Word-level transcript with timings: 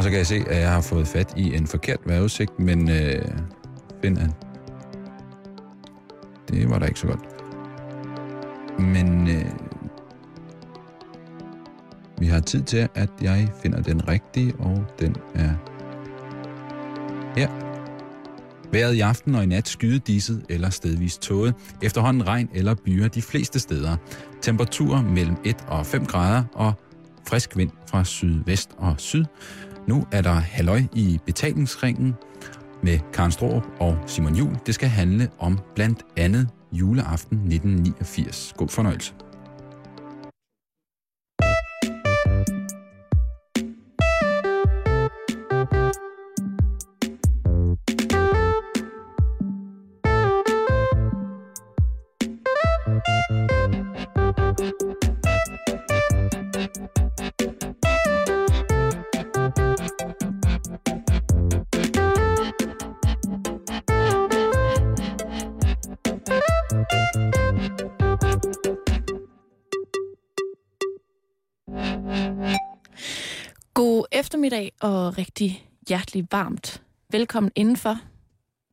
Og 0.00 0.04
så 0.04 0.10
kan 0.10 0.18
jeg 0.18 0.26
se, 0.26 0.44
at 0.46 0.60
jeg 0.60 0.72
har 0.72 0.80
fået 0.80 1.08
fat 1.08 1.32
i 1.36 1.54
en 1.56 1.66
forkert 1.66 1.98
vejrudsigt, 2.06 2.58
men 2.58 2.90
øh, 2.90 3.28
Finland. 4.02 4.32
Det 6.48 6.70
var 6.70 6.78
da 6.78 6.86
ikke 6.86 7.00
så 7.00 7.06
godt. 7.06 7.20
Men 8.78 9.28
øh, 9.28 9.44
vi 12.18 12.26
har 12.26 12.40
tid 12.40 12.62
til, 12.62 12.88
at 12.94 13.10
jeg 13.22 13.48
finder 13.62 13.82
den 13.82 14.08
rigtige, 14.08 14.54
og 14.58 14.84
den 14.98 15.16
er 15.34 15.50
her. 17.36 17.48
Været 18.72 18.94
i 18.94 19.00
aften 19.00 19.34
og 19.34 19.42
i 19.42 19.46
nat 19.46 19.68
skydediset 19.68 20.44
eller 20.48 20.70
stedvis 20.70 21.18
tåget. 21.18 21.54
Efterhånden 21.82 22.26
regn 22.26 22.48
eller 22.54 22.74
byer 22.74 23.08
de 23.08 23.22
fleste 23.22 23.60
steder. 23.60 23.96
Temperaturer 24.42 25.02
mellem 25.02 25.36
1 25.44 25.64
og 25.68 25.86
5 25.86 26.06
grader 26.06 26.44
og 26.52 26.72
frisk 27.26 27.56
vind 27.56 27.70
fra 27.86 28.04
sydvest 28.04 28.70
og 28.76 28.94
syd. 28.98 29.24
Nu 29.90 30.06
er 30.12 30.22
der 30.22 30.32
halløj 30.32 30.82
i 30.94 31.20
betalingsringen 31.26 32.14
med 32.82 32.98
Karen 33.12 33.32
Strohrup 33.32 33.66
og 33.80 33.98
Simon 34.06 34.34
Jul. 34.34 34.56
Det 34.66 34.74
skal 34.74 34.88
handle 34.88 35.28
om 35.38 35.58
blandt 35.74 35.98
andet 36.16 36.48
juleaften 36.72 37.38
1989. 37.38 38.54
God 38.56 38.68
fornøjelse. 38.68 39.14
Hjertelig 75.90 76.26
varmt. 76.30 76.82
Velkommen 77.12 77.52
indenfor. 77.54 77.96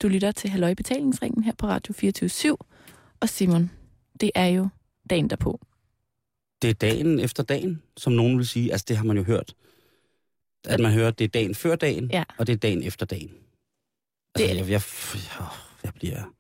Du 0.01 0.07
lytter 0.07 0.31
til 0.31 0.49
Halløj 0.49 0.73
Betalingsringen 0.73 1.43
her 1.43 1.53
på 1.57 1.67
Radio 1.67 1.93
24 1.93 2.57
Og 3.19 3.29
Simon, 3.29 3.71
det 4.21 4.31
er 4.35 4.45
jo 4.45 4.67
dagen 5.09 5.29
derpå. 5.29 5.59
Det 6.61 6.69
er 6.69 6.73
dagen 6.73 7.19
efter 7.19 7.43
dagen, 7.43 7.81
som 7.97 8.13
nogen 8.13 8.37
vil 8.37 8.47
sige. 8.47 8.71
Altså, 8.71 8.85
det 8.87 8.97
har 8.97 9.03
man 9.03 9.17
jo 9.17 9.23
hørt. 9.23 9.55
At 10.65 10.79
man 10.79 10.91
hører, 10.91 11.07
at 11.07 11.19
det 11.19 11.25
er 11.25 11.29
dagen 11.29 11.55
før 11.55 11.75
dagen, 11.75 12.09
Ja. 12.11 12.23
og 12.37 12.47
det 12.47 12.53
er 12.53 12.57
dagen 12.57 12.83
efter 12.83 13.05
dagen. 13.05 13.27
Det 13.29 13.35
Altså, 14.43 14.43
er 14.43 14.47
jeg, 14.55 14.69
jeg, 14.69 14.81
jeg, 15.39 15.47
jeg 15.83 15.93
bliver... 15.93 16.33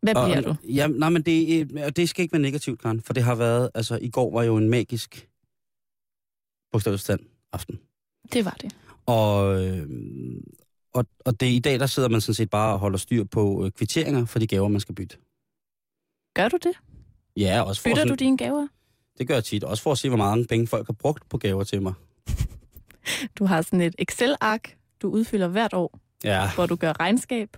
Hvad 0.00 0.14
og, 0.16 0.24
bliver 0.26 0.40
du? 0.40 0.54
Ja, 0.68 0.86
nej, 0.86 1.08
men 1.08 1.22
det, 1.22 1.72
og 1.82 1.96
det 1.96 2.08
skal 2.08 2.22
ikke 2.22 2.32
være 2.32 2.42
negativt, 2.42 2.80
Karen, 2.80 3.00
for 3.00 3.12
det 3.12 3.22
har 3.22 3.34
været... 3.34 3.70
Altså, 3.74 3.98
i 4.02 4.10
går 4.10 4.32
var 4.32 4.42
jo 4.42 4.56
en 4.56 4.70
magisk 4.70 5.28
bogstavsstand 6.72 7.20
aften. 7.52 7.78
Det 8.32 8.44
var 8.44 8.56
det. 8.60 8.76
Og, 9.06 9.64
øh, 9.66 9.86
og, 10.94 11.06
og 11.24 11.40
det, 11.40 11.46
i 11.46 11.58
dag, 11.58 11.80
der 11.80 11.86
sidder 11.86 12.08
man 12.08 12.20
sådan 12.20 12.34
set 12.34 12.50
bare 12.50 12.72
og 12.72 12.78
holder 12.78 12.98
styr 12.98 13.24
på 13.24 13.64
øh, 13.64 13.70
kvitteringer 13.70 14.24
for 14.26 14.38
de 14.38 14.46
gaver, 14.46 14.68
man 14.68 14.80
skal 14.80 14.94
bytte. 14.94 15.16
Gør 16.34 16.48
du 16.48 16.56
det? 16.56 16.72
Ja, 17.36 17.62
også 17.62 17.82
for 17.82 17.88
Bytter 17.88 17.96
sådan, 18.02 18.08
du 18.08 18.14
dine 18.14 18.36
gaver? 18.38 18.66
Det 19.18 19.28
gør 19.28 19.34
jeg 19.34 19.44
tit. 19.44 19.64
Også 19.64 19.82
for 19.82 19.92
at 19.92 19.98
se, 19.98 20.08
hvor 20.08 20.18
mange 20.18 20.44
penge 20.46 20.66
folk 20.66 20.86
har 20.86 20.92
brugt 20.92 21.28
på 21.28 21.38
gaver 21.38 21.64
til 21.64 21.82
mig. 21.82 21.94
Du 23.38 23.44
har 23.44 23.62
sådan 23.62 23.80
et 23.80 23.94
Excel-ark, 23.98 24.76
du 25.02 25.08
udfylder 25.08 25.48
hvert 25.48 25.74
år, 25.74 25.98
Ja, 26.24 26.50
hvor 26.54 26.66
du 26.66 26.76
gør 26.76 26.92
regnskab. 27.00 27.56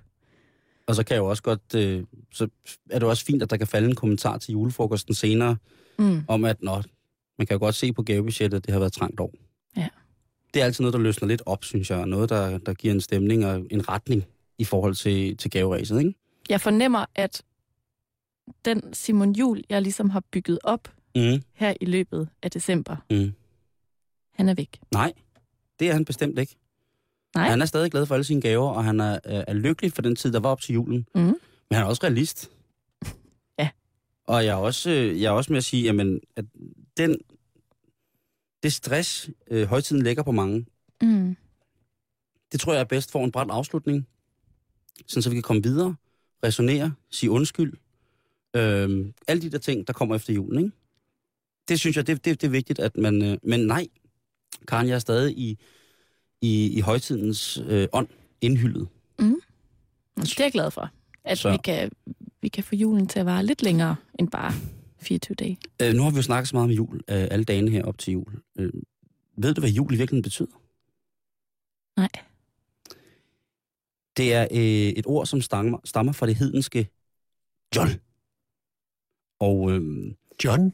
og 0.87 0.95
så 0.95 1.05
kan 1.05 1.15
jeg 1.15 1.21
jo 1.21 1.27
også 1.27 1.43
godt... 1.43 1.75
Øh, 1.75 2.05
så 2.33 2.49
er 2.91 2.99
det 2.99 3.09
også 3.09 3.25
fint, 3.25 3.43
at 3.43 3.51
der 3.51 3.57
kan 3.57 3.67
falde 3.67 3.89
en 3.89 3.95
kommentar 3.95 4.39
til 4.39 4.53
julefrokosten 4.53 5.15
senere, 5.15 5.57
Mm. 5.99 6.25
om 6.29 6.45
at 6.45 6.63
nå, 6.63 6.83
man 7.39 7.47
kan 7.47 7.55
jo 7.55 7.59
godt 7.59 7.75
se 7.75 7.93
på 7.93 8.03
gavebudgettet, 8.03 8.57
at 8.59 8.65
det 8.67 8.73
har 8.73 8.79
været 8.79 8.91
et 8.91 8.95
trangt 8.95 9.21
år. 9.21 9.33
Ja. 9.77 9.89
Det 10.55 10.63
er 10.63 10.65
altid 10.65 10.83
noget, 10.83 10.93
der 10.93 11.01
løsner 11.01 11.29
lidt 11.29 11.43
op, 11.47 11.65
synes 11.65 11.91
jeg. 11.91 11.99
og 11.99 12.09
Noget, 12.09 12.31
der, 12.31 12.59
der 12.59 12.75
giver 12.75 12.95
en 12.95 13.01
stemning 13.01 13.47
og 13.47 13.67
en 13.71 13.89
retning 13.89 14.25
i 14.59 14.65
forhold 14.65 14.95
til, 14.95 15.37
til 15.37 15.51
gaveræset, 15.51 15.99
ikke? 15.99 16.15
Jeg 16.49 16.61
fornemmer, 16.61 17.05
at 17.15 17.43
den 18.65 18.95
Simon 18.95 19.33
Jul, 19.33 19.63
jeg 19.69 19.83
ligesom 19.83 20.11
har 20.11 20.23
bygget 20.33 20.59
op 20.65 20.89
Mm, 21.15 21.43
her 21.55 21.75
i 21.81 21.85
løbet 21.85 22.29
af 22.43 22.51
december, 22.51 22.97
mm. 23.11 23.33
han 24.35 24.49
er 24.49 24.55
væk. 24.55 24.79
Nej, 24.93 25.13
det 25.79 25.89
er 25.89 25.93
han 25.93 26.05
bestemt 26.05 26.39
ikke. 26.39 26.57
Nej. 27.35 27.49
Han 27.49 27.63
er 27.63 27.67
stadig 27.67 27.91
glad 27.91 28.07
for 28.07 28.15
alle 28.15 28.25
sine 28.25 28.41
gaver, 28.41 28.69
og 28.71 28.85
han 28.85 29.01
er, 29.01 29.19
er 29.25 29.53
lykkelig 29.53 29.93
for 29.93 30.03
den 30.03 30.17
tid, 30.17 30.33
der 30.33 30.41
var 30.41 30.49
op 30.49 30.61
til 30.61 30.73
julen. 30.73 31.07
Mm. 31.15 31.21
Men 31.23 31.37
han 31.73 31.83
er 31.83 31.87
også 31.87 32.03
realist. 32.05 32.51
Ja. 33.59 33.69
Og 34.27 34.45
jeg 34.45 34.51
er 34.51 34.57
også, 34.57 34.91
øh, 34.91 35.23
jeg 35.23 35.29
er 35.29 35.33
også 35.33 35.53
med 35.53 35.59
at 35.59 35.65
sige, 35.65 35.83
jamen, 35.83 36.21
at 36.37 36.45
den, 36.97 37.19
det 38.63 38.73
stress, 38.73 39.31
øh, 39.51 39.67
højtiden 39.69 40.03
lægger 40.03 40.23
på 40.23 40.33
mange, 40.33 40.67
Mm. 41.03 41.37
det 42.53 42.61
tror 42.61 42.73
jeg 42.73 42.81
er 42.81 42.85
bedst 42.85 43.13
for 43.13 43.25
en 43.25 43.33
bræt 43.33 43.51
afslutning. 43.51 44.07
Sådan 45.07 45.23
så 45.23 45.31
vi 45.31 45.37
kan 45.37 45.43
komme 45.43 45.63
videre, 45.63 45.95
resonere, 46.45 46.95
sige 47.11 47.31
undskyld. 47.31 47.73
Øhm, 48.57 49.15
alle 49.29 49.43
de 49.43 49.51
der 49.51 49.59
ting, 49.59 49.87
der 49.87 49.93
kommer 49.93 50.15
efter 50.17 50.33
julen, 50.33 50.59
ikke? 50.65 50.77
Det 51.69 51.81
synes 51.81 51.97
jeg, 51.97 52.07
det, 52.07 52.25
det, 52.25 52.41
det 52.41 52.47
er 52.47 52.51
vigtigt, 52.51 52.79
at 52.79 52.97
man... 52.97 53.23
Øh, 53.23 53.39
men 53.43 53.61
nej, 53.61 53.87
Karen, 54.69 54.89
jeg 54.89 54.95
er 54.95 54.99
stadig 54.99 55.39
i, 55.39 55.59
i, 56.41 56.67
i 56.79 56.81
højtidens 56.81 57.59
øh, 57.67 57.89
ånd 57.93 58.09
indhyldet. 58.41 58.89
Det 60.17 60.41
er 60.41 60.45
jeg 60.45 60.53
glad 60.53 60.71
for. 60.71 60.91
At 61.25 61.39
Så. 61.39 61.51
vi 61.51 61.57
kan, 61.65 61.91
vi 62.41 62.49
kan 62.49 62.65
få 62.65 62.75
julen 62.75 63.07
til 63.07 63.19
at 63.21 63.27
vare 63.27 63.47
lidt 63.47 63.63
længere 63.63 63.97
end 64.19 64.31
bare 64.31 64.53
24 65.01 65.35
dage. 65.35 65.59
Øh, 65.83 65.95
nu 65.95 66.03
har 66.03 66.11
vi 66.11 66.17
jo 66.17 66.23
snakket 66.23 66.49
så 66.49 66.57
meget 66.57 66.65
om 66.65 66.71
jul, 66.71 66.97
øh, 66.97 67.29
alle 67.31 67.45
dagene 67.45 67.71
her 67.71 67.85
op 67.85 67.99
til 67.99 68.13
jul. 68.13 68.43
Øh, 68.59 68.73
ved 69.37 69.55
du, 69.55 69.61
hvad 69.61 69.71
jul 69.71 69.95
i 69.95 69.97
virkeligheden 69.97 70.23
betyder? 70.23 70.61
Nej. 71.97 72.09
Det 74.17 74.35
er 74.35 74.43
øh, 74.51 74.93
et 74.99 75.07
ord, 75.07 75.27
som 75.27 75.41
stammer, 75.41 75.79
stammer 75.85 76.13
fra 76.13 76.27
det 76.27 76.35
hedenske 76.35 76.89
John. 77.77 77.91
Og, 79.41 79.71
øh, 79.71 80.15
John? 80.45 80.73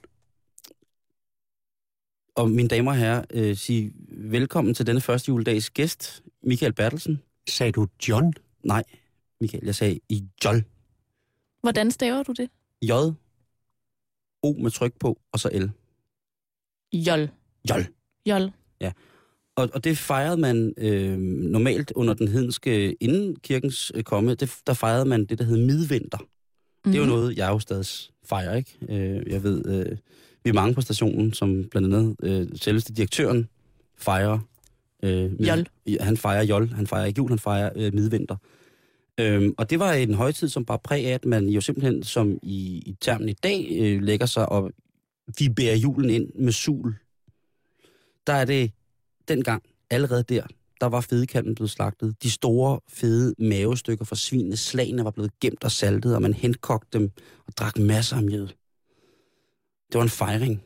og 2.35 2.51
mine 2.51 2.69
damer 2.69 2.91
og 2.91 2.97
herrer, 2.97 3.25
øh, 3.31 3.57
sige 3.57 3.93
velkommen 4.09 4.75
til 4.75 4.87
denne 4.87 5.01
første 5.01 5.29
juledags 5.29 5.71
gæst, 5.71 6.23
Michael 6.43 6.73
Bertelsen. 6.73 7.23
Sagde 7.49 7.73
du 7.73 7.87
John? 8.09 8.33
Nej, 8.63 8.85
Michael, 9.41 9.65
jeg 9.65 9.75
sagde 9.75 10.01
i 10.09 10.25
Jol. 10.45 10.65
Hvordan 11.61 11.91
staver 11.91 12.23
du 12.23 12.33
det? 12.33 12.51
J, 12.83 12.93
O 14.45 14.53
med 14.63 14.71
tryk 14.71 14.93
på, 15.01 15.19
og 15.33 15.41
så 15.41 15.49
L. 15.55 15.71
Jol. 16.97 17.29
Jol. 17.71 17.87
Jol. 18.31 18.53
Og, 19.57 19.71
og 19.75 19.85
det 19.85 19.99
fejrede 19.99 20.37
man 20.37 20.75
øh, 20.79 21.19
normalt 21.19 21.93
under 21.95 22.15
den 22.15 22.29
hedenske, 22.29 22.93
inden 22.93 23.37
kirkens 23.37 23.93
øh, 23.95 24.03
komme, 24.03 24.35
det, 24.35 24.55
der 24.67 24.75
fejrede 24.75 25.05
man 25.05 25.25
det, 25.27 25.39
der 25.39 25.45
hed 25.45 25.57
midvinter. 25.67 26.19
Mm. 26.19 26.93
Det 26.93 26.95
er 26.99 27.03
jo 27.03 27.09
noget, 27.09 27.37
jeg 27.37 27.49
jo 27.49 27.59
stadig 27.59 27.87
fejrer, 28.25 28.57
ikke? 28.57 28.77
Øh, 28.89 29.33
jeg 29.33 29.43
ved, 29.43 29.67
øh, 29.67 29.97
vi 30.45 30.51
er 30.51 30.55
mange 30.55 30.75
på 30.75 30.81
stationen, 30.81 31.33
som 31.33 31.65
blandt 31.71 31.95
andet 31.95 32.17
øh, 32.23 32.49
selveste 32.55 32.93
direktøren 32.95 33.49
fejrer... 33.99 34.39
Øh, 35.03 35.33
mid- 35.33 35.47
Jol. 35.49 35.67
Ja, 35.87 36.05
Han 36.05 36.17
fejrer 36.17 36.43
jol, 36.45 36.69
han 36.69 36.87
fejrer 36.87 37.05
ikke 37.05 37.19
jul, 37.19 37.29
han 37.29 37.39
fejrer 37.39 37.71
øh, 37.77 37.95
midvinter. 37.95 38.37
Øhm, 39.21 39.55
og 39.59 39.71
det 39.71 39.79
var 39.79 39.93
en 39.93 40.15
højtid, 40.15 40.49
som 40.49 40.65
bare 40.65 40.79
præg 40.79 41.07
af, 41.07 41.15
at 41.15 41.25
man 41.25 41.49
jo 41.49 41.61
simpelthen, 41.61 42.03
som 42.03 42.39
i, 42.43 42.83
i 42.87 42.97
termen 43.01 43.29
i 43.29 43.33
dag, 43.33 43.69
øh, 43.71 44.03
lægger 44.03 44.27
sig 44.27 44.49
og 44.49 44.73
vi 45.39 45.49
bærer 45.49 45.77
julen 45.77 46.11
ind 46.11 46.33
med 46.35 46.53
sul. 46.53 46.95
Der 48.27 48.33
er 48.33 48.45
det 48.45 48.73
dengang, 49.29 49.63
allerede 49.91 50.23
der, 50.23 50.47
der 50.81 50.87
var 50.87 51.01
fedekalven 51.01 51.55
blevet 51.55 51.71
slagtet. 51.71 52.23
De 52.23 52.31
store, 52.31 52.81
fede 52.89 53.35
mavestykker 53.39 54.05
fra 54.05 54.17
svinene, 54.17 54.57
slagene 54.57 55.05
var 55.05 55.11
blevet 55.11 55.41
gemt 55.41 55.65
og 55.65 55.71
saltet, 55.71 56.15
og 56.15 56.23
man 56.23 56.35
henkogte 56.35 56.99
dem 56.99 57.11
og 57.47 57.53
drak 57.57 57.79
masser 57.79 58.17
af 58.17 58.23
mjød. 58.23 58.47
Det 59.93 59.99
var 59.99 60.03
en 60.03 60.09
fejring 60.09 60.63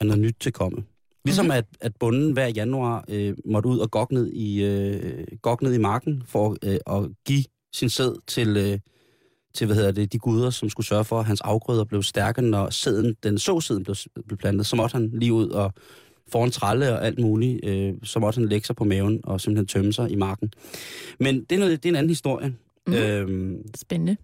af 0.00 0.06
noget 0.06 0.22
nyt 0.22 0.36
til 0.40 0.52
komme. 0.52 0.84
Ligesom 1.24 1.50
at, 1.50 1.64
at 1.80 1.96
bunden 1.96 2.32
hver 2.32 2.46
januar 2.46 3.04
øh, 3.08 3.36
måtte 3.44 3.68
ud 3.68 3.78
og 3.78 3.90
gokke 3.90 4.14
ned 4.14 4.32
i, 4.32 4.64
øh, 4.64 5.26
gokke 5.42 5.64
ned 5.64 5.74
i 5.74 5.78
marken 5.78 6.22
for 6.26 6.56
øh, 6.62 6.78
at 6.86 7.10
give 7.26 7.44
sin 7.76 7.88
sæd 7.88 8.20
til, 8.26 8.56
øh, 8.56 8.78
til 9.54 9.66
hvad 9.66 9.76
hedder 9.76 9.92
det, 9.92 10.12
de 10.12 10.18
guder, 10.18 10.50
som 10.50 10.68
skulle 10.68 10.86
sørge 10.86 11.04
for, 11.04 11.20
at 11.20 11.26
hans 11.26 11.40
afgrøder 11.40 11.84
blev 11.84 12.02
stærke, 12.02 12.42
når 12.42 12.70
sæden, 12.70 13.16
den 13.22 13.38
såsæden 13.38 13.84
blev, 13.84 13.96
blev 14.26 14.38
plantet. 14.38 14.66
Så 14.66 14.76
måtte 14.76 14.92
han 14.92 15.10
lige 15.12 15.32
ud 15.32 15.48
og 15.48 15.72
foran 16.28 16.50
tralle 16.50 16.92
og 16.92 17.06
alt 17.06 17.18
muligt, 17.18 17.64
øh, 17.64 17.94
så 18.02 18.18
måtte 18.18 18.40
han 18.40 18.48
lægge 18.48 18.66
sig 18.66 18.76
på 18.76 18.84
maven 18.84 19.20
og 19.24 19.40
simpelthen 19.40 19.66
tømme 19.66 19.92
sig 19.92 20.10
i 20.10 20.14
marken. 20.14 20.52
Men 21.20 21.44
det 21.44 21.52
er, 21.52 21.58
noget, 21.58 21.82
det 21.82 21.88
er 21.88 21.92
en 21.92 21.96
anden 21.96 22.10
historie. 22.10 22.54
Mm. 22.86 22.94
Øhm, 22.94 23.62
Spændende. 23.76 24.16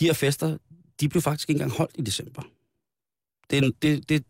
de 0.00 0.04
her 0.04 0.12
fester, 0.12 0.56
de 1.00 1.08
blev 1.08 1.22
faktisk 1.22 1.50
ikke 1.50 1.58
engang 1.58 1.78
holdt 1.78 1.94
i 1.94 2.02
december. 2.02 2.42
Det, 3.50 3.82
det, 3.82 4.08
det, 4.08 4.24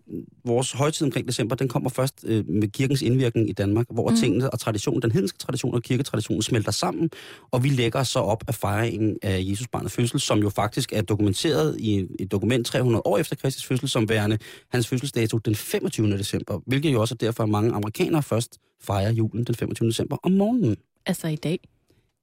vores 0.45 0.73
højtid 0.73 1.07
omkring 1.07 1.29
december, 1.29 1.57
den 1.57 1.69
kommer 1.69 1.91
først 1.91 2.25
øh, 2.27 2.49
med 2.49 2.69
kirkens 2.69 3.03
indvirkning 3.03 3.49
i 3.51 3.53
Danmark, 3.53 3.87
hvor 3.91 4.11
mm. 4.11 4.17
tingene 4.17 4.51
og 4.51 4.61
traditionen, 4.61 5.03
den 5.03 5.13
hedenske 5.13 5.39
tradition 5.39 5.75
og 5.75 5.83
kirketraditionen 5.83 6.43
smelter 6.43 6.73
sammen, 6.73 7.11
og 7.51 7.65
vi 7.65 7.69
lægger 7.69 8.03
så 8.03 8.19
op 8.19 8.45
af 8.49 8.55
fejringen 8.55 9.17
af 9.23 9.45
Jesus 9.49 9.69
barnets 9.69 9.95
fødsel, 9.95 10.21
som 10.21 10.39
jo 10.39 10.51
faktisk 10.51 10.93
er 10.93 11.03
dokumenteret 11.03 11.77
i 11.81 12.07
et 12.19 12.31
dokument 12.31 12.67
300 12.67 13.03
år 13.05 13.19
efter 13.19 13.37
Kristus 13.37 13.65
fødsel, 13.65 13.89
som 13.89 14.09
værende 14.09 14.39
hans 14.69 14.89
fødselsdato 14.89 15.39
den 15.39 15.55
25. 15.55 16.11
december, 16.11 16.61
hvilket 16.67 16.93
jo 16.93 17.01
også 17.01 17.15
er 17.15 17.17
derfor, 17.27 17.43
at 17.43 17.49
mange 17.49 17.73
amerikanere 17.73 18.23
først 18.23 18.59
fejrer 18.81 19.13
julen 19.13 19.45
den 19.45 19.55
25. 19.55 19.89
december 19.89 20.17
om 20.23 20.33
morgenen. 20.33 20.77
Altså 21.07 21.29
i 21.29 21.37
dag? 21.37 21.59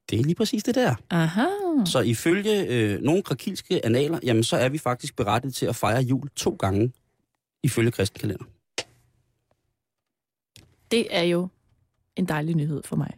Det 0.10 0.20
er 0.20 0.24
lige 0.24 0.36
præcis 0.36 0.64
det 0.64 0.76
der. 0.76 0.96
Aha. 1.10 1.46
Så 1.86 2.00
ifølge 2.00 2.68
øh, 2.68 3.02
nogle 3.02 3.24
krakilske 3.24 3.86
analer, 3.86 4.20
jamen 4.24 4.44
så 4.44 4.58
er 4.58 4.70
vi 4.70 4.78
faktisk 4.78 5.16
berettet 5.16 5.54
til 5.54 5.66
at 5.66 5.76
fejre 5.76 6.02
jul 6.02 6.30
to 6.30 6.56
gange 6.60 6.92
ifølge 7.64 7.92
kristenkalender. 7.92 8.46
Det 10.92 11.08
er 11.10 11.24
jo 11.24 11.48
en 12.16 12.26
dejlig 12.26 12.56
nyhed 12.56 12.82
for 12.86 12.96
mig. 12.96 13.14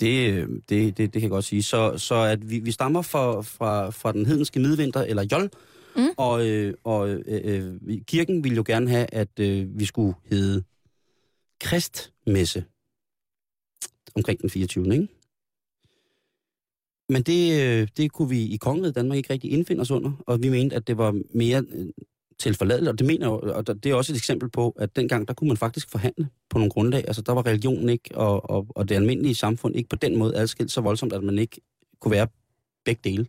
Det, 0.00 0.32
øh, 0.32 0.48
det, 0.48 0.68
det, 0.68 0.98
det 0.98 1.12
kan 1.12 1.22
jeg 1.22 1.30
godt 1.30 1.44
sige. 1.44 1.62
Så, 1.62 1.98
så 1.98 2.14
at 2.14 2.50
vi, 2.50 2.58
vi 2.58 2.72
stammer 2.72 3.02
fra, 3.02 3.42
fra, 3.42 3.90
fra 3.90 4.12
den 4.12 4.26
hedenske 4.26 4.60
midvinter, 4.60 5.00
eller 5.02 5.24
jol, 5.32 5.50
mm. 5.96 6.08
og, 6.16 6.46
øh, 6.46 6.74
og 6.84 7.10
øh, 7.10 7.20
øh, 7.26 8.00
kirken 8.06 8.44
ville 8.44 8.56
jo 8.56 8.64
gerne 8.66 8.90
have, 8.90 9.06
at 9.14 9.40
øh, 9.40 9.78
vi 9.78 9.84
skulle 9.84 10.14
hedde 10.24 10.64
kristmesse 11.60 12.64
omkring 14.14 14.40
den 14.40 14.50
24. 14.50 14.94
Ikke? 14.94 15.08
Men 17.08 17.22
det, 17.22 17.62
øh, 17.62 17.88
det 17.96 18.12
kunne 18.12 18.28
vi 18.28 18.42
i 18.42 18.56
kongeriget 18.56 18.94
Danmark 18.94 19.16
ikke 19.16 19.32
rigtig 19.32 19.52
indfinde 19.52 19.80
os 19.80 19.90
under, 19.90 20.12
og 20.26 20.42
vi 20.42 20.48
mente, 20.48 20.76
at 20.76 20.86
det 20.86 20.98
var 20.98 21.20
mere 21.34 21.64
øh, 21.72 21.86
tilforladeligt, 22.38 22.88
og 22.88 22.98
det 22.98 23.06
mener 23.06 23.26
jeg, 23.26 23.54
og 23.54 23.66
det 23.66 23.86
er 23.86 23.94
også 23.94 24.12
et 24.12 24.16
eksempel 24.16 24.50
på, 24.50 24.70
at 24.78 24.96
dengang, 24.96 25.28
der 25.28 25.34
kunne 25.34 25.48
man 25.48 25.56
faktisk 25.56 25.90
forhandle 25.90 26.28
på 26.50 26.58
nogle 26.58 26.70
grundlag. 26.70 27.04
Altså, 27.06 27.22
der 27.22 27.32
var 27.32 27.46
religion 27.46 27.88
ikke, 27.88 28.10
og, 28.14 28.50
og, 28.50 28.66
og 28.70 28.88
det 28.88 28.94
almindelige 28.94 29.34
samfund 29.34 29.76
ikke 29.76 29.88
på 29.88 29.96
den 29.96 30.16
måde 30.16 30.36
adskilt 30.36 30.72
så 30.72 30.80
voldsomt, 30.80 31.12
at 31.12 31.22
man 31.22 31.38
ikke 31.38 31.60
kunne 32.00 32.12
være 32.12 32.28
begge 32.84 33.00
dele. 33.04 33.26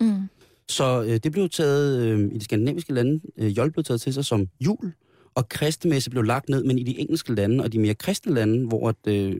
Mm. 0.00 0.28
Så 0.68 1.02
øh, 1.02 1.16
det 1.16 1.32
blev 1.32 1.48
taget 1.48 2.02
øh, 2.02 2.32
i 2.32 2.38
de 2.38 2.44
skandinaviske 2.44 2.92
lande, 2.92 3.20
øh, 3.36 3.58
jol 3.58 3.72
blev 3.72 3.84
taget 3.84 4.00
til 4.00 4.14
sig 4.14 4.24
som 4.24 4.48
jul, 4.60 4.92
og 5.34 5.48
kristemesse 5.48 6.10
blev 6.10 6.22
lagt 6.22 6.48
ned, 6.48 6.64
men 6.64 6.78
i 6.78 6.82
de 6.82 6.98
engelske 6.98 7.34
lande 7.34 7.64
og 7.64 7.72
de 7.72 7.78
mere 7.78 7.94
kristne 7.94 8.34
lande, 8.34 8.66
hvor 8.66 8.88
at, 8.88 9.06
øh, 9.06 9.36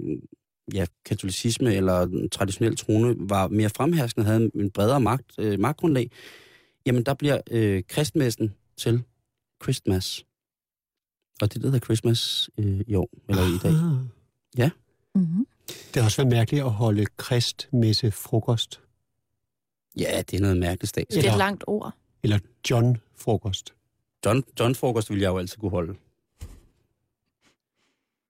ja, 0.75 0.87
katolicisme 1.05 1.75
eller 1.75 2.29
traditionel 2.33 2.77
trone 2.77 3.15
var 3.19 3.49
mere 3.49 3.71
fremherskende, 3.71 4.27
havde 4.27 4.51
en 4.55 4.71
bredere 4.71 5.01
magt, 5.01 5.33
øh, 5.39 5.61
magtgrundlag, 5.61 6.11
jamen 6.87 7.03
der 7.03 7.15
bliver 7.15 7.41
øh, 7.51 7.83
kristmessen 7.89 8.55
til 8.77 9.03
Christmas. 9.63 10.25
Og 11.43 11.55
det, 11.55 11.63
der 11.63 11.69
hedder 11.69 11.85
Christmas 11.85 12.51
øh, 12.59 12.81
i 12.87 12.95
år, 12.95 13.11
eller 13.29 13.43
i 13.43 13.59
dag. 13.63 13.73
Ja. 14.57 14.71
Mm-hmm. 15.15 15.47
Det 15.67 15.97
har 15.97 16.05
også 16.05 16.23
været 16.23 16.33
mærkeligt 16.33 16.65
at 16.65 16.71
holde 16.71 17.07
kristmesse 17.17 18.11
frokost. 18.11 18.81
Ja, 19.99 20.23
det 20.31 20.37
er 20.37 20.41
noget 20.41 20.57
mærkeligt 20.57 20.89
stats. 20.89 21.15
Det 21.15 21.27
er 21.27 21.33
et 21.33 21.39
langt 21.39 21.65
ord. 21.67 21.95
Eller 22.23 22.39
John 22.71 22.97
frokost. 23.17 23.75
John, 24.27 24.45
John 24.61 24.75
frokost 24.75 25.11
vil 25.11 25.19
jeg 25.21 25.29
jo 25.29 25.39
altid 25.39 25.57
kunne 25.57 25.71
holde. 25.71 25.95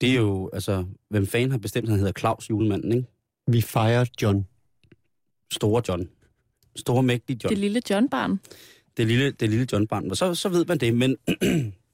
Det 0.00 0.10
er 0.10 0.14
jo, 0.14 0.50
altså, 0.52 0.86
hvem 1.08 1.26
fanden 1.26 1.50
har 1.50 1.58
bestemt, 1.58 1.84
at 1.84 1.90
han 1.90 1.98
hedder 1.98 2.20
Claus 2.20 2.50
julemanden, 2.50 2.92
ikke? 2.92 3.08
Vi 3.46 3.60
fejrer 3.60 4.04
John. 4.22 4.46
Store 5.52 5.82
John. 5.88 6.10
Store, 6.76 7.02
mægtige 7.02 7.40
John. 7.44 7.50
Det 7.50 7.58
lille 7.58 7.82
John-barn. 7.90 8.40
Det 8.96 9.06
lille, 9.06 9.30
det 9.30 9.50
lille 9.50 9.66
John-barn. 9.72 10.10
Og 10.10 10.16
så, 10.16 10.34
så 10.34 10.48
ved 10.48 10.64
man 10.64 10.78
det, 10.78 10.94
men 10.94 11.16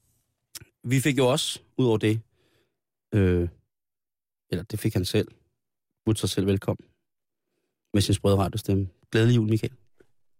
vi 0.91 0.99
fik 0.99 1.17
jo 1.17 1.27
også, 1.27 1.59
ud 1.77 1.85
over 1.85 1.97
det, 1.97 2.21
øh, 3.13 3.47
eller 4.51 4.63
det 4.63 4.79
fik 4.79 4.93
han 4.93 5.05
selv, 5.05 5.27
budt 6.05 6.19
sig 6.19 6.29
selv 6.29 6.47
velkommen 6.47 6.87
med 7.93 8.01
sin 8.01 8.13
sprøde 8.13 8.35
radiostemme. 8.35 8.87
Glædelig 9.11 9.35
jul, 9.35 9.49
Michael. 9.49 9.73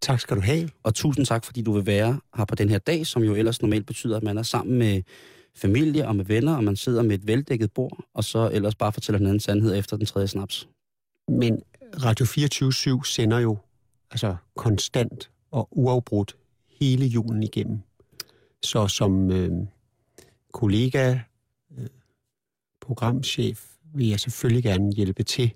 Tak 0.02 0.20
skal 0.20 0.38
du 0.38 0.42
have. 0.42 0.70
Og 0.84 0.96
tusind 0.96 1.26
tak, 1.26 1.46
fordi 1.46 1.62
du 1.62 1.72
vil 1.72 1.86
være 1.86 2.20
her 2.38 2.46
på 2.46 2.56
den 2.56 2.70
her 2.70 2.78
dag, 2.78 3.08
som 3.08 3.24
jo 3.24 3.36
ellers 3.36 3.62
normalt 3.62 3.86
betyder, 3.86 4.18
at 4.18 4.24
man 4.24 4.38
er 4.38 4.44
sammen 4.44 4.78
med 4.78 5.04
familie 5.58 6.08
og 6.08 6.16
med 6.16 6.26
venner, 6.26 6.56
og 6.56 6.64
man 6.64 6.76
sidder 6.76 7.02
med 7.02 7.16
et 7.16 7.28
veldækket 7.28 7.72
bord, 7.72 8.06
og 8.14 8.24
så 8.24 8.50
ellers 8.54 8.76
bare 8.76 8.94
fortæller 8.94 9.18
hinanden 9.18 9.40
sandhed 9.40 9.76
efter 9.76 9.98
den 9.98 10.06
tredje 10.06 10.28
snaps. 10.28 10.68
Men 11.28 11.62
Radio 12.04 12.26
24 12.26 13.06
sender 13.06 13.40
jo 13.40 13.58
altså 14.12 14.36
konstant 14.56 15.32
og 15.52 15.68
uafbrudt 15.72 16.38
hele 16.68 17.06
julen 17.06 17.44
igennem. 17.44 17.80
Så 18.64 18.88
som 18.88 19.32
øh, 19.32 19.52
kollega, 20.54 21.20
øh, 21.78 21.88
programchef, 22.82 23.66
vil 23.94 24.08
jeg 24.08 24.20
selvfølgelig 24.20 24.64
gerne 24.64 24.92
hjælpe 24.92 25.24
til, 25.24 25.52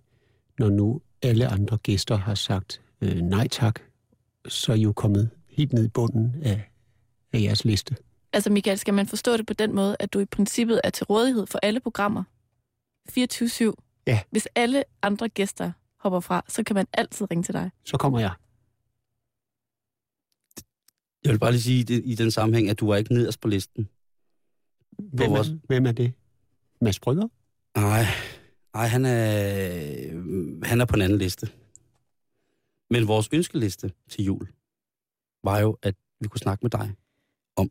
når 0.59 0.69
nu 0.69 1.01
alle 1.21 1.47
andre 1.47 1.77
gæster 1.77 2.15
har 2.15 2.35
sagt 2.35 2.81
øh, 3.01 3.15
nej 3.15 3.47
tak, 3.47 3.79
så 4.47 4.71
er 4.71 4.75
I 4.75 4.81
jo 4.81 4.93
kommet 4.93 5.29
helt 5.47 5.73
ned 5.73 5.85
i 5.85 5.89
bunden 5.89 6.35
af, 6.43 6.71
af 7.33 7.41
jeres 7.41 7.65
liste. 7.65 7.95
Altså 8.33 8.49
Michael, 8.49 8.77
skal 8.77 8.93
man 8.93 9.07
forstå 9.07 9.37
det 9.37 9.47
på 9.47 9.53
den 9.53 9.75
måde, 9.75 9.95
at 9.99 10.13
du 10.13 10.19
i 10.19 10.25
princippet 10.25 10.81
er 10.83 10.89
til 10.89 11.05
rådighed 11.05 11.47
for 11.47 11.59
alle 11.63 11.79
programmer? 11.79 12.23
24-7? 13.09 14.03
Ja. 14.07 14.21
Hvis 14.31 14.47
alle 14.55 14.83
andre 15.01 15.29
gæster 15.29 15.71
hopper 15.97 16.19
fra, 16.19 16.45
så 16.47 16.63
kan 16.63 16.75
man 16.75 16.87
altid 16.93 17.31
ringe 17.31 17.43
til 17.43 17.53
dig? 17.53 17.71
Så 17.85 17.97
kommer 17.97 18.19
jeg. 18.19 18.33
Jeg 21.23 21.31
vil 21.31 21.39
bare 21.39 21.51
lige 21.51 21.61
sige 21.61 21.83
det, 21.83 22.01
i 22.05 22.15
den 22.15 22.31
sammenhæng, 22.31 22.69
at 22.69 22.79
du 22.79 22.87
var 22.87 22.95
ikke 22.95 23.13
nederst 23.13 23.41
på 23.41 23.47
listen. 23.47 23.89
Hvem, 24.97 25.29
på 25.29 25.35
vores... 25.35 25.49
er, 25.49 25.57
hvem 25.67 25.85
er 25.85 25.91
det? 25.91 26.13
Mads 26.81 26.99
Brygger? 26.99 27.27
Nej, 27.75 28.05
nej 28.73 28.87
han, 28.87 29.05
er, 29.05 30.65
han 30.65 30.81
er 30.81 30.85
på 30.85 30.95
en 30.95 31.01
anden 31.01 31.17
liste. 31.17 31.49
Men 32.89 33.07
vores 33.07 33.29
ønskeliste 33.33 33.91
til 34.09 34.23
jul 34.23 34.47
var 35.43 35.59
jo, 35.59 35.77
at 35.81 35.95
vi 36.19 36.27
kunne 36.27 36.39
snakke 36.39 36.63
med 36.63 36.69
dig 36.69 36.95
om 37.55 37.69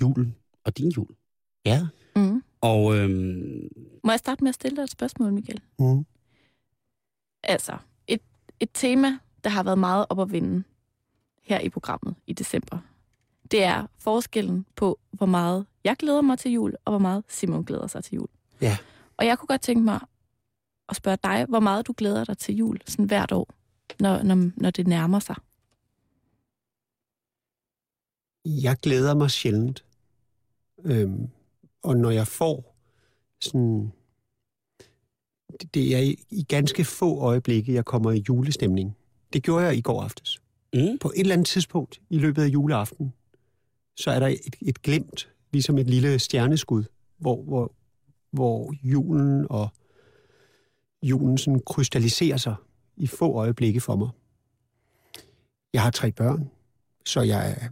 julen 0.00 0.34
og 0.64 0.78
din 0.78 0.88
jul. 0.90 1.16
Ja. 1.64 1.86
Mm. 2.16 2.42
Og 2.60 2.96
øhm... 2.96 3.68
Må 4.04 4.12
jeg 4.12 4.18
starte 4.18 4.44
med 4.44 4.48
at 4.48 4.54
stille 4.54 4.76
dig 4.76 4.82
et 4.82 4.90
spørgsmål, 4.90 5.32
Michael? 5.32 5.60
Mm. 5.78 6.06
Altså, 7.42 7.76
et, 8.06 8.20
et 8.60 8.70
tema, 8.74 9.18
der 9.44 9.50
har 9.50 9.62
været 9.62 9.78
meget 9.78 10.06
op 10.08 10.20
at 10.20 10.32
vinde 10.32 10.64
her 11.42 11.60
i 11.60 11.68
programmet 11.68 12.14
i 12.26 12.32
december, 12.32 12.78
det 13.50 13.62
er 13.62 13.86
forskellen 13.98 14.66
på, 14.76 14.98
hvor 15.10 15.26
meget 15.26 15.66
jeg 15.84 15.96
glæder 15.96 16.20
mig 16.20 16.38
til 16.38 16.52
jul, 16.52 16.74
og 16.84 16.92
hvor 16.92 16.98
meget 16.98 17.24
Simon 17.28 17.64
glæder 17.64 17.86
sig 17.86 18.04
til 18.04 18.14
jul. 18.14 18.28
Ja. 18.60 18.76
Og 19.16 19.26
jeg 19.26 19.38
kunne 19.38 19.46
godt 19.46 19.60
tænke 19.60 19.82
mig 19.82 20.00
at 20.88 20.96
spørge 20.96 21.18
dig, 21.24 21.46
hvor 21.48 21.60
meget 21.60 21.86
du 21.86 21.94
glæder 21.96 22.24
dig 22.24 22.38
til 22.38 22.54
jul 22.54 22.80
sådan 22.86 23.04
hvert 23.04 23.32
år, 23.32 23.54
når, 24.00 24.22
når, 24.22 24.50
når 24.56 24.70
det 24.70 24.86
nærmer 24.86 25.18
sig. 25.18 25.36
Jeg 28.44 28.76
glæder 28.82 29.14
mig 29.14 29.30
sjældent. 29.30 29.84
Øhm, 30.84 31.28
og 31.82 31.96
når 31.96 32.10
jeg 32.10 32.26
får 32.26 32.76
sådan... 33.40 33.92
Det 35.74 35.96
er 35.96 35.98
i, 35.98 36.24
i 36.30 36.42
ganske 36.42 36.84
få 36.84 37.18
øjeblikke, 37.18 37.74
jeg 37.74 37.84
kommer 37.84 38.12
i 38.12 38.24
julestemning. 38.28 38.96
Det 39.32 39.42
gjorde 39.42 39.64
jeg 39.64 39.76
i 39.76 39.80
går 39.80 40.02
aftes. 40.02 40.38
Mm. 40.74 40.98
På 41.00 41.08
et 41.08 41.20
eller 41.20 41.32
andet 41.32 41.46
tidspunkt 41.46 42.00
i 42.10 42.18
løbet 42.18 42.42
af 42.42 42.46
juleaften, 42.46 43.12
så 43.96 44.10
er 44.10 44.18
der 44.18 44.26
et, 44.26 44.56
et 44.60 44.82
glimt, 44.82 45.28
ligesom 45.52 45.78
et 45.78 45.90
lille 45.90 46.18
stjerneskud, 46.18 46.84
hvor, 47.18 47.42
hvor, 47.42 47.72
hvor 48.30 48.74
julen 48.82 49.46
og 49.50 49.68
julen 51.02 51.38
sådan 51.38 51.60
krystalliserer 51.66 52.36
sig 52.36 52.54
i 52.96 53.06
få 53.06 53.32
øjeblikke 53.32 53.80
for 53.80 53.96
mig. 53.96 54.08
Jeg 55.72 55.82
har 55.82 55.90
tre 55.90 56.12
børn, 56.12 56.50
så 57.06 57.20
jeg 57.20 57.50
er, 57.50 57.68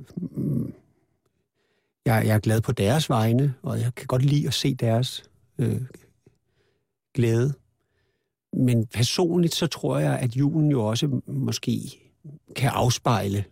jeg, 2.04 2.26
jeg 2.26 2.34
er 2.34 2.38
glad 2.38 2.60
på 2.60 2.72
deres 2.72 3.10
vegne, 3.10 3.54
og 3.62 3.80
jeg 3.80 3.94
kan 3.94 4.06
godt 4.06 4.24
lide 4.24 4.46
at 4.46 4.54
se 4.54 4.74
deres 4.74 5.24
øh, 5.58 5.80
glæde. 7.14 7.54
Men 8.52 8.86
personligt 8.86 9.54
så 9.54 9.66
tror 9.66 9.98
jeg, 9.98 10.18
at 10.18 10.36
julen 10.36 10.70
jo 10.70 10.84
også 10.86 11.20
måske 11.26 11.80
kan 12.56 12.70
afspejle, 12.70 13.44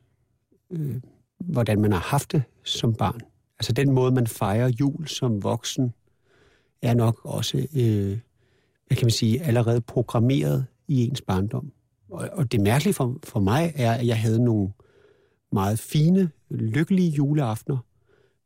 øh, 0.71 1.01
hvordan 1.39 1.81
man 1.81 1.93
har 1.93 2.01
haft 2.01 2.33
det 2.33 2.43
som 2.65 2.95
barn. 2.95 3.21
Altså 3.59 3.73
den 3.73 3.93
måde, 3.93 4.13
man 4.13 4.27
fejrer 4.27 4.69
jul 4.69 5.09
som 5.09 5.43
voksen, 5.43 5.95
er 6.83 6.95
nok 6.95 7.21
også, 7.25 7.57
øh, 7.59 8.19
hvad 8.87 8.97
kan 8.97 9.07
man 9.07 9.11
sige, 9.11 9.43
allerede 9.43 9.81
programmeret 9.81 10.67
i 10.89 11.07
ens 11.07 11.21
barndom. 11.21 11.73
Og, 12.11 12.29
og 12.33 12.53
det 12.53 12.61
mærkelige 12.61 12.95
for, 12.95 13.19
for 13.25 13.41
mig 13.41 13.73
er, 13.77 13.93
at 13.93 14.07
jeg 14.07 14.21
havde 14.21 14.45
nogle 14.45 14.73
meget 15.53 15.79
fine, 15.79 16.31
lykkelige 16.51 17.11
juleaftener, 17.11 17.79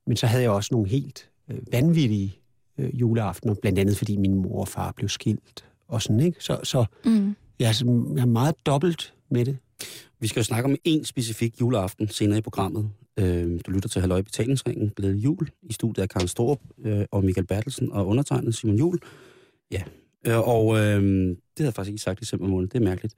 men 0.07 0.17
så 0.17 0.27
havde 0.27 0.43
jeg 0.43 0.51
også 0.51 0.69
nogle 0.73 0.89
helt 0.89 1.31
øh, 1.51 1.59
vanvittige 1.73 2.39
øh, 2.79 3.01
juleaftener, 3.01 3.55
blandt 3.55 3.79
andet 3.79 3.97
fordi 3.97 4.17
min 4.17 4.35
mor 4.35 4.61
og 4.61 4.69
far 4.69 4.93
blev 4.93 5.09
skilt 5.09 5.65
og 5.89 6.03
sådan, 6.03 6.21
ikke? 6.21 6.45
Så, 6.45 6.61
så 6.63 6.85
mm. 7.05 7.35
jeg, 7.59 7.69
er, 7.69 8.11
jeg 8.15 8.23
er 8.23 8.27
meget 8.27 8.55
dobbelt 8.67 9.15
med 9.31 9.45
det. 9.45 9.57
Vi 10.21 10.27
skal 10.27 10.41
jo 10.41 10.45
snakke 10.45 10.69
om 10.69 10.77
en 10.85 11.05
specifik 11.05 11.61
juleaften 11.61 12.09
senere 12.09 12.39
i 12.39 12.41
programmet. 12.41 12.91
Øh, 13.19 13.61
du 13.67 13.71
lytter 13.71 13.89
til 13.89 14.01
Halløj 14.01 14.23
Betalingsringen, 14.23 14.93
Glæde 14.97 15.17
Jul. 15.17 15.49
I 15.63 15.73
studiet 15.73 16.03
er 16.03 16.07
Karen 16.07 16.29
Storup 16.29 16.61
øh, 16.85 17.05
og 17.11 17.25
Michael 17.25 17.47
Bertelsen 17.47 17.93
og 17.93 18.07
undertegnet 18.07 18.55
Simon 18.55 18.77
Jul. 18.77 18.99
Ja, 19.71 19.83
øh, 20.27 20.49
og 20.49 20.77
øh, 20.77 21.03
det 21.03 21.37
havde 21.57 21.67
jeg 21.67 21.75
faktisk 21.75 21.93
ikke 21.93 22.03
sagt 22.03 22.21
i 22.21 22.21
december 22.21 22.47
måned. 22.47 22.69
Det 22.69 22.81
er 22.81 22.85
mærkeligt. 22.85 23.15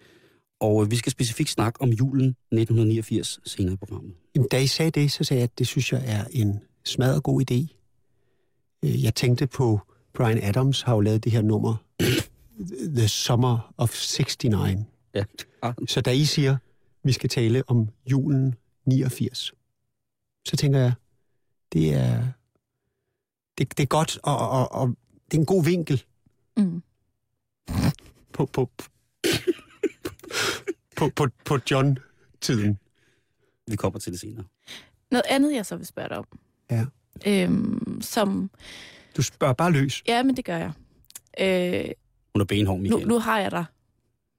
Og 0.60 0.82
øh, 0.82 0.90
vi 0.90 0.96
skal 0.96 1.12
specifikt 1.12 1.50
snakke 1.50 1.82
om 1.82 1.88
julen 1.88 2.28
1989 2.28 3.40
senere 3.44 3.74
i 3.74 3.76
programmet. 3.76 4.12
Jamen, 4.34 4.48
da 4.50 4.58
I 4.58 4.66
sagde 4.66 4.90
det, 4.90 5.12
så 5.12 5.24
sagde 5.24 5.38
jeg, 5.38 5.44
at 5.44 5.58
det 5.58 5.66
synes 5.66 5.92
jeg 5.92 6.02
er 6.06 6.24
en 6.30 6.60
smadret 6.84 7.22
god 7.22 7.42
idé. 7.50 7.74
Øh, 8.82 9.04
Jeg 9.04 9.14
tænkte 9.14 9.46
på, 9.46 9.80
Brian 10.14 10.42
Adams 10.42 10.82
har 10.82 10.94
jo 10.94 11.00
lavet 11.00 11.24
det 11.24 11.32
her 11.32 11.42
nummer, 11.42 11.76
The 12.96 13.08
Summer 13.08 13.74
of 13.76 13.90
69. 14.18 14.86
Ja, 15.14 15.24
Så 15.88 16.00
da 16.00 16.10
I 16.12 16.24
siger, 16.24 16.56
vi 17.04 17.12
skal 17.12 17.30
tale 17.30 17.62
om 17.66 17.88
julen 18.10 18.54
89, 18.86 19.52
så 20.48 20.56
tænker 20.56 20.78
jeg, 20.78 20.92
det 21.72 21.94
er, 21.94 22.28
det, 23.58 23.76
det 23.76 23.82
er 23.82 23.86
godt, 23.86 24.18
og, 24.22 24.48
og, 24.50 24.72
og 24.72 24.88
det 25.30 25.36
er 25.36 25.40
en 25.40 25.46
god 25.46 25.64
vinkel 25.64 26.04
Mm. 26.56 26.82
på, 28.32 28.46
på, 28.46 28.70
på, 30.96 31.08
på, 31.16 31.26
på 31.44 31.58
John-tiden. 31.70 32.78
vi 33.66 33.76
kommer 33.76 33.98
til 33.98 34.12
det 34.12 34.20
senere. 34.20 34.44
Noget 35.10 35.24
andet, 35.28 35.54
jeg 35.54 35.66
så 35.66 35.76
vil 35.76 35.86
spørge 35.86 36.08
dig 36.08 36.18
om. 36.18 36.26
Ja. 36.70 36.84
Øhm, 37.26 37.98
som, 38.02 38.50
Du 39.16 39.22
spørger 39.22 39.54
bare 39.54 39.72
løs. 39.72 40.02
ja, 40.08 40.22
men 40.22 40.36
det 40.36 40.44
gør 40.44 40.56
jeg. 40.56 40.72
Øh, 41.40 41.90
Hun 42.34 42.40
er 42.40 42.44
benhård, 42.44 42.76
nu, 42.76 42.82
Michael. 42.82 43.08
nu 43.08 43.18
har 43.18 43.38
jeg 43.40 43.50
dig 43.50 43.64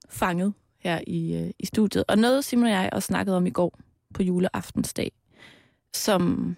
fanget 0.09 0.53
her 0.79 1.01
i, 1.07 1.35
øh, 1.35 1.51
i 1.59 1.65
studiet. 1.65 2.03
Og 2.07 2.17
noget 2.17 2.45
Simon 2.45 2.65
og 2.65 2.71
jeg 2.71 2.89
også 2.93 3.07
snakkede 3.07 3.37
om 3.37 3.45
i 3.45 3.49
går 3.49 3.79
på 4.13 4.23
juleaftensdag, 4.23 5.11
som 5.95 6.55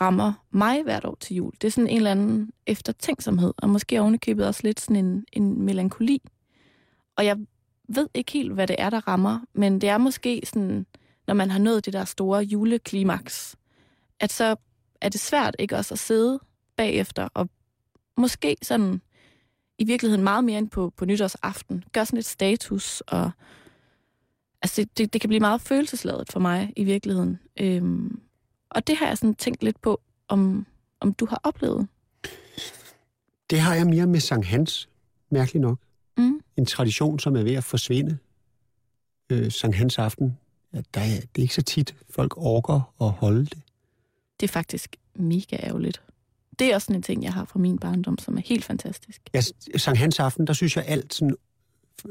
rammer 0.00 0.32
mig 0.50 0.82
hvert 0.82 1.04
år 1.04 1.16
til 1.20 1.36
jul. 1.36 1.52
Det 1.60 1.64
er 1.66 1.70
sådan 1.70 1.88
en 1.90 1.96
eller 1.96 2.10
anden 2.10 2.50
eftertænksomhed, 2.66 3.54
og 3.56 3.68
måske 3.70 4.00
ovenikøbet 4.00 4.46
også 4.46 4.60
lidt 4.64 4.80
sådan 4.80 4.96
en, 5.04 5.24
en 5.32 5.62
melankoli. 5.62 6.22
Og 7.16 7.26
jeg 7.26 7.36
ved 7.88 8.08
ikke 8.14 8.32
helt, 8.32 8.52
hvad 8.52 8.66
det 8.66 8.76
er, 8.78 8.90
der 8.90 9.08
rammer, 9.08 9.40
men 9.52 9.80
det 9.80 9.88
er 9.88 9.98
måske 9.98 10.42
sådan, 10.44 10.86
når 11.26 11.34
man 11.34 11.50
har 11.50 11.58
nået 11.58 11.84
det 11.84 11.92
der 11.92 12.04
store 12.04 12.42
juleklimaks, 12.42 13.56
at 14.20 14.32
så 14.32 14.56
er 15.00 15.08
det 15.08 15.20
svært 15.20 15.56
ikke 15.58 15.76
også 15.76 15.94
at 15.94 15.98
sidde 15.98 16.40
bagefter 16.76 17.28
og 17.34 17.48
måske 18.16 18.56
sådan 18.62 19.00
i 19.78 19.84
virkeligheden 19.84 20.24
meget 20.24 20.44
mere 20.44 20.58
end 20.58 20.70
på, 20.70 20.92
på 20.96 21.04
nytårsaften. 21.04 21.84
Gør 21.92 22.04
sådan 22.04 22.16
lidt 22.16 22.26
status, 22.26 23.00
og 23.00 23.30
altså, 24.62 24.86
det, 24.96 25.12
det 25.12 25.20
kan 25.20 25.28
blive 25.28 25.40
meget 25.40 25.60
følelsesladet 25.60 26.32
for 26.32 26.40
mig 26.40 26.72
i 26.76 26.84
virkeligheden. 26.84 27.38
Øhm, 27.60 28.20
og 28.70 28.86
det 28.86 28.96
har 28.96 29.06
jeg 29.06 29.18
sådan 29.18 29.34
tænkt 29.34 29.62
lidt 29.62 29.82
på, 29.82 30.00
om, 30.28 30.66
om 31.00 31.12
du 31.12 31.26
har 31.26 31.40
oplevet. 31.42 31.88
Det 33.50 33.60
har 33.60 33.74
jeg 33.74 33.86
mere 33.86 34.06
med 34.06 34.20
Sankt 34.20 34.46
Hans, 34.46 34.88
mærkeligt 35.30 35.62
nok. 35.62 35.78
Mm. 36.18 36.40
En 36.56 36.66
tradition, 36.66 37.18
som 37.18 37.36
er 37.36 37.42
ved 37.42 37.54
at 37.54 37.64
forsvinde. 37.64 38.18
Øh, 39.30 39.52
Sankt 39.52 39.76
Hans 39.76 39.98
aften. 39.98 40.38
Ja, 40.72 40.80
der 40.94 41.00
er, 41.00 41.20
det 41.20 41.38
er 41.38 41.42
ikke 41.42 41.54
så 41.54 41.62
tit, 41.62 41.94
folk 42.10 42.36
orker 42.36 42.94
at 43.00 43.10
holde 43.10 43.44
det. 43.44 43.58
Det 44.40 44.48
er 44.48 44.52
faktisk 44.52 44.96
mega 45.14 45.56
ærgerligt. 45.56 46.02
Det 46.58 46.70
er 46.70 46.74
også 46.74 46.86
sådan 46.86 46.96
en 46.96 47.02
ting, 47.02 47.22
jeg 47.22 47.32
har 47.32 47.44
fra 47.44 47.58
min 47.58 47.78
barndom, 47.78 48.18
som 48.18 48.36
er 48.36 48.42
helt 48.42 48.64
fantastisk. 48.64 49.30
Ja, 49.34 49.40
Sankt 49.76 49.98
Hans 49.98 50.20
aften, 50.20 50.46
der 50.46 50.52
synes 50.52 50.76
jeg 50.76 50.84
alt 50.86 51.14
sådan 51.14 51.36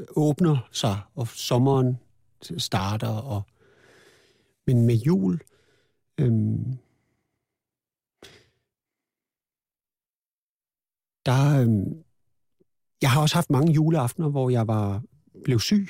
åbner 0.10 0.68
sig, 0.72 1.02
og 1.16 1.28
sommeren 1.28 1.98
starter. 2.58 3.08
Og... 3.08 3.42
Men 4.68 4.86
med 4.86 4.96
jul... 4.96 5.42
Øhm... 6.18 6.78
Der, 11.26 11.62
øhm... 11.62 12.04
Jeg 13.02 13.12
har 13.12 13.22
også 13.22 13.36
haft 13.36 13.50
mange 13.50 13.74
juleaftener, 13.74 14.30
hvor 14.30 14.50
jeg 14.50 14.68
var 14.68 15.02
blev 15.44 15.60
syg. 15.60 15.90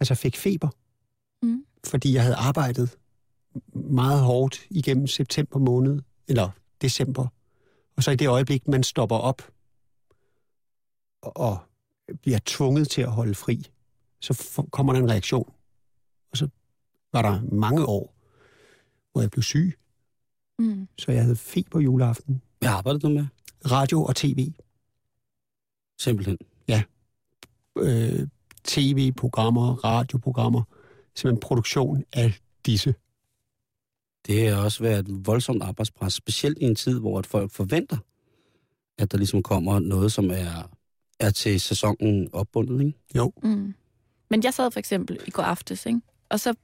Altså 0.00 0.14
fik 0.14 0.36
feber. 0.36 0.68
Mm. 1.42 1.64
Fordi 1.84 2.14
jeg 2.14 2.22
havde 2.22 2.36
arbejdet 2.36 2.98
meget 3.92 4.20
hårdt 4.22 4.66
igennem 4.70 5.06
september 5.06 5.58
måned, 5.58 6.00
eller 6.28 6.50
december. 6.82 7.26
Og 7.96 8.02
så 8.02 8.10
i 8.10 8.16
det 8.16 8.28
øjeblik, 8.28 8.68
man 8.68 8.82
stopper 8.82 9.16
op 9.16 9.42
og- 11.22 11.58
bliver 12.22 12.38
tvunget 12.46 12.88
til 12.90 13.02
at 13.02 13.12
holde 13.12 13.34
fri, 13.34 13.70
så 14.20 14.62
kommer 14.72 14.92
der 14.92 15.00
en 15.00 15.10
reaktion. 15.10 15.52
Og 16.30 16.36
så 16.36 16.48
var 17.12 17.22
der 17.22 17.40
mange 17.54 17.86
år, 17.86 18.14
hvor 19.12 19.20
jeg 19.20 19.30
blev 19.30 19.42
syg, 19.42 19.78
Mm. 20.58 20.88
så 20.98 21.12
jeg 21.12 21.22
havde 21.22 21.36
feber 21.36 21.80
juleaften. 21.80 22.42
Hvad 22.58 22.68
arbejder 22.68 22.98
du 22.98 23.08
med? 23.08 23.26
Radio 23.70 24.04
og 24.04 24.16
tv. 24.16 24.52
Simpelthen. 26.00 26.38
Øh, 27.78 28.28
tv-programmer, 28.64 29.84
radioprogrammer. 29.84 30.62
Simpelthen 31.14 31.40
produktion 31.40 32.04
af 32.12 32.40
disse. 32.66 32.94
Det 34.26 34.48
har 34.50 34.62
også 34.64 34.82
været 34.82 35.08
et 35.08 35.26
voldsomt 35.26 35.62
arbejdspres, 35.62 36.14
specielt 36.14 36.58
i 36.58 36.64
en 36.64 36.74
tid, 36.74 36.98
hvor 37.00 37.18
at 37.18 37.26
folk 37.26 37.50
forventer, 37.50 37.96
at 38.98 39.12
der 39.12 39.18
ligesom 39.18 39.42
kommer 39.42 39.78
noget, 39.78 40.12
som 40.12 40.30
er, 40.30 40.70
er 41.20 41.30
til 41.30 41.60
sæsonen 41.60 42.28
opbundet, 42.32 42.80
ikke? 42.86 42.98
Jo, 43.16 43.32
Mm. 43.42 43.74
Men 44.30 44.44
jeg 44.44 44.54
sad 44.54 44.70
for 44.70 44.78
eksempel 44.78 45.18
i 45.26 45.30
går 45.30 45.42
aftes, 45.42 45.86
ikke? 45.86 46.00
og 46.30 46.40
så 46.40 46.54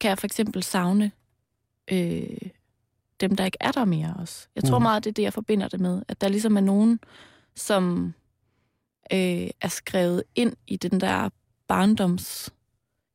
kan 0.00 0.08
jeg 0.08 0.18
for 0.18 0.26
eksempel 0.26 0.62
savne 0.62 1.12
øh, 1.92 2.38
dem, 3.20 3.36
der 3.36 3.44
ikke 3.44 3.58
er 3.60 3.72
der 3.72 3.84
mere 3.84 4.14
også. 4.18 4.48
Jeg 4.54 4.64
tror 4.64 4.78
Mhm. 4.78 4.82
meget, 4.82 5.04
det 5.04 5.10
er 5.10 5.14
det, 5.14 5.22
jeg 5.22 5.32
forbinder 5.32 5.68
det 5.68 5.80
med. 5.80 6.02
At 6.08 6.20
der 6.20 6.28
ligesom 6.28 6.56
er 6.56 6.60
nogen, 6.60 7.00
som 7.56 8.14
øh, 9.12 9.48
er 9.60 9.68
skrevet 9.68 10.22
ind 10.34 10.52
i 10.66 10.76
den 10.76 11.00
der 11.00 11.28
barndoms 11.68 12.50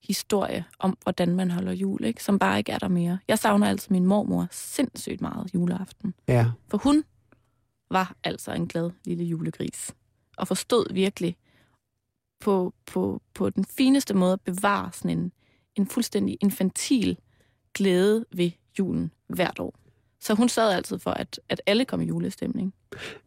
historie 0.03 0.65
om, 0.79 0.97
hvordan 1.03 1.35
man 1.35 1.51
holder 1.51 1.71
jul, 1.71 2.03
ikke? 2.03 2.23
som 2.23 2.39
bare 2.39 2.57
ikke 2.57 2.71
er 2.71 2.77
der 2.77 2.87
mere. 2.87 3.19
Jeg 3.27 3.39
savner 3.39 3.67
altså 3.67 3.87
min 3.89 4.05
mormor 4.05 4.47
sindssygt 4.51 5.21
meget 5.21 5.53
juleaften. 5.53 6.13
ja. 6.27 6.51
For 6.67 6.77
hun 6.77 7.03
var 7.91 8.15
altså 8.23 8.51
en 8.51 8.67
glad 8.67 8.91
lille 9.05 9.23
julegris. 9.23 9.95
Og 10.37 10.47
forstod 10.47 10.93
virkelig 10.93 11.37
på, 12.39 12.73
på, 12.85 13.21
på 13.33 13.49
den 13.49 13.65
fineste 13.65 14.13
måde 14.13 14.33
at 14.33 14.41
bevare 14.41 14.89
sådan 14.93 15.17
en, 15.17 15.31
en 15.75 15.87
fuldstændig 15.87 16.37
infantil 16.41 17.17
glæde 17.73 18.25
ved 18.35 18.51
julen 18.79 19.11
hvert 19.27 19.59
år. 19.59 19.75
Så 20.19 20.33
hun 20.33 20.49
sad 20.49 20.71
altid 20.71 20.99
for, 20.99 21.11
at, 21.11 21.39
at 21.49 21.61
alle 21.65 21.85
kom 21.85 22.01
i 22.01 22.05
julestemning. 22.05 22.73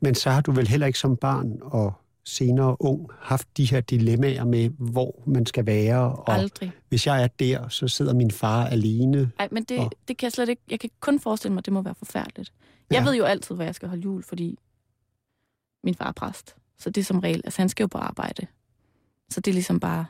Men 0.01 0.15
så 0.15 0.31
har 0.31 0.41
du 0.41 0.53
vel 0.53 0.69
heller 0.69 0.87
ikke 0.87 0.99
som 0.99 1.17
barn 1.17 1.59
og 1.63 1.93
senere 2.25 2.77
ung 2.81 3.09
haft 3.19 3.49
de 3.57 3.65
her 3.71 3.81
dilemmaer 3.81 4.45
med, 4.45 4.71
hvor 4.79 5.23
man 5.27 5.47
skal 5.47 5.67
være. 5.67 6.13
Og 6.17 6.35
Aldrig. 6.35 6.73
hvis 6.89 7.07
jeg 7.07 7.23
er 7.23 7.27
der, 7.27 7.69
så 7.69 7.89
sidder 7.89 8.15
min 8.15 8.31
far 8.31 8.67
alene. 8.67 9.31
Ej, 9.39 9.49
men 9.53 9.65
det, 9.65 9.79
Og- 9.79 9.93
det 10.09 10.17
kan 10.17 10.27
jeg 10.27 10.33
slet 10.33 10.49
ikke... 10.49 10.63
Jeg 10.71 10.81
kan 10.81 10.91
kun 11.01 11.21
forestille 11.21 11.53
mig, 11.55 11.59
at 11.61 11.65
det 11.65 11.73
må 11.73 11.83
være 11.83 11.95
forfærdeligt. 11.95 12.53
Jeg 12.91 12.99
Ja. 12.99 13.05
ved 13.05 13.15
jo 13.17 13.25
altid, 13.25 13.55
hvor 13.55 13.65
jeg 13.65 13.75
skal 13.75 13.89
holde 13.89 14.03
jul, 14.03 14.23
fordi 14.23 14.59
min 15.85 15.95
far 15.95 16.09
er 16.09 16.13
præst. 16.13 16.57
Så 16.79 16.91
det 16.91 17.01
er 17.01 17.05
som 17.05 17.19
regel... 17.19 17.41
Altså, 17.45 17.63
han 17.63 17.69
skal 17.69 17.83
jo 17.85 17.89
på 17.89 17.99
arbejde. 17.99 18.47
Så 19.31 19.41
det 19.41 19.51
er 19.51 19.55
ligesom 19.55 19.81
bare... 19.81 20.07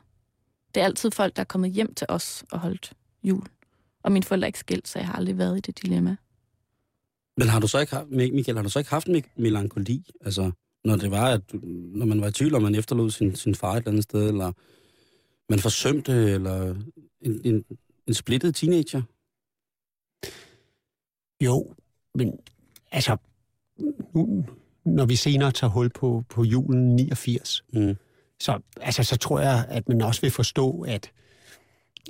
Det 0.75 0.80
er 0.80 0.85
altid 0.85 1.11
folk, 1.11 1.37
der 1.37 1.40
er 1.40 1.44
kommet 1.44 1.71
hjem 1.73 1.94
til 1.94 2.06
os 2.11 2.44
og 2.52 2.59
holdt 2.61 2.92
jul. 3.25 3.47
Og 4.02 4.12
mine 4.12 4.23
forældre 4.23 4.44
er 4.44 4.49
ikke 4.49 4.59
skilt, 4.59 4.88
så 4.88 4.99
jeg 4.99 5.06
har 5.09 5.14
aldrig 5.14 5.38
været 5.38 5.56
i 5.59 5.61
det 5.61 5.83
dilemma. 5.83 6.16
Men 7.37 7.49
har 7.49 7.61
du 7.61 7.66
så 7.66 7.78
ikke 7.78 7.94
haft, 7.94 8.09
Michael, 8.11 8.56
har 8.56 8.62
du 8.62 8.68
så 8.68 8.78
ikke 8.78 8.90
haft 8.90 9.09
me- 9.09 9.33
melankoli? 9.37 10.11
Altså, 10.21 10.50
når 10.84 10.96
det 10.96 11.10
var, 11.10 11.30
at 11.30 11.40
når 11.94 12.06
man 12.06 12.20
var 12.20 12.28
i 12.28 12.32
tvivl, 12.32 12.54
om 12.54 12.62
man 12.62 12.74
efterlod 12.74 13.10
sin, 13.10 13.34
sin 13.36 13.54
far 13.54 13.72
et 13.72 13.76
eller 13.76 13.90
andet 13.90 14.02
sted, 14.02 14.28
eller 14.28 14.52
man 15.48 15.58
forsømte, 15.58 16.12
eller 16.12 16.74
en, 17.20 17.40
en, 17.44 17.64
en 18.06 18.14
splittet 18.14 18.54
teenager? 18.54 19.02
Jo, 21.44 21.74
men 22.14 22.38
altså, 22.92 23.16
nu, 24.14 24.44
når 24.84 25.06
vi 25.06 25.16
senere 25.16 25.52
tager 25.52 25.70
hul 25.70 25.88
på, 25.90 26.24
på 26.28 26.44
julen 26.44 26.96
89, 26.96 27.64
Mm. 27.72 27.96
så, 28.40 28.60
altså, 28.80 29.02
så 29.02 29.16
tror 29.16 29.40
jeg, 29.40 29.66
at 29.68 29.88
man 29.88 30.02
også 30.02 30.20
vil 30.20 30.30
forstå, 30.30 30.80
at, 30.80 31.10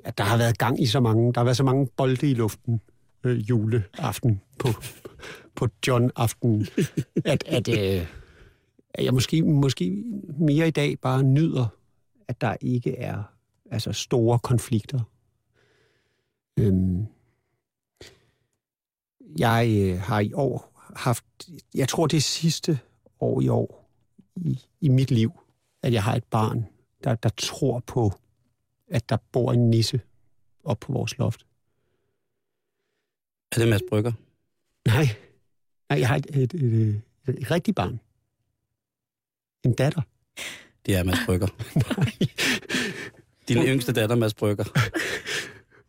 at 0.05 0.19
der 0.19 0.25
har 0.25 0.37
været 0.37 0.59
gang 0.59 0.83
i 0.83 0.87
så 0.87 1.01
mange, 1.01 1.33
der 1.33 1.41
har 1.41 1.45
været 1.45 1.57
så 1.57 1.65
mange 1.65 1.87
bolde 1.97 2.31
i 2.31 2.35
luften 2.35 2.81
øh, 3.25 3.39
juleaften 3.51 4.41
på, 4.59 4.69
på 5.55 5.69
John-aften, 5.87 6.67
at, 7.25 7.45
at, 7.47 7.69
øh, 7.69 8.07
at 8.95 9.05
jeg 9.05 9.15
måske, 9.15 9.43
måske 9.43 10.05
mere 10.39 10.69
i 10.69 10.71
dag 10.71 10.99
bare 11.01 11.23
nyder, 11.23 11.67
at 12.29 12.41
der 12.41 12.57
ikke 12.61 12.97
er 12.97 13.23
altså 13.71 13.93
store 13.93 14.39
konflikter. 14.39 15.01
Øhm, 16.59 17.07
jeg 19.39 19.69
øh, 19.81 20.01
har 20.01 20.21
i 20.21 20.33
år 20.33 20.83
haft, 20.97 21.25
jeg 21.75 21.89
tror 21.89 22.07
det 22.07 22.17
er 22.17 22.21
sidste 22.21 22.79
år 23.21 23.41
i 23.41 23.49
år 23.49 23.91
i, 24.37 24.61
i 24.81 24.89
mit 24.89 25.11
liv, 25.11 25.33
at 25.83 25.93
jeg 25.93 26.03
har 26.03 26.17
et 26.17 26.25
barn, 26.25 26.67
der, 27.05 27.15
der 27.15 27.29
tror 27.29 27.81
på 27.87 28.13
at 28.89 29.09
der 29.09 29.17
bor 29.33 29.53
en 29.53 29.71
nisse 29.71 30.01
op 30.65 30.81
på 30.81 30.93
vores 30.93 31.19
loft. 31.19 31.47
Er 33.53 33.59
det 33.59 33.69
Mads 33.69 33.83
Brygger? 33.89 34.13
Nej, 34.87 35.07
nej 35.89 35.99
jeg 35.99 36.09
har 36.09 36.17
et, 36.17 36.27
et, 36.27 36.55
et, 36.55 37.03
et, 37.29 37.39
et 37.39 37.51
rigtigt 37.51 37.77
barn. 37.77 38.01
En 39.65 39.73
datter. 39.73 40.03
Det 40.87 40.95
er 40.97 41.05
Mads 41.05 41.19
Brygger. 41.27 41.47
Nej. 41.75 42.13
Din 43.49 43.57
yngste 43.67 43.93
datter, 43.93 44.17
Mads 44.17 44.35
Brygger. 44.35 44.65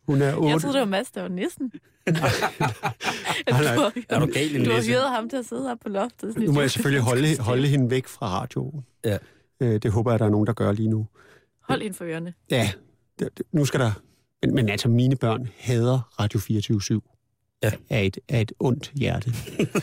Hun 0.07 0.21
er 0.21 0.35
otte. 0.35 0.49
Jeg 0.49 0.61
troede, 0.61 0.73
det 0.73 0.79
var 0.79 0.85
Mads, 0.87 1.11
der 1.11 1.21
var 1.21 1.27
nissen. 1.29 1.71
nej. 2.07 3.75
du, 3.75 3.91
Er 4.09 4.19
du 4.19 4.25
gal, 4.33 4.65
du 4.65 4.71
har 4.71 4.83
hyret 4.87 5.09
ham 5.09 5.29
til 5.29 5.37
at 5.37 5.45
sidde 5.45 5.63
her 5.67 5.75
på 5.75 5.89
loftet. 5.89 6.33
sådan 6.33 6.47
Nu 6.47 6.51
må 6.53 6.61
jeg 6.61 6.71
selvfølgelig 6.71 7.03
holde, 7.03 7.37
holde 7.39 7.67
hende 7.67 7.89
væk 7.89 8.07
fra 8.07 8.27
radioen. 8.41 8.85
Ja. 9.05 9.17
Øh, 9.59 9.81
det 9.81 9.91
håber 9.91 10.11
jeg, 10.11 10.19
der 10.19 10.25
er 10.25 10.29
nogen, 10.29 10.47
der 10.47 10.53
gør 10.53 10.71
lige 10.71 10.89
nu. 10.89 11.07
Hold 11.61 11.81
ind 11.81 11.93
for 11.93 12.05
ørerne. 12.05 12.33
Ja, 12.51 12.71
det, 13.19 13.29
det, 13.37 13.45
nu 13.51 13.65
skal 13.65 13.79
der... 13.79 13.91
Men, 14.43 14.55
men 14.55 14.69
altså, 14.69 14.89
mine 14.89 15.15
børn 15.15 15.49
hader 15.57 16.13
Radio 16.19 16.39
24 16.39 17.01
Ja. 17.63 17.71
af, 17.89 18.05
et, 18.05 18.17
af 18.29 18.41
et 18.41 18.51
ondt 18.59 18.91
hjerte. 18.95 19.31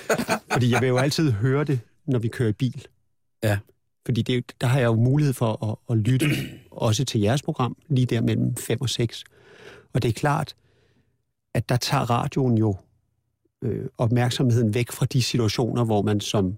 Fordi 0.53 0.71
jeg 0.71 0.81
vil 0.81 0.89
jo 0.89 0.99
altid 0.99 1.31
høre 1.33 1.65
det, 1.65 1.81
når 2.07 2.19
vi 2.19 2.29
kører 2.29 2.49
i 2.49 2.53
bil. 2.53 2.87
Ja. 3.43 3.59
Fordi 4.05 4.23
det, 4.23 4.53
der 4.61 4.67
har 4.67 4.79
jeg 4.79 4.87
jo 4.87 4.95
mulighed 4.95 5.35
for 5.35 5.71
at, 5.71 5.77
at 5.91 5.99
lytte 5.99 6.27
også 6.71 7.05
til 7.05 7.21
jeres 7.21 7.43
program, 7.43 7.77
lige 7.89 8.07
der 8.07 8.21
mellem 8.21 8.57
5 8.57 8.81
og 8.81 8.89
6. 8.91 9.25
Og 9.93 10.03
det 10.03 10.09
er 10.09 10.13
klart, 10.13 10.55
at 11.55 11.69
der 11.69 11.77
tager 11.77 12.11
radioen 12.11 12.59
jo 12.59 12.77
øh, 13.63 13.87
opmærksomheden 13.99 14.75
væk 14.75 14.93
fra 14.93 15.07
de 15.07 15.23
situationer, 15.23 15.85
hvor 15.85 16.03
man 16.03 16.21
som 16.21 16.57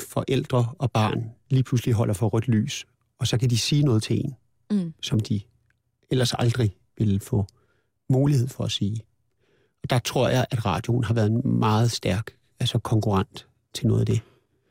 forældre 0.00 0.72
og 0.78 0.90
barn 0.92 1.30
lige 1.50 1.62
pludselig 1.62 1.94
holder 1.94 2.14
for 2.14 2.28
rødt 2.28 2.48
lys, 2.48 2.86
og 3.18 3.26
så 3.26 3.38
kan 3.38 3.50
de 3.50 3.58
sige 3.58 3.82
noget 3.82 4.02
til 4.02 4.20
en, 4.24 4.34
Mm. 4.70 4.94
som 5.02 5.20
de 5.20 5.40
ellers 6.10 6.34
aldrig 6.34 6.76
ville 6.98 7.20
få 7.20 7.46
mulighed 8.08 8.48
for 8.48 8.64
at 8.64 8.70
sige. 8.70 9.00
Og 9.82 9.90
der 9.90 9.98
tror 9.98 10.28
jeg, 10.28 10.46
at 10.50 10.66
radioen 10.66 11.04
har 11.04 11.14
været 11.14 11.30
en 11.30 11.42
meget 11.58 11.90
stærk 11.90 12.30
altså 12.60 12.78
konkurrent 12.78 13.46
til 13.74 13.86
noget 13.86 14.00
af 14.00 14.06
det. 14.06 14.20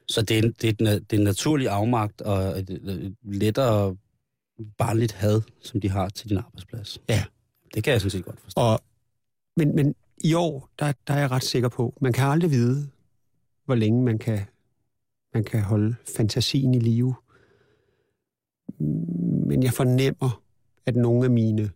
Så 0.10 0.22
det 0.22 0.40
er, 0.40 0.44
en, 0.44 0.52
det, 0.52 0.64
er 0.64 0.74
en, 0.80 1.02
det 1.02 1.14
er 1.14 1.18
en 1.18 1.24
naturlig 1.24 1.68
afmagt 1.68 2.22
og 2.22 2.60
et, 2.60 2.70
et 2.70 3.16
lettere 3.24 3.98
barnligt 4.78 5.12
had, 5.12 5.42
som 5.62 5.82
de 5.82 5.90
har 5.90 6.10
til 6.10 6.30
din 6.30 6.38
arbejdsplads. 6.38 7.00
Ja. 7.10 7.26
Det 7.74 7.84
kan 7.84 7.94
jeg 7.94 8.02
sådan 8.02 8.12
set 8.12 8.26
godt 8.26 8.40
forstå. 8.40 8.62
Og, 8.62 8.80
men, 9.58 9.76
men 9.76 9.96
i 10.24 10.34
år, 10.34 10.70
der, 10.80 10.94
der 11.08 11.14
er 11.14 11.20
jeg 11.20 11.32
ret 11.32 11.44
sikker 11.44 11.70
på, 11.70 11.98
man 12.02 12.14
kan 12.14 12.28
aldrig 12.28 12.52
vide, 12.52 12.90
hvor 13.66 13.76
længe 13.76 14.04
man 14.04 14.20
kan, 14.20 14.40
man 15.34 15.44
kan 15.44 15.62
holde 15.62 15.96
fantasien 16.18 16.74
i 16.74 16.80
live. 16.80 17.16
Men 19.48 19.64
jeg 19.64 19.74
fornemmer, 19.74 20.42
at 20.86 20.96
nogle 20.96 21.26
af 21.26 21.32
mine 21.32 21.72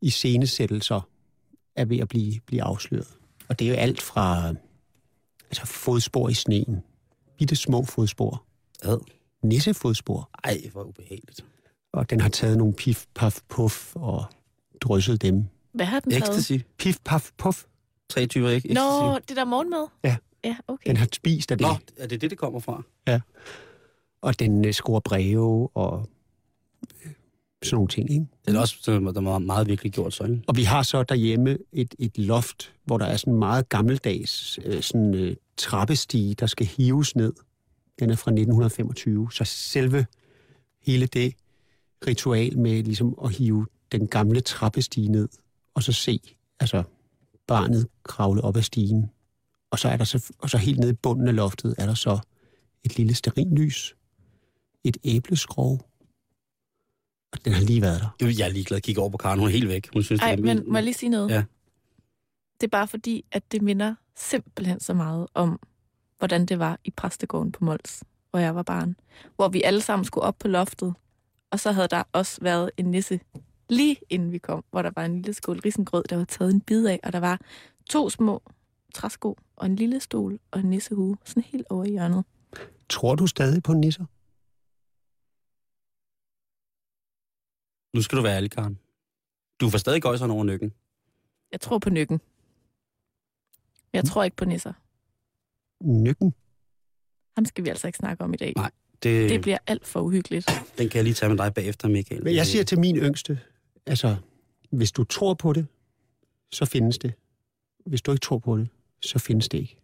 iscenesættelser 0.00 1.08
er 1.76 1.84
ved 1.84 1.98
at 1.98 2.08
blive, 2.08 2.40
blive 2.46 2.62
afsløret. 2.62 3.18
Og 3.48 3.58
det 3.58 3.64
er 3.66 3.70
jo 3.70 3.76
alt 3.76 4.02
fra 4.02 4.54
altså 5.44 5.66
fodspor 5.66 6.28
i 6.28 6.34
sneen, 6.34 6.82
bitte 7.38 7.56
små 7.56 7.84
fodspor, 7.84 8.42
Ad. 8.82 8.98
nissefodspor, 9.42 10.30
Ej, 10.44 10.60
hvor 10.72 10.82
ubehageligt. 10.84 11.44
og 11.92 12.10
den 12.10 12.20
har 12.20 12.28
taget 12.28 12.58
nogle 12.58 12.74
pif, 12.74 13.04
paf, 13.14 13.40
puff 13.48 13.96
og 13.96 14.24
drysset 14.80 15.22
dem. 15.22 15.44
Hvad 15.72 15.86
har 15.86 16.00
den 16.00 16.10
taget? 16.10 16.22
Ecstasy. 16.22 16.52
Pif, 16.78 16.98
paf, 17.04 17.30
puff. 17.38 17.64
Tre 18.08 18.26
typer 18.26 18.48
ikke? 18.48 18.74
Nå, 18.74 19.18
det 19.28 19.36
der 19.36 19.44
morgenmad? 19.44 19.86
Ja. 20.04 20.16
Ja, 20.44 20.56
okay. 20.68 20.88
Den 20.90 20.96
har 20.96 21.08
spist 21.12 21.52
af 21.52 21.58
det. 21.58 21.66
Nå, 21.66 21.76
er 21.96 22.06
det 22.06 22.20
det, 22.20 22.30
det 22.30 22.38
kommer 22.38 22.60
fra? 22.60 22.82
og 24.22 24.38
den 24.38 24.64
øh, 24.64 24.72
scorer 24.72 25.00
breve 25.00 25.68
og 25.74 26.08
sådan 27.62 27.76
nogle 27.76 27.88
ting. 27.88 28.10
Ikke? 28.10 28.26
Det 28.46 28.56
er 28.56 28.60
også 28.60 28.76
sådan, 28.80 29.06
der 29.06 29.20
var 29.20 29.38
meget 29.38 29.66
virkelig 29.66 29.92
gjort 29.92 30.14
så, 30.14 30.24
ikke? 30.24 30.42
Og 30.46 30.56
vi 30.56 30.62
har 30.62 30.82
så 30.82 31.02
derhjemme 31.02 31.58
et, 31.72 31.94
et 31.98 32.18
loft, 32.18 32.72
hvor 32.84 32.98
der 32.98 33.06
er 33.06 33.16
sådan 33.16 33.32
en 33.32 33.38
meget 33.38 33.68
gammeldags 33.68 34.58
øh, 34.64 34.82
sådan, 34.82 35.14
øh, 35.14 35.36
trappestige, 35.56 36.34
der 36.34 36.46
skal 36.46 36.66
hives 36.66 37.16
ned. 37.16 37.32
Den 37.98 38.10
er 38.10 38.16
fra 38.16 38.30
1925, 38.30 39.32
så 39.32 39.44
selve 39.44 40.06
hele 40.82 41.06
det 41.06 41.34
ritual 42.06 42.58
med 42.58 42.82
ligesom 42.82 43.18
at 43.24 43.32
hive 43.32 43.66
den 43.92 44.08
gamle 44.08 44.40
trappestige 44.40 45.08
ned, 45.08 45.28
og 45.74 45.82
så 45.82 45.92
se 45.92 46.20
altså 46.60 46.82
barnet 47.46 47.86
kravle 48.04 48.40
op 48.40 48.56
ad 48.56 48.62
stigen. 48.62 49.10
Og 49.70 49.78
så, 49.78 49.88
er 49.88 49.96
der 49.96 50.04
så, 50.04 50.32
og 50.38 50.50
så 50.50 50.58
helt 50.58 50.78
nede 50.78 50.92
i 50.92 50.96
bunden 51.02 51.28
af 51.28 51.36
loftet 51.36 51.74
er 51.78 51.86
der 51.86 51.94
så 51.94 52.18
et 52.84 52.96
lille 52.96 53.14
sterinlys, 53.14 53.96
et 54.84 54.96
æbleskrog, 55.04 55.80
og 57.32 57.44
den 57.44 57.52
har 57.52 57.60
lige 57.64 57.82
været 57.82 58.00
der. 58.20 58.26
Jeg 58.38 58.48
er 58.48 58.52
ligeglad 58.52 58.76
at 58.76 58.82
kigge 58.82 59.00
over 59.00 59.10
på 59.10 59.16
Karen. 59.16 59.38
Hun 59.38 59.48
er 59.48 59.52
helt 59.52 59.68
væk. 59.68 59.88
Hun 59.92 60.02
synes, 60.02 60.20
Ej, 60.20 60.30
det 60.36 60.38
er 60.40 60.44
men 60.46 60.56
min- 60.58 60.72
må 60.72 60.76
jeg 60.78 60.84
lige 60.84 60.94
sige 60.94 61.10
noget? 61.10 61.30
Ja. 61.30 61.44
Det 62.60 62.66
er 62.66 62.70
bare 62.70 62.88
fordi, 62.88 63.24
at 63.32 63.52
det 63.52 63.62
minder 63.62 63.94
simpelthen 64.16 64.80
så 64.80 64.94
meget 64.94 65.26
om, 65.34 65.60
hvordan 66.18 66.46
det 66.46 66.58
var 66.58 66.78
i 66.84 66.90
præstegården 66.90 67.52
på 67.52 67.64
Mols, 67.64 68.04
hvor 68.30 68.40
jeg 68.40 68.54
var 68.54 68.62
barn. 68.62 68.96
Hvor 69.36 69.48
vi 69.48 69.62
alle 69.62 69.80
sammen 69.80 70.04
skulle 70.04 70.24
op 70.24 70.36
på 70.38 70.48
loftet, 70.48 70.94
og 71.50 71.60
så 71.60 71.72
havde 71.72 71.88
der 71.88 72.02
også 72.12 72.38
været 72.42 72.70
en 72.76 72.84
nisse 72.84 73.20
lige 73.68 73.96
inden 74.10 74.32
vi 74.32 74.38
kom, 74.38 74.64
hvor 74.70 74.82
der 74.82 74.90
var 74.96 75.04
en 75.04 75.14
lille 75.16 75.34
skål 75.34 75.60
risengrød, 75.64 76.04
der 76.10 76.16
var 76.16 76.24
taget 76.24 76.52
en 76.54 76.60
bid 76.60 76.86
af, 76.86 77.00
og 77.04 77.12
der 77.12 77.20
var 77.20 77.40
to 77.90 78.10
små 78.10 78.42
træsko 78.94 79.36
og 79.56 79.66
en 79.66 79.76
lille 79.76 80.00
stol 80.00 80.38
og 80.50 80.60
en 80.60 80.70
nissehue, 80.70 81.16
sådan 81.24 81.42
helt 81.42 81.66
over 81.70 81.84
i 81.84 81.90
hjørnet. 81.90 82.24
Tror 82.88 83.14
du 83.14 83.26
stadig 83.26 83.62
på 83.62 83.72
nisser? 83.72 84.04
Nu 87.96 88.02
skal 88.02 88.18
du 88.18 88.22
være 88.22 88.36
ærlig, 88.36 88.50
Karen. 88.50 88.78
Du 89.60 89.70
får 89.70 89.78
stadig 89.78 90.02
gøjseren 90.02 90.30
over 90.30 90.44
nykken. 90.44 90.72
Jeg 91.52 91.60
tror 91.60 91.78
på 91.78 91.90
nykken. 91.90 92.20
Men 93.92 93.96
jeg 93.96 94.04
tror 94.04 94.24
ikke 94.24 94.36
på 94.36 94.44
nisser. 94.44 94.72
Nykken? 95.84 96.34
Ham 97.36 97.44
skal 97.44 97.64
vi 97.64 97.68
altså 97.68 97.86
ikke 97.86 97.96
snakke 97.96 98.24
om 98.24 98.34
i 98.34 98.36
dag. 98.36 98.52
Nej. 98.56 98.70
Det, 99.02 99.30
Det 99.30 99.40
bliver 99.40 99.58
alt 99.66 99.86
for 99.86 100.00
uhyggeligt. 100.00 100.50
Den 100.78 100.88
kan 100.88 100.96
jeg 100.96 101.04
lige 101.04 101.14
tage 101.14 101.30
med 101.30 101.38
dig 101.38 101.54
bagefter, 101.54 101.88
Michael. 101.88 102.24
Men 102.24 102.34
jeg 102.34 102.46
siger 102.46 102.64
til 102.64 102.78
min 102.78 102.96
yngste, 102.96 103.40
altså, 103.86 104.16
hvis 104.70 104.92
du 104.92 105.04
tror 105.04 105.34
på 105.34 105.52
det, 105.52 105.66
så 106.52 106.64
findes 106.64 106.98
det. 106.98 107.12
Hvis 107.86 108.02
du 108.02 108.10
ikke 108.12 108.20
tror 108.20 108.38
på 108.38 108.56
det, 108.56 108.68
så 109.02 109.18
findes 109.18 109.48
det 109.48 109.58
ikke. 109.58 109.78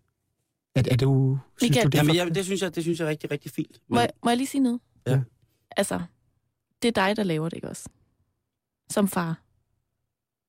Er, 0.75 0.83
er 0.90 0.96
du, 0.96 1.38
synes 1.59 1.70
Michael. 1.70 1.85
du, 1.85 1.88
det 1.90 1.94
er 1.94 1.98
Jamen, 1.98 2.11
for... 2.11 2.25
jeg, 2.25 2.35
det, 2.35 2.44
synes 2.44 2.62
jeg, 2.62 2.75
det 2.75 2.83
synes 2.83 2.98
jeg 3.01 3.05
er 3.07 3.11
rigtig, 3.11 3.31
rigtig 3.31 3.51
fint. 3.51 3.81
Må 3.88 4.01
jeg, 4.01 4.11
må 4.25 4.31
jeg 4.31 4.37
lige 4.37 4.46
sige 4.46 4.62
noget? 4.62 4.81
Ja. 5.07 5.20
Altså, 5.77 6.01
det 6.83 6.88
er 6.88 7.07
dig, 7.07 7.16
der 7.16 7.22
laver 7.22 7.48
det, 7.48 7.57
ikke 7.57 7.68
også? 7.68 7.88
Som 8.92 9.09
far 9.09 9.40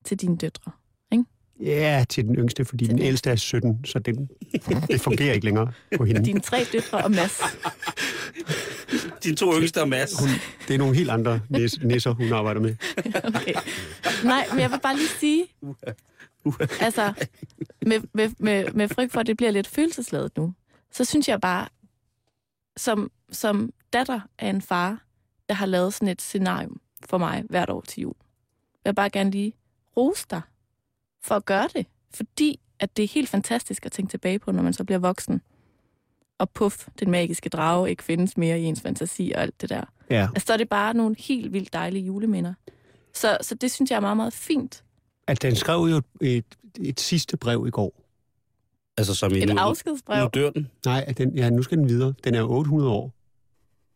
til 0.04 0.16
dine 0.20 0.36
døtre. 0.36 0.72
Ja, 1.60 2.04
til 2.08 2.24
den 2.24 2.36
yngste, 2.36 2.64
fordi 2.64 2.84
Til 2.84 2.90
den 2.90 2.98
den. 2.98 3.06
ældste 3.06 3.30
er 3.30 3.36
17, 3.36 3.84
så 3.84 3.98
det, 3.98 4.28
det 4.88 5.00
fungerer 5.00 5.32
ikke 5.32 5.44
længere 5.44 5.72
på 5.96 6.04
hende. 6.04 6.24
Dine 6.24 6.40
tre 6.40 6.64
døtre 6.72 6.98
og 7.04 7.10
Mads. 7.10 7.40
Dine 9.24 9.36
to 9.36 9.58
yngste 9.60 9.80
og 9.82 9.88
Mads. 9.88 10.18
Hun, 10.20 10.28
det 10.68 10.74
er 10.74 10.78
nogle 10.78 10.96
helt 10.96 11.10
andre 11.10 11.40
nis, 11.48 11.80
nisser, 11.82 12.10
hun 12.10 12.32
arbejder 12.32 12.60
med. 12.60 12.76
Okay. 13.24 13.54
Nej, 14.24 14.46
men 14.50 14.60
jeg 14.60 14.70
vil 14.70 14.80
bare 14.82 14.96
lige 14.96 15.08
sige, 15.08 15.46
altså, 16.80 17.12
med, 17.86 18.00
med, 18.12 18.30
med, 18.38 18.72
med 18.72 18.88
frygt 18.88 19.12
for, 19.12 19.20
at 19.20 19.26
det 19.26 19.36
bliver 19.36 19.50
lidt 19.50 19.66
følelsesladet 19.66 20.36
nu, 20.36 20.54
så 20.92 21.04
synes 21.04 21.28
jeg 21.28 21.40
bare, 21.40 21.68
som, 22.76 23.10
som 23.32 23.70
datter 23.92 24.20
af 24.38 24.48
en 24.48 24.62
far, 24.62 25.04
der 25.48 25.54
har 25.54 25.66
lavet 25.66 25.94
sådan 25.94 26.08
et 26.08 26.22
scenarium 26.22 26.80
for 27.08 27.18
mig 27.18 27.44
hvert 27.50 27.70
år 27.70 27.80
til 27.80 28.00
jul, 28.00 28.14
vil 28.84 28.88
jeg 28.88 28.94
bare 28.94 29.10
gerne 29.10 29.30
lige 29.30 29.52
rose 29.96 30.26
dig 30.30 30.40
for 31.22 31.34
at 31.34 31.44
gøre 31.44 31.68
det. 31.74 31.86
Fordi 32.14 32.60
at 32.78 32.96
det 32.96 33.02
er 33.02 33.08
helt 33.08 33.28
fantastisk 33.28 33.86
at 33.86 33.92
tænke 33.92 34.10
tilbage 34.10 34.38
på, 34.38 34.52
når 34.52 34.62
man 34.62 34.72
så 34.72 34.84
bliver 34.84 34.98
voksen. 34.98 35.40
Og 36.38 36.50
puff, 36.50 36.88
den 37.00 37.10
magiske 37.10 37.48
drage 37.48 37.90
ikke 37.90 38.02
findes 38.02 38.36
mere 38.36 38.60
i 38.60 38.64
ens 38.64 38.80
fantasi 38.80 39.32
og 39.36 39.42
alt 39.42 39.60
det 39.60 39.70
der. 39.70 39.84
Ja. 40.10 40.28
Altså, 40.34 40.46
så 40.46 40.52
er 40.52 40.56
det 40.56 40.68
bare 40.68 40.94
nogle 40.94 41.16
helt 41.18 41.52
vildt 41.52 41.72
dejlige 41.72 42.04
juleminder. 42.04 42.54
Så, 43.14 43.38
så 43.40 43.54
det 43.54 43.70
synes 43.70 43.90
jeg 43.90 43.96
er 43.96 44.00
meget, 44.00 44.16
meget 44.16 44.32
fint. 44.32 44.84
At 45.26 45.42
den 45.42 45.56
skrev 45.56 45.78
jo 45.78 46.02
et, 46.20 46.44
et 46.80 47.00
sidste 47.00 47.36
brev 47.36 47.64
i 47.66 47.70
går. 47.70 48.00
Altså 48.98 49.14
som 49.14 49.32
i 49.32 49.42
Et 49.42 49.48
nu, 49.48 49.54
afskedsbrev. 49.58 50.22
nu 50.22 50.30
dør 50.34 50.50
den. 50.50 50.70
Nej, 50.84 51.04
at 51.06 51.18
den, 51.18 51.36
ja, 51.36 51.50
nu 51.50 51.62
skal 51.62 51.78
den 51.78 51.88
videre. 51.88 52.14
Den 52.24 52.34
er 52.34 52.40
jo 52.40 52.50
800 52.50 52.90
år 52.90 53.12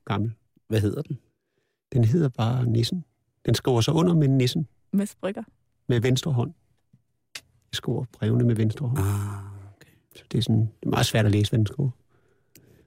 gammel. 0.05 0.33
Hvad 0.69 0.81
hedder 0.81 1.03
den? 1.03 1.19
Den 1.93 2.05
hedder 2.05 2.29
bare 2.29 2.67
Nissen. 2.67 3.05
Den 3.47 3.55
skriver 3.55 3.81
sig 3.81 3.95
under 3.95 4.15
med 4.15 4.29
Nissen 4.29 4.69
med 4.93 5.07
brygger. 5.21 5.43
med 5.89 6.01
venstre 6.01 6.33
hånd. 6.33 6.53
Jeg 7.71 7.77
skriver 7.77 8.05
brevene 8.13 8.45
med 8.45 8.55
venstre 8.55 8.89
hånd. 8.89 8.99
Ah, 8.99 9.45
okay. 9.77 9.93
Så 10.17 10.25
det 10.33 10.39
er, 10.39 10.43
sådan, 10.43 10.61
det 10.61 10.87
er 10.87 10.91
meget 10.91 11.07
svært 11.07 11.27
at 11.27 11.33
læse, 11.33 11.51
hvad 11.51 11.59
den 11.59 11.67
skriver. 11.67 11.91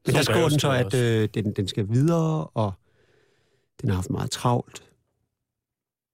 Men 0.05 0.11
Så 0.11 0.17
der 0.17 0.23
skriver 0.23 0.49
den 0.49 0.59
så, 0.59 0.71
at 0.71 0.93
øh, 0.93 1.29
den, 1.33 1.53
den 1.53 1.67
skal 1.67 1.89
videre, 1.89 2.47
og 2.47 2.73
den 3.81 3.89
har 3.89 3.95
haft 3.95 4.09
meget 4.09 4.31
travlt. 4.31 4.83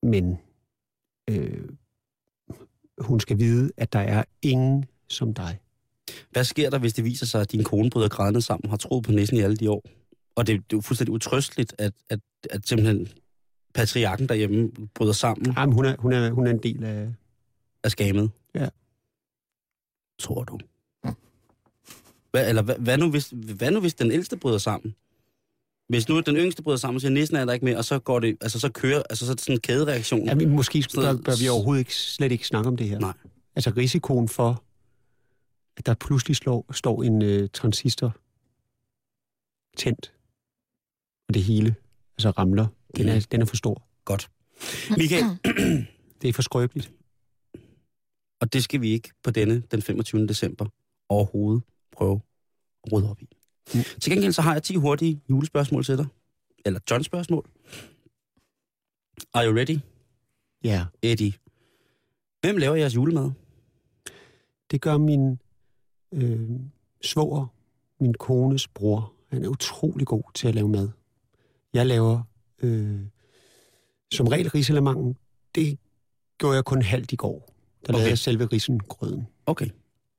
Men 0.04 0.38
øh, 1.30 1.70
hun 2.98 3.20
skal 3.20 3.40
vide, 3.40 3.72
at 3.78 3.94
der 3.94 4.00
er 4.00 4.24
ingen 4.42 4.86
som 5.08 5.34
dig. 5.34 5.60
Hvad 6.32 6.44
sker 6.44 6.70
der, 6.70 6.80
hvis 6.80 6.94
det 6.94 7.04
viser 7.06 7.26
sig, 7.26 7.42
at 7.42 7.52
din 7.52 7.64
kone 7.64 7.90
bryder 7.90 8.10
grædende 8.10 8.42
sammen 8.42 8.66
og 8.66 8.70
har 8.70 8.78
troet 8.78 9.06
på 9.06 9.12
nissen 9.12 9.38
i 9.38 9.42
alle 9.42 9.58
de 9.58 9.72
år? 9.72 9.84
Og 10.36 10.48
det, 10.48 10.56
det 10.56 10.74
er 10.74 10.78
jo 10.78 10.82
fuldstændig 10.82 11.14
utrøsteligt, 11.14 11.76
at, 11.78 11.94
at, 12.10 12.20
at 12.50 12.68
simpelthen 12.68 13.08
patriarken 13.78 14.30
derhjemme 14.30 14.72
bryder 14.96 15.14
sammen 15.14 15.54
Jamen, 15.58 15.76
hun, 15.76 15.86
er, 15.86 15.96
hun, 16.00 16.14
er, 16.14 16.32
hun 16.32 16.48
er 16.48 16.52
en 16.52 16.64
del 16.64 16.84
af... 16.84 17.14
af 17.84 17.92
skamet? 17.92 18.32
Ja. 18.56 18.70
Tror 20.20 20.44
du? 20.44 20.60
Hvad, 22.32 22.50
eller 22.50 22.62
hvad, 22.62 22.76
hvad, 22.76 22.98
nu, 22.98 23.10
hvis, 23.10 23.34
hvad 23.56 23.72
nu, 23.72 23.80
hvis 23.80 23.94
den 23.94 24.12
ældste 24.12 24.38
bryder 24.38 24.58
sammen? 24.58 24.96
Hvis 25.90 26.10
nu 26.10 26.20
den 26.20 26.36
yngste 26.36 26.64
bryder 26.64 26.78
sammen 26.78 26.96
og 26.96 27.02
siger, 27.02 27.12
næsten 27.12 27.38
er 27.38 27.46
der 27.46 27.54
ikke 27.54 27.66
mere, 27.66 27.78
og 27.78 27.86
så 27.86 28.00
går 28.00 28.20
det, 28.20 28.38
altså 28.42 28.60
så 28.60 28.72
kører, 28.72 29.04
altså 29.10 29.26
så 29.26 29.32
er 29.32 29.36
sådan 29.38 29.56
en 29.56 29.60
kædereaktion. 29.60 30.26
Ja, 30.26 30.36
men 30.36 30.50
måske 30.50 30.86
bør, 30.96 31.14
bør 31.26 31.42
vi 31.42 31.48
overhovedet 31.48 31.80
ikke, 31.80 31.96
slet 31.96 32.32
ikke 32.32 32.48
snakke 32.48 32.68
om 32.68 32.78
det 32.78 32.90
her. 32.90 33.00
Nej. 33.00 33.14
Altså 33.56 33.74
risikoen 33.78 34.30
for, 34.30 34.64
at 35.78 35.86
der 35.86 35.94
pludselig 35.94 36.36
slår, 36.36 36.66
står 36.72 37.04
en 37.04 37.22
øh, 37.22 37.50
transistor 37.54 38.18
tændt, 39.78 40.14
og 41.28 41.34
det 41.34 41.44
hele 41.44 41.76
altså 42.18 42.30
ramler, 42.30 42.68
den 42.98 43.10
er, 43.10 43.28
den 43.32 43.42
er 43.42 43.46
for 43.46 43.56
stor. 43.56 43.88
Godt. 44.06 44.32
Michael, 44.98 45.24
Det 46.22 46.30
er 46.30 46.34
for 46.34 46.42
skrøbeligt. 46.42 46.92
og 48.42 48.54
det 48.54 48.64
skal 48.64 48.82
vi 48.82 48.90
ikke 48.90 49.10
på 49.24 49.32
denne, 49.32 49.64
den 49.72 49.82
25. 49.82 50.28
december, 50.28 50.66
overhovedet 51.10 51.64
prøve 51.92 52.22
at 52.84 52.92
rydde 52.94 53.10
op 53.10 53.22
i. 53.22 53.28
Mm. 53.74 53.80
Til 54.02 54.12
gengæld 54.12 54.34
så 54.34 54.42
har 54.42 54.54
jeg 54.54 54.64
10 54.64 54.76
hurtige 54.76 55.22
julespørgsmål 55.30 55.84
til 55.86 55.98
dig. 55.98 56.06
Eller 56.66 56.80
John 56.92 57.04
spørgsmål. 57.04 57.50
Are 59.34 59.46
you 59.48 59.56
ready, 59.58 59.80
Ja, 60.64 60.86
Eddie? 61.02 61.34
Hvem 62.42 62.58
laver 62.58 62.76
jeres 62.76 62.96
julemad? 62.96 63.32
det 64.72 64.82
gør 64.82 64.98
min 64.98 65.40
øh, 66.14 66.50
svoger, 67.04 67.48
min 68.00 68.14
kones 68.14 68.68
bror. 68.68 69.14
Han 69.30 69.44
er 69.44 69.48
utrolig 69.50 70.08
god 70.08 70.24
til 70.34 70.48
at 70.48 70.56
lave 70.56 70.70
mad. 70.70 70.90
Jeg 71.74 71.86
laver 71.86 72.22
øh, 72.62 73.00
som 74.14 74.28
regel 74.28 74.50
risalamangen. 74.50 75.18
Det 75.56 75.78
gjorde 76.38 76.56
jeg 76.56 76.66
kun 76.66 76.82
halvt 76.82 77.12
i 77.12 77.16
går. 77.16 77.54
Der 77.86 77.92
lavede 77.92 78.04
Okay. 78.04 78.10
jeg 78.10 78.18
selve 78.18 78.46
risengrøden. 78.46 79.28
Okay. 79.46 79.70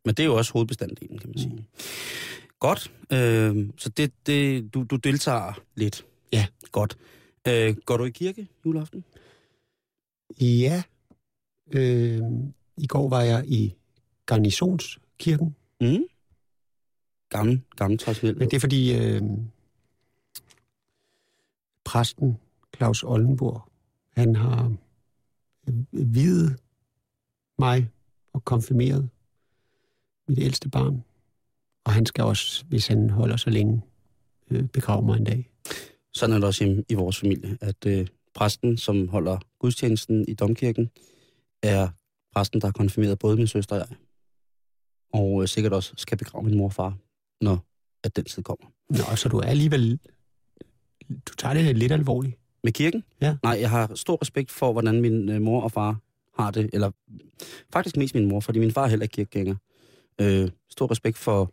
Men 0.04 0.14
det 0.14 0.20
er 0.22 0.26
jo 0.26 0.36
også 0.36 0.52
hovedbestanddelen, 0.52 1.18
kan 1.18 1.28
man 1.28 1.38
sige. 1.38 1.66
Godt. 2.60 2.92
Øh, 3.12 3.68
så 3.76 3.88
det, 3.88 4.12
det, 4.26 4.74
du, 4.74 4.82
du 4.82 4.96
deltager 4.96 5.60
lidt. 5.74 6.06
Ja. 6.32 6.46
Godt. 6.72 6.98
Øh, 7.48 7.76
går 7.76 7.96
du 7.96 8.04
i 8.04 8.10
kirke 8.10 8.48
juleaften? 8.66 9.04
Ja. 10.40 10.82
Øh, 11.72 12.20
I 12.76 12.86
går 12.86 13.08
var 13.08 13.22
jeg 13.22 13.44
i 13.48 13.74
Garnisonskirken, 14.26 15.54
Mm. 15.80 15.98
Gammel, 17.28 17.60
gammel 17.76 17.98
traditionel. 17.98 18.38
men 18.38 18.50
det 18.50 18.56
er 18.56 18.60
fordi 18.60 18.96
øh, 18.98 19.22
præsten 21.88 22.36
Claus 22.76 23.02
Oldenburg, 23.02 23.62
han 24.10 24.36
har 24.36 24.72
øh, 25.68 25.74
videt 26.14 26.56
mig 27.58 27.90
og 28.32 28.44
konfirmeret 28.44 29.08
mit 30.28 30.38
ældste 30.38 30.68
barn. 30.68 31.04
Og 31.84 31.92
han 31.92 32.06
skal 32.06 32.24
også, 32.24 32.64
hvis 32.66 32.86
han 32.86 33.10
holder 33.10 33.36
så 33.36 33.50
længe, 33.50 33.82
øh, 34.50 34.68
begrave 34.68 35.06
mig 35.06 35.16
en 35.16 35.24
dag. 35.24 35.50
Sådan 36.14 36.34
er 36.34 36.38
det 36.38 36.46
også 36.46 36.84
i 36.88 36.94
vores 36.94 37.20
familie, 37.20 37.58
at 37.60 37.86
øh, 37.86 38.06
præsten, 38.34 38.76
som 38.76 39.08
holder 39.08 39.38
gudstjenesten 39.58 40.24
i 40.28 40.34
domkirken, 40.34 40.90
er 41.62 41.88
præsten, 42.34 42.60
der 42.60 42.66
har 42.66 42.72
konfirmeret 42.72 43.18
både 43.18 43.36
min 43.36 43.46
søster 43.46 43.76
og 43.76 43.88
jeg. 43.88 43.96
Og 45.12 45.42
øh, 45.42 45.48
sikkert 45.48 45.72
også 45.72 45.94
skal 45.96 46.18
begrave 46.18 46.44
min 46.44 46.56
mor 46.56 46.64
og 46.64 46.72
far, 46.72 46.96
når 47.40 47.66
at 48.04 48.16
den 48.16 48.24
tid 48.24 48.42
kommer. 48.42 48.66
Nå, 48.90 49.16
så 49.16 49.28
du 49.28 49.38
er 49.38 49.46
alligevel... 49.46 50.00
Du 51.08 51.34
tager 51.38 51.54
det 51.54 51.76
lidt 51.76 51.92
alvorligt. 51.92 52.38
Med 52.64 52.72
kirken? 52.72 53.04
Ja. 53.20 53.36
Nej, 53.42 53.58
jeg 53.60 53.70
har 53.70 53.94
stor 53.94 54.18
respekt 54.22 54.50
for, 54.50 54.72
hvordan 54.72 55.00
min 55.00 55.28
øh, 55.28 55.42
mor 55.42 55.60
og 55.60 55.72
far 55.72 55.96
har 56.38 56.50
det. 56.50 56.70
Eller 56.72 56.90
faktisk 57.72 57.96
mest 57.96 58.14
min 58.14 58.28
mor, 58.28 58.40
fordi 58.40 58.58
min 58.58 58.72
far 58.72 58.84
er 58.84 58.88
heller 58.88 59.02
ikke 59.02 59.12
kirkegænger. 59.12 59.54
Øh, 60.20 60.50
stor 60.70 60.90
respekt 60.90 61.18
for, 61.18 61.52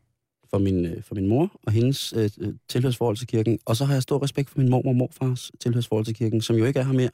for, 0.50 0.58
min, 0.58 0.86
øh, 0.86 1.04
for 1.04 1.16
min 1.16 1.28
mor 1.28 1.60
og 1.64 1.72
hendes 1.72 2.14
øh, 2.14 2.30
øh, 2.40 2.54
tilhørsforhold 2.70 3.18
til 3.18 3.28
kirken. 3.28 3.60
Og 3.66 3.76
så 3.76 3.86
har 3.86 3.94
jeg 3.94 4.04
stor 4.04 4.24
respekt 4.24 4.50
for 4.50 4.60
min 4.60 4.70
mor 4.70 4.82
og 4.86 4.96
morfars 4.96 5.52
tilhørsforhold 5.60 6.06
til 6.06 6.16
kirken, 6.16 6.42
som 6.42 6.56
jo 6.56 6.66
ikke 6.66 6.80
er 6.80 6.84
her 6.84 6.94
mere. 6.94 7.10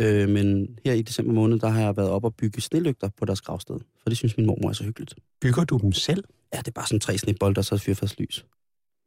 Øh, 0.00 0.28
men 0.28 0.78
her 0.84 0.92
i 0.92 1.02
december 1.02 1.32
måned, 1.32 1.58
der 1.58 1.68
har 1.68 1.80
jeg 1.80 1.96
været 1.96 2.10
op 2.10 2.24
og 2.24 2.34
bygge 2.34 2.60
snelygter 2.60 3.08
på 3.18 3.24
deres 3.24 3.40
gravsted. 3.40 3.80
For 4.02 4.08
det 4.08 4.18
synes 4.18 4.36
min 4.36 4.46
mormor 4.46 4.68
er 4.68 4.72
så 4.72 4.84
hyggeligt. 4.84 5.14
Bygger 5.40 5.64
du 5.64 5.78
dem 5.78 5.92
selv? 5.92 6.24
Ja, 6.54 6.58
det 6.58 6.68
er 6.68 6.72
bare 6.72 6.86
sådan 6.86 7.00
tre 7.00 7.18
snebold 7.18 7.58
og 7.58 7.64
så 7.64 7.74
et 7.74 7.80
fyrfadslys. 7.80 8.46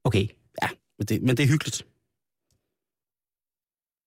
Okay. 0.04 0.28
Men 1.00 1.06
det, 1.06 1.22
men 1.22 1.38
det 1.38 1.44
er 1.44 1.48
hyggeligt. 1.48 1.86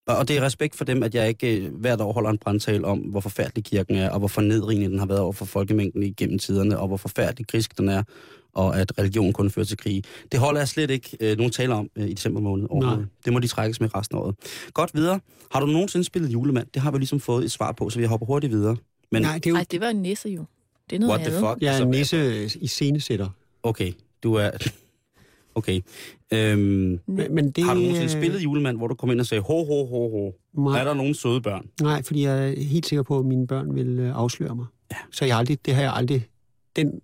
Og, 0.07 0.29
det 0.29 0.37
er 0.37 0.43
respekt 0.43 0.77
for 0.77 0.85
dem, 0.85 1.03
at 1.03 1.15
jeg 1.15 1.29
ikke 1.29 1.59
øh, 1.59 1.75
hvert 1.75 2.01
år 2.01 2.13
holder 2.13 2.31
en 2.31 2.39
brandtal 2.39 2.85
om, 2.85 2.99
hvor 2.99 3.21
forfærdelig 3.21 3.65
kirken 3.65 3.97
er, 3.97 4.11
og 4.11 4.19
hvor 4.19 4.29
fornedrigende 4.29 4.89
den 4.89 4.99
har 4.99 5.07
været 5.07 5.21
over 5.21 5.33
for 5.33 5.45
folkemængden 5.45 6.03
igennem 6.03 6.39
tiderne, 6.39 6.79
og 6.79 6.89
hvor 6.89 6.97
forfærdelig 6.97 7.47
grisk 7.47 7.79
den 7.79 7.89
er, 7.89 8.03
og 8.55 8.81
at 8.81 8.99
religion 8.99 9.33
kun 9.33 9.51
fører 9.51 9.67
til 9.67 9.77
krig. 9.77 10.05
Det 10.33 10.41
holder 10.41 10.61
jeg 10.61 10.69
slet 10.69 10.91
ikke 10.91 11.17
øh, 11.21 11.37
nogen 11.37 11.53
taler 11.53 11.75
om 11.75 11.89
øh, 11.97 12.09
i 12.09 12.15
december 12.15 12.41
måned. 12.41 12.67
overhovedet. 12.71 13.09
Det 13.25 13.33
må 13.33 13.39
de 13.39 13.47
trækkes 13.47 13.81
med 13.81 13.95
resten 13.95 14.17
af 14.17 14.21
året. 14.21 14.35
Godt 14.75 14.95
videre. 14.95 15.21
Har 15.53 15.61
du 15.61 15.67
nogensinde 15.67 16.05
spillet 16.05 16.33
julemand? 16.33 16.67
Det 16.75 16.83
har 16.83 16.91
vi 16.91 16.99
ligesom 16.99 17.21
fået 17.21 17.45
et 17.45 17.51
svar 17.51 17.73
på, 17.73 17.91
så 17.91 17.99
vi 17.99 18.05
hopper 18.05 18.27
hurtigt 18.27 18.53
videre. 18.53 18.77
Men 19.13 19.23
Nej, 19.23 19.35
det 19.35 19.47
er 19.47 19.51
jo... 19.51 19.57
Ej, 19.57 19.65
det 19.71 19.81
var 19.81 19.89
en 19.89 19.97
nisse 19.97 20.29
jo. 20.29 20.45
Det 20.91 20.97
er 20.97 21.01
noget 21.01 21.21
what 21.21 21.31
the 21.31 21.39
fuck? 21.39 21.63
Jeg 21.63 21.79
er 21.79 21.83
en 21.83 21.91
nisse 21.91 22.51
i 22.61 22.67
scenesætter. 22.67 23.29
Okay, 23.63 23.93
du 24.23 24.35
er... 24.35 24.51
Okay. 25.55 25.81
Øhm, 26.33 26.61
Men, 26.61 27.01
men 27.35 27.51
det, 27.51 27.65
har 27.65 27.75
du 27.75 27.81
nogensinde 27.81 28.05
øh, 28.05 28.23
spillet 28.23 28.45
julemand, 28.45 28.77
hvor 28.77 28.87
du 28.87 28.95
kom 28.95 29.11
ind 29.11 29.21
og 29.21 29.27
sagde, 29.27 29.41
ho, 29.43 29.65
ho, 29.65 29.87
ho, 29.87 30.09
ho. 30.11 30.33
Nej, 30.71 30.81
Er 30.81 30.85
der 30.85 30.95
nogen 30.95 31.15
søde 31.15 31.41
børn? 31.41 31.67
nej, 31.83 32.03
fordi 32.03 32.23
jeg 32.23 32.49
er 32.49 32.61
helt 32.63 32.87
sikker 32.87 33.03
på, 33.03 33.19
at 33.19 33.25
mine 33.25 33.47
børn 33.47 33.75
vil 33.75 33.99
øh, 33.99 34.17
afsløre 34.17 34.55
mig. 34.57 34.67
Ja. 34.91 34.97
Så 35.13 35.25
jeg 35.25 35.35
har 35.35 35.39
aldrig, 35.39 35.67
det 35.67 35.75
har 35.75 35.83
jeg 35.83 35.93
aldrig... 35.95 36.27
Den 36.77 37.01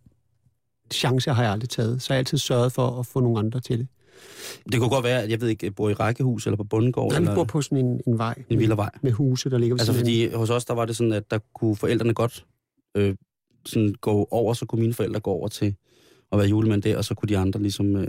chance 0.92 1.30
har 1.30 1.42
jeg 1.42 1.52
aldrig 1.52 1.68
taget. 1.68 2.02
Så 2.02 2.12
jeg 2.12 2.16
har 2.16 2.18
altid 2.18 2.38
sørget 2.38 2.72
for 2.72 3.00
at 3.00 3.06
få 3.06 3.20
nogle 3.20 3.38
andre 3.38 3.60
til 3.60 3.78
det. 3.78 3.86
Det 4.72 4.80
kunne 4.80 4.90
godt 4.90 5.04
være, 5.04 5.22
at 5.22 5.30
jeg 5.30 5.40
ved 5.40 5.48
ikke, 5.48 5.70
bor 5.70 5.90
i 5.90 5.94
rækkehus 5.94 6.46
eller 6.46 6.56
på 6.56 6.64
bundegård 6.64 7.12
Jeg 7.12 7.20
eller 7.20 7.34
bor 7.34 7.44
på 7.44 7.62
sådan 7.62 7.78
en, 7.86 8.00
en 8.06 8.18
vej 8.18 8.34
en 8.50 8.58
villavej. 8.58 8.90
med 9.02 9.12
huse, 9.12 9.50
der 9.50 9.58
ligger 9.58 9.74
ved 9.74 9.80
Altså 9.80 9.92
fordi 9.92 10.28
hos 10.34 10.50
os, 10.50 10.64
der 10.64 10.74
var 10.74 10.84
det 10.84 10.96
sådan, 10.96 11.12
at 11.12 11.30
der 11.30 11.38
kunne 11.54 11.76
forældrene 11.76 12.14
godt 12.14 12.46
øh, 12.96 13.14
sådan 13.66 13.94
gå 14.00 14.28
over, 14.30 14.54
så 14.54 14.66
kunne 14.66 14.80
mine 14.80 14.94
forældre 14.94 15.20
gå 15.20 15.30
over 15.30 15.48
til 15.48 15.74
at 16.32 16.38
være 16.38 16.48
julemand 16.48 16.82
der, 16.82 16.96
og 16.96 17.04
så 17.04 17.14
kunne 17.14 17.28
de 17.28 17.38
andre 17.38 17.62
ligesom... 17.62 17.96
Øh, 17.96 18.08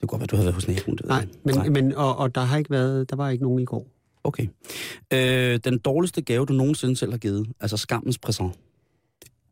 det 0.00 0.08
kunne 0.08 0.18
godt 0.18 0.20
være, 0.20 0.26
du 0.26 0.36
havde 0.36 0.46
været 0.46 0.54
hos 0.54 0.68
naboen. 0.68 0.98
Det 0.98 1.06
Nej, 1.06 1.26
men, 1.44 1.54
Nej. 1.54 1.68
men 1.68 1.94
og, 1.94 2.16
og 2.16 2.34
der 2.34 2.40
har 2.40 2.58
ikke 2.58 2.70
været, 2.70 3.10
der 3.10 3.16
var 3.16 3.30
ikke 3.30 3.44
nogen 3.44 3.58
i 3.58 3.64
går. 3.64 3.86
Okay. 4.24 4.46
Øh, 5.12 5.60
den 5.64 5.78
dårligste 5.78 6.22
gave, 6.22 6.46
du 6.46 6.52
nogensinde 6.52 6.96
selv 6.96 7.10
har 7.10 7.18
givet, 7.18 7.52
altså 7.60 7.76
skammens 7.76 8.18
præsent. 8.18 8.58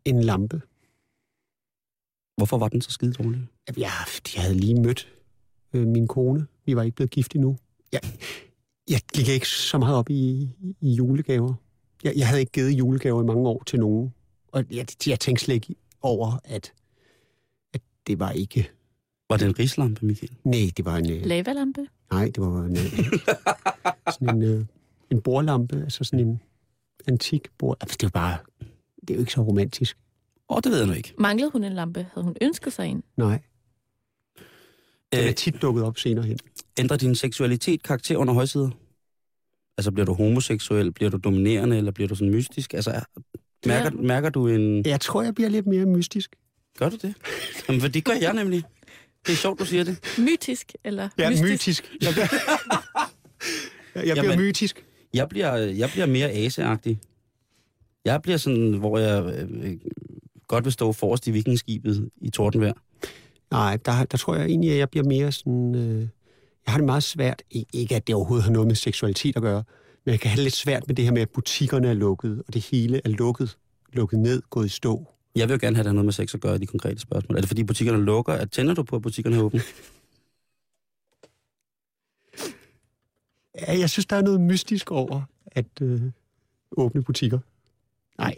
En 0.05 0.22
lampe. 0.22 0.62
Hvorfor 2.37 2.59
var 2.59 2.68
den 2.68 2.81
så 2.81 2.90
skide 2.90 3.12
dårlig? 3.12 3.40
Ja, 3.76 3.90
jeg 4.35 4.42
havde 4.42 4.55
lige 4.55 4.74
mødt 4.74 5.09
øh, 5.72 5.87
min 5.87 6.09
kone. 6.09 6.46
Vi 6.66 6.76
var 6.76 6.83
ikke 6.83 6.94
blevet 6.94 7.11
gift 7.11 7.35
endnu. 7.35 7.57
Jeg, 7.92 8.00
jeg 8.90 9.00
gik 9.14 9.28
ikke 9.28 9.48
så 9.48 9.78
meget 9.78 9.96
op 9.96 10.11
i, 10.11 10.50
i 10.81 10.92
julegaver. 10.94 11.55
Jeg, 12.05 12.12
jeg 12.16 12.28
havde 12.28 12.40
ikke 12.40 12.52
givet 12.52 12.70
julegaver 12.70 13.22
i 13.22 13.26
mange 13.26 13.48
år 13.48 13.62
til 13.66 13.78
nogen. 13.81 14.14
Og 14.48 14.64
jeg, 14.70 14.87
jeg 15.07 15.20
tænkte 15.20 15.44
slet 15.44 15.55
ikke 15.55 15.74
over, 16.00 16.40
at, 16.44 16.72
at 17.74 17.81
det 18.07 18.18
var 18.18 18.31
ikke... 18.31 18.70
Var 19.33 19.37
det 19.38 19.47
en 19.47 19.59
rislampe, 19.59 20.07
Michael? 20.07 20.33
Nej, 20.45 20.71
det 20.77 20.85
var 20.85 20.97
en... 20.97 21.11
Øh, 21.11 21.27
Lavalampe? 21.27 21.87
nej, 22.12 22.25
det 22.25 22.38
var 22.42 22.64
en, 22.64 22.77
øh, 22.77 23.18
sådan 24.12 24.37
en, 24.37 24.42
øh, 24.42 24.64
en 25.11 25.21
bordlampe. 25.23 25.77
Altså 25.77 26.05
sådan 26.05 26.27
en 26.29 26.40
antik 27.09 27.49
bord... 27.59 27.77
Altså, 27.81 27.97
det 28.01 28.07
var 28.07 28.11
bare... 28.21 28.37
Det 29.01 29.11
er 29.11 29.14
jo 29.14 29.21
ikke 29.21 29.33
så 29.33 29.40
romantisk. 29.40 29.97
Åh, 30.49 30.57
oh, 30.57 30.61
det 30.64 30.73
ved 30.73 30.79
jeg 30.79 30.87
nu 30.87 30.92
ikke. 30.92 31.14
Manglede 31.18 31.51
hun 31.51 31.64
en 31.64 31.73
lampe? 31.73 32.07
Havde 32.14 32.25
hun 32.25 32.37
ønsket 32.40 32.73
sig 32.73 32.87
en? 32.87 33.03
Nej. 33.16 33.40
Den 35.12 35.21
Øh, 35.21 35.27
er 35.29 35.33
tit 35.33 35.62
dukket 35.62 35.85
op 35.85 35.99
senere 35.99 36.25
hen. 36.25 36.38
ændrer 36.79 36.97
din 36.97 37.14
seksualitet 37.14 37.83
karakter 37.83 38.16
under 38.16 38.35
højsider? 38.35 38.71
Altså, 39.79 39.90
bliver 39.92 40.07
du 40.07 40.12
homoseksuel? 40.14 40.92
Bliver 40.92 41.11
du 41.11 41.16
dominerende? 41.25 41.77
Eller 41.77 41.92
bliver 41.92 42.09
du 42.09 42.14
sådan 42.14 42.31
mystisk? 42.31 42.75
Altså, 42.75 42.90
er- 42.90 43.21
mærker, 43.66 43.85
Ja. 43.97 44.03
mærker 44.07 44.31
du 44.31 44.49
en... 44.49 44.87
Jeg 44.87 45.01
tror, 45.01 45.23
jeg 45.23 45.35
bliver 45.35 45.49
lidt 45.51 45.66
mere 45.66 45.87
mystisk. 45.87 46.37
Gør 46.79 46.88
du 46.88 46.97
det? 47.03 47.14
Jamen, 47.68 47.81
for 47.81 47.88
det 47.88 48.05
gør 48.05 48.12
jeg 48.21 48.35
nemlig. 48.35 48.64
Det 49.26 49.32
er 49.32 49.37
sjovt, 49.37 49.61
du 49.61 49.64
siger 49.64 49.85
det. 49.85 49.98
Mytisk 50.18 50.72
eller 50.85 51.08
Ja, 51.18 51.30
mystisk? 51.30 51.50
mytisk. 51.52 51.92
Jeg 52.02 52.12
bliver, 52.12 52.26
jeg 53.94 54.02
bliver 54.16 54.24
Jamen- 54.24 54.38
mytisk. 54.46 54.85
Jeg 55.14 55.28
bliver, 55.28 55.54
jeg 55.56 55.90
bliver 55.90 56.06
mere 56.06 56.30
aseagtig. 56.30 56.98
Jeg 58.04 58.22
bliver 58.22 58.38
sådan, 58.38 58.72
hvor 58.72 58.98
jeg 58.98 59.24
øh, 59.48 59.76
godt 60.48 60.64
vil 60.64 60.72
stå 60.72 60.92
forrest 60.92 61.26
i 61.26 61.30
vikingskibet 61.30 62.11
i 62.20 62.30
tordenvejr. 62.30 62.72
Nej, 63.50 63.76
der, 63.85 64.04
der 64.04 64.18
tror 64.18 64.35
jeg 64.35 64.46
egentlig, 64.46 64.70
at 64.72 64.78
jeg 64.78 64.90
bliver 64.90 65.04
mere 65.04 65.32
sådan... 65.32 65.74
Øh, 65.74 66.00
jeg 66.66 66.72
har 66.72 66.78
det 66.78 66.87
meget 66.87 67.02
svært. 67.02 67.42
I- 67.50 67.66
Ikke, 67.72 67.96
at 67.96 68.06
det 68.06 68.14
overhovedet 68.14 68.44
har 68.44 68.52
noget 68.52 68.66
med 68.68 68.74
seksualitet 68.76 69.37
at 69.37 69.42
gøre, 69.42 69.64
men 70.04 70.12
jeg 70.12 70.20
kan 70.20 70.30
have 70.30 70.37
det 70.37 70.42
lidt 70.44 70.54
svært 70.54 70.82
med 70.87 70.94
det 70.96 71.04
her 71.04 71.12
med, 71.12 71.22
at 71.22 71.30
butikkerne 71.30 71.88
er 71.88 71.94
lukket, 71.94 72.42
og 72.46 72.54
det 72.54 72.62
hele 72.70 73.00
er 73.04 73.08
lukket, 73.08 73.56
lukket 73.92 74.18
ned, 74.18 74.42
gået 74.50 74.66
i 74.66 74.68
stå. 74.68 75.06
Jeg 75.37 75.49
vil 75.49 75.55
jo 75.55 75.59
gerne 75.61 75.77
have, 75.77 75.81
at 75.81 75.85
det 75.85 75.88
har 75.90 75.92
noget 75.95 76.05
med 76.05 76.12
sex 76.12 76.35
at 76.35 76.40
gøre 76.40 76.59
de 76.59 76.66
konkrete 76.66 77.01
spørgsmål. 77.01 77.37
Er 77.37 77.40
det 77.40 77.49
fordi 77.49 77.64
butikkerne 77.64 78.05
lukker? 78.05 78.33
At 78.33 78.51
tænder 78.51 78.75
du 78.75 78.83
på, 78.83 78.97
at 78.97 79.03
butikkerne 79.03 79.37
er 79.37 79.40
åbne? 79.42 79.61
Ja, 83.61 83.79
jeg 83.79 83.90
synes, 83.90 84.07
der 84.07 84.16
er 84.16 84.23
noget 84.23 84.40
mystisk 84.40 84.90
over 84.90 85.23
at 85.47 85.66
øh, 85.83 86.01
åbne 86.77 87.03
butikker. 87.03 87.38
Nej, 88.18 88.35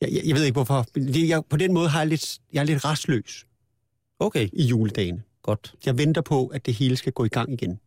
jeg, 0.00 0.12
jeg, 0.12 0.22
jeg 0.26 0.36
ved 0.36 0.44
ikke 0.44 0.52
hvorfor. 0.52 0.86
Det- 0.94 1.28
Jeg, 1.28 1.42
på 1.50 1.56
den 1.56 1.72
måde 1.74 1.88
har 1.88 1.98
jeg 2.00 2.08
lidt, 2.08 2.38
jeg 2.52 2.60
er 2.60 2.64
lidt 2.64 2.84
restløs 2.84 3.46
Okay, 4.18 4.48
i 4.52 4.62
juledagen. 4.64 5.22
godt. 5.42 5.74
Jeg 5.86 5.98
venter 5.98 6.20
på, 6.20 6.46
at 6.46 6.66
det 6.66 6.74
hele 6.74 6.96
skal 6.96 7.12
gå 7.12 7.24
i 7.24 7.28
gang 7.28 7.52
igen. 7.52 7.80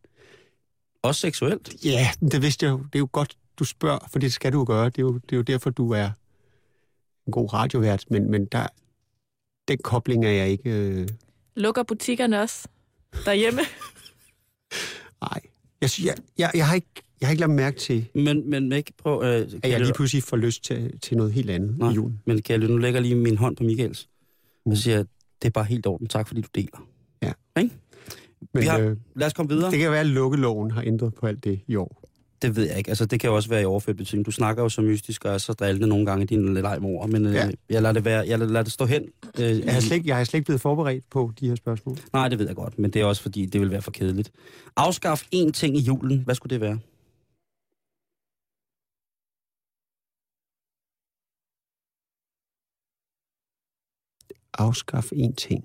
Også 1.02 1.20
seksuelt? 1.20 1.84
Ja, 1.84 2.08
det 2.20 2.42
vidste 2.42 2.66
jeg 2.66 2.70
jo. 2.72 2.78
Det 2.78 2.94
er 2.94 2.98
jo 2.98 3.08
godt, 3.12 3.36
du 3.58 3.64
spørger, 3.64 3.98
for 4.12 4.18
det 4.18 4.32
skal 4.32 4.52
du 4.52 4.58
jo 4.58 4.64
gøre. 4.66 4.84
Det 4.86 4.98
er 4.98 5.02
jo, 5.02 5.14
det 5.14 5.32
er 5.32 5.36
jo 5.36 5.42
derfor, 5.42 5.70
du 5.70 5.90
er 5.90 6.10
en 7.26 7.32
god 7.32 7.52
radiovært. 7.52 8.04
Men, 8.10 8.30
men 8.30 8.44
der, 8.46 8.66
den 9.68 9.78
kobling 9.78 10.24
er 10.24 10.30
jeg 10.30 10.48
ikke... 10.48 10.70
Øh, 10.70 11.08
Lukker 11.56 11.82
butikkerne 11.82 12.40
også 12.40 12.68
derhjemme? 13.24 13.60
nej. 15.22 15.40
Jeg, 15.80 15.90
jeg, 16.04 16.14
jeg, 16.38 16.50
jeg, 16.54 16.66
har 16.66 16.74
ikke, 16.74 16.86
jeg 17.20 17.26
har 17.28 17.30
ikke 17.30 17.40
lagt 17.40 17.52
mærke 17.52 17.78
til, 17.78 18.06
Men, 18.14 18.50
men 18.50 18.72
ikke 18.72 18.92
prøv... 18.98 19.22
Øh, 19.22 19.28
at 19.62 19.70
jeg 19.70 19.80
lige 19.80 19.92
pludselig 19.94 20.22
får 20.22 20.36
lyst 20.36 20.64
til, 20.64 20.98
til 21.00 21.16
noget 21.16 21.32
helt 21.32 21.50
andet 21.50 21.78
Nej. 21.78 21.90
i 21.90 21.94
julen. 21.94 22.20
Men 22.24 22.42
kan 22.42 22.60
jeg 22.60 22.68
nu 22.70 22.76
lægger 22.76 23.00
lige 23.00 23.14
min 23.14 23.36
hånd 23.36 23.56
på 23.56 23.64
Michaels. 23.64 24.08
Mm. 24.66 24.72
Og 24.72 24.78
siger, 24.78 24.96
det 25.42 25.48
er 25.48 25.50
bare 25.50 25.64
helt 25.64 25.86
orden. 25.86 26.06
Tak 26.06 26.28
fordi 26.28 26.40
du 26.40 26.48
deler. 26.54 26.88
Ja. 27.22 27.32
Ikke? 27.60 27.74
Men 28.54 28.62
Vi 28.62 28.66
har- 28.66 28.78
øh, 28.78 28.96
Lad 29.16 29.26
os 29.26 29.32
komme 29.32 29.48
videre. 29.54 29.70
det 29.70 29.78
kan 29.78 29.90
være, 29.90 30.00
at 30.00 30.06
lukkeloven 30.06 30.70
har 30.70 30.82
ændret 30.82 31.14
på 31.14 31.26
alt 31.26 31.44
det 31.44 31.60
i 31.66 31.76
år. 31.76 32.05
Det 32.46 32.56
ved 32.56 32.68
jeg 32.68 32.78
ikke. 32.78 32.88
Altså, 32.88 33.06
det 33.06 33.20
kan 33.20 33.30
jo 33.30 33.36
også 33.36 33.48
være 33.48 33.62
i 33.62 33.64
overført 33.64 33.96
betydning. 33.96 34.26
Du 34.26 34.30
snakker 34.30 34.62
jo 34.62 34.68
så 34.68 34.82
mystisk 34.82 35.24
og 35.24 35.34
er 35.34 35.38
så 35.38 35.52
drillende 35.52 35.86
nogle 35.86 36.06
gange 36.06 36.22
i 36.22 36.26
dine 36.26 36.54
leg 36.62 36.82
med 36.82 36.90
ord, 36.90 37.08
men 37.08 37.26
øh, 37.26 37.34
Ja. 37.34 37.50
jeg 37.70 37.82
lader 37.82 37.92
det 37.92 38.04
være. 38.04 38.24
Jeg 38.28 38.38
lader, 38.38 38.62
det 38.62 38.72
stå 38.72 38.86
hen. 38.86 39.02
Øh, 39.40 39.58
Jeg 39.60 39.72
har, 39.74 39.80
slet, 39.80 40.06
jeg 40.06 40.16
har 40.16 40.24
slet 40.24 40.38
ikke 40.38 40.44
blevet 40.44 40.60
forberedt 40.60 41.04
på 41.10 41.32
de 41.40 41.48
her 41.48 41.54
spørgsmål. 41.54 41.98
Nej, 42.12 42.28
det 42.28 42.38
ved 42.38 42.46
jeg 42.46 42.56
godt, 42.56 42.78
men 42.78 42.90
det 42.90 43.00
er 43.02 43.04
også 43.04 43.22
fordi, 43.22 43.46
det 43.46 43.60
vil 43.60 43.70
være 43.70 43.82
for 43.82 43.90
kedeligt. 43.90 44.32
Afskaf 44.76 45.22
én 45.34 45.50
ting 45.50 45.76
i 45.76 45.80
julen. 45.80 46.18
Hvad 46.24 46.34
skulle 46.34 46.50
det 46.50 46.60
være? 46.60 46.78
Afskaf 54.58 55.12
én 55.12 55.34
ting. 55.34 55.64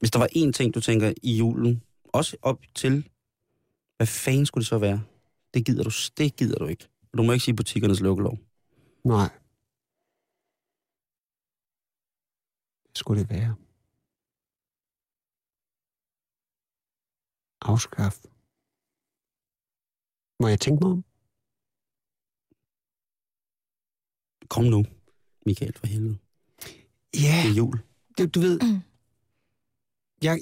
Hvis 0.00 0.10
der 0.10 0.18
var 0.18 0.28
én 0.36 0.52
ting, 0.52 0.74
du 0.74 0.80
tænker 0.80 1.12
i 1.22 1.36
julen, 1.36 1.82
også 2.04 2.36
op 2.42 2.60
til, 2.74 3.08
hvad 4.02 4.06
fanden 4.06 4.46
skulle 4.46 4.62
det 4.62 4.68
så 4.68 4.78
være? 4.78 5.04
Det 5.54 5.66
gider 5.66 5.82
du, 5.84 5.90
det 6.18 6.36
gider 6.36 6.58
du 6.58 6.66
ikke. 6.66 6.88
Du 7.16 7.22
må 7.22 7.32
ikke 7.32 7.44
sige 7.44 7.56
butikkernes 7.56 8.00
lukkelov. 8.00 8.38
Nej. 9.04 9.28
Hvad 12.82 12.94
skulle 12.96 13.20
det 13.22 13.30
være? 13.30 13.56
Afskaf. 17.60 18.16
Må 20.40 20.48
jeg 20.48 20.60
tænke 20.60 20.84
mig 20.84 20.92
om? 20.92 21.04
Kom 24.48 24.64
nu, 24.64 24.84
Michael, 25.46 25.74
for 25.78 25.86
helvede. 25.86 26.18
Ja, 27.14 27.36
Det 27.44 27.50
er 27.50 27.54
jul. 27.56 27.78
det, 28.18 28.34
du 28.34 28.40
ved... 28.40 28.58
Jeg, 30.22 30.38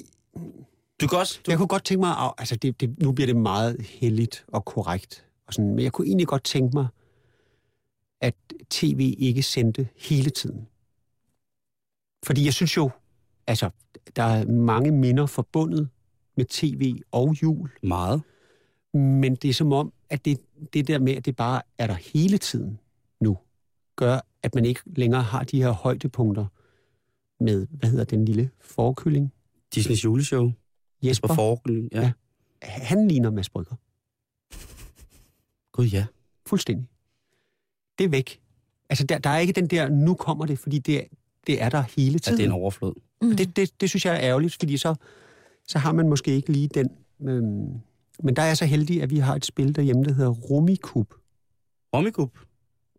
Du 1.01 1.07
kan 1.07 1.17
også... 1.19 1.39
Du, 1.45 1.51
jeg 1.51 1.57
kunne 1.57 1.67
godt 1.67 1.85
tænke 1.85 1.99
mig... 1.99 2.09
at- 2.17 2.33
Altså, 2.37 2.55
det, 2.55 2.81
det, 2.81 2.99
nu 3.03 3.11
bliver 3.11 3.25
det 3.25 3.35
meget 3.35 3.81
heldigt 3.81 4.45
og 4.47 4.65
korrekt. 4.65 5.25
Og 5.47 5.53
sådan, 5.53 5.69
men 5.75 5.83
jeg 5.83 5.91
kunne 5.91 6.07
egentlig 6.07 6.27
godt 6.27 6.43
tænke 6.43 6.77
mig, 6.77 6.87
at 8.21 8.35
tv 8.69 9.15
ikke 9.17 9.43
sendte 9.43 9.87
hele 9.97 10.29
tiden. 10.29 10.67
Fordi 12.25 12.45
jeg 12.45 12.53
synes 12.53 12.77
jo, 12.77 12.89
altså, 13.47 13.69
der 14.15 14.23
er 14.23 14.45
mange 14.45 14.91
minder 14.91 15.25
forbundet 15.25 15.89
med 16.37 16.45
tv 16.45 16.95
og 17.11 17.35
jul. 17.43 17.69
meget. 17.83 18.21
Men 18.93 19.35
det 19.35 19.49
er 19.49 19.53
som 19.53 19.73
om, 19.73 19.93
at 20.09 20.25
det, 20.25 20.39
det 20.73 20.87
der 20.87 20.99
med, 20.99 21.13
at 21.15 21.25
det 21.25 21.35
bare 21.35 21.61
er 21.77 21.87
der 21.87 21.93
hele 21.93 22.37
tiden 22.37 22.79
nu, 23.19 23.37
gør, 23.95 24.19
at 24.43 24.55
man 24.55 24.65
ikke 24.65 24.81
længere 24.85 25.21
har 25.23 25.43
de 25.43 25.61
her 25.63 25.71
højdepunkter 25.71 26.45
med, 27.43 27.67
hvad 27.71 27.89
hedder 27.89 28.05
den 28.05 28.25
lille 28.25 28.49
forkylling? 28.61 29.33
Disneys 29.75 30.03
juleshow. 30.03 30.51
Jesper. 31.03 31.27
På 31.27 31.33
forkylling. 31.33 31.89
Ja. 31.91 31.99
Ja. 32.01 32.11
ja. 32.63 32.67
Han 32.67 33.07
ligner 33.07 33.31
Mads 33.31 33.49
Brygger. 33.49 33.75
Gud, 35.71 35.85
ja. 35.85 36.05
Fuldstændig. 36.45 36.87
Det 37.97 38.03
er 38.05 38.09
væk. 38.09 38.41
Altså, 38.89 39.05
der, 39.05 39.17
der 39.17 39.29
er 39.29 39.37
ikke 39.39 39.53
den 39.53 39.67
der, 39.67 39.89
nu 39.89 40.13
kommer 40.13 40.45
det, 40.45 40.59
fordi 40.59 40.79
det, 40.79 40.97
er- 40.99 41.07
det 41.47 41.61
er 41.61 41.69
der 41.69 41.81
hele 41.97 42.11
ja. 42.13 42.17
tiden. 42.17 42.37
det 42.37 42.43
er 42.43 42.47
en 42.47 42.53
overflod. 42.61 42.93
Mm. 43.21 43.35
det, 43.35 43.55
det, 43.55 43.81
det 43.81 43.89
synes 43.89 44.05
jeg 44.05 44.13
er 44.15 44.19
ærgerligt, 44.21 44.55
fordi 44.59 44.77
så, 44.77 44.95
så 45.67 45.79
har 45.79 45.91
man 45.93 46.09
måske 46.09 46.31
ikke 46.35 46.51
lige 46.51 46.67
den... 46.67 46.89
Øhm, 47.21 47.79
men 48.23 48.35
der 48.35 48.41
er 48.41 48.45
jeg 48.47 48.57
så 48.57 48.65
heldig, 48.65 49.01
at 49.03 49.09
vi 49.09 49.17
har 49.17 49.35
et 49.35 49.45
spil 49.45 49.75
derhjemme, 49.75 50.03
der 50.03 50.13
hedder 50.13 50.29
Rummikub. 50.29 51.13
Romikub. 51.95 52.37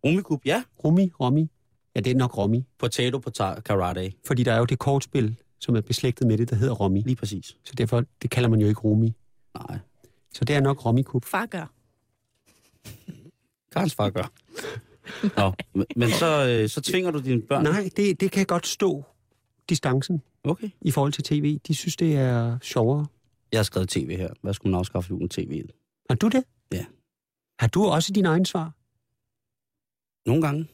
Romikub, 0.05 0.47
ja. 0.47 0.63
Rummi, 0.85 1.13
Rommi. 1.21 1.51
Ja, 1.95 2.01
det 2.01 2.11
er 2.11 2.15
nok 2.15 2.39
Rommi. 2.39 2.65
Potato 2.79 3.19
potato 3.19 3.61
karate. 3.61 4.13
Fordi 4.27 4.43
der 4.43 4.53
er 4.53 4.59
jo 4.59 4.65
det 4.65 4.79
kortspil, 4.79 5.37
som 5.63 5.77
er 5.77 5.81
beslægtet 5.81 6.27
med 6.27 6.39
det, 6.39 6.51
der 6.51 6.57
hedder 6.57 6.75
Rommi. 6.75 7.01
Lige 7.01 7.17
præcis. 7.17 7.47
Så 7.65 7.73
derfor, 7.79 8.05
det 8.23 8.31
kalder 8.31 8.49
man 8.49 8.61
jo 8.61 8.67
ikke 8.69 8.81
Rumi. 8.81 9.13
Nej. 9.69 9.79
Så 10.35 10.45
det 10.45 10.57
er 10.57 10.61
nok 10.61 10.85
Rommikub. 10.87 11.25
Far 11.25 11.47
gør. 11.47 11.67
Karens 13.73 13.95
far 13.95 14.11
gør. 14.11 14.33
Nå, 15.41 15.53
men- 15.97 16.11
så, 16.11 16.49
øh, 16.49 16.69
så 16.69 16.81
tvinger 16.81 17.11
du 17.11 17.21
dine 17.21 17.43
børn. 17.43 17.63
Nej, 17.65 17.91
det, 17.97 18.21
det 18.21 18.31
kan 18.31 18.47
godt 18.47 18.67
stå 18.67 19.05
distancen 19.69 20.23
Okay. 20.45 20.71
i 20.81 20.91
forhold 20.91 21.13
til 21.13 21.25
tv. 21.25 21.59
De 21.67 21.75
synes, 21.75 21.97
det 21.97 22.17
er 22.17 22.59
sjovere. 22.63 23.07
Jeg 23.53 23.59
har 23.59 23.63
skrevet 23.65 23.89
tv 23.89 24.17
her. 24.17 24.29
Hvad 24.43 24.55
skulle 24.55 24.71
man 24.71 24.79
afskaffe 24.79 25.11
julen 25.11 25.29
tv? 25.29 25.63
Har 26.11 26.17
du 26.17 26.29
det? 26.29 26.45
Ja. 26.73 26.85
Har 27.59 27.67
du 27.69 27.85
også 27.85 28.13
din 28.13 28.27
egen 28.27 28.45
svar? 28.45 28.73
Nogle 30.29 30.43
gange. 30.43 30.69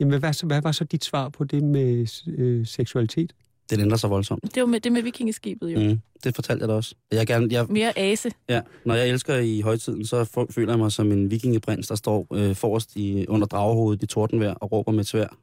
Jamen, 0.00 0.18
hvad, 0.18 0.32
så- 0.32 0.46
hvad 0.46 0.62
var 0.62 0.72
så 0.72 0.84
dit 0.84 1.04
svar 1.04 1.28
på 1.28 1.44
det 1.44 1.62
med 1.62 2.06
øh, 2.26 2.66
seksualitet? 2.66 3.34
Det 3.70 3.80
ændrer 3.80 3.96
sig 3.96 4.10
voldsomt. 4.10 4.54
Det 4.54 4.60
var 4.60 4.66
med, 4.66 4.80
det 4.80 4.92
med 4.92 5.02
vikingeskibet 5.02 5.70
jo. 5.74 5.80
Mm. 5.80 6.00
Det 6.24 6.34
fortalte 6.34 6.62
jeg 6.62 6.68
dig 6.68 6.76
også. 6.76 6.94
Jeg 7.12 7.20
er 7.20 7.24
gerne, 7.24 7.48
jeg, 7.50 7.66
Mere 7.68 7.98
ase. 7.98 8.30
ja, 8.48 8.62
når 8.84 8.94
jeg 8.94 9.08
elsker 9.08 9.38
i 9.38 9.60
højtiden, 9.60 10.06
så 10.06 10.46
føler 10.50 10.72
jeg 10.72 10.78
mig 10.78 10.92
som 10.92 11.12
en 11.12 11.30
vikingeprins, 11.30 11.88
der 11.88 11.94
står 11.94 12.26
øh, 12.34 12.56
forrest 12.56 12.96
i, 12.96 13.26
under 13.26 13.46
dragehovedet 13.46 14.02
i 14.02 14.06
tordenvejr 14.06 14.54
og 14.54 14.72
råber 14.72 14.92
med 14.92 15.04
svær. 15.04 15.38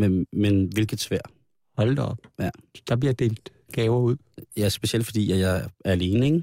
Men, 0.00 0.26
men 0.32 0.66
hvilket 0.72 1.00
svær? 1.00 1.20
Hold 1.76 1.96
da 1.96 2.02
op. 2.02 2.18
Ja. 2.40 2.50
Der 2.88 2.96
bliver 2.96 3.12
delt 3.12 3.52
gaver 3.72 3.98
ud. 3.98 4.16
Ja, 4.56 4.68
specielt 4.68 5.06
fordi 5.06 5.32
at 5.32 5.38
jeg 5.38 5.56
er 5.84 5.90
alene, 5.90 6.26
ikke? 6.26 6.42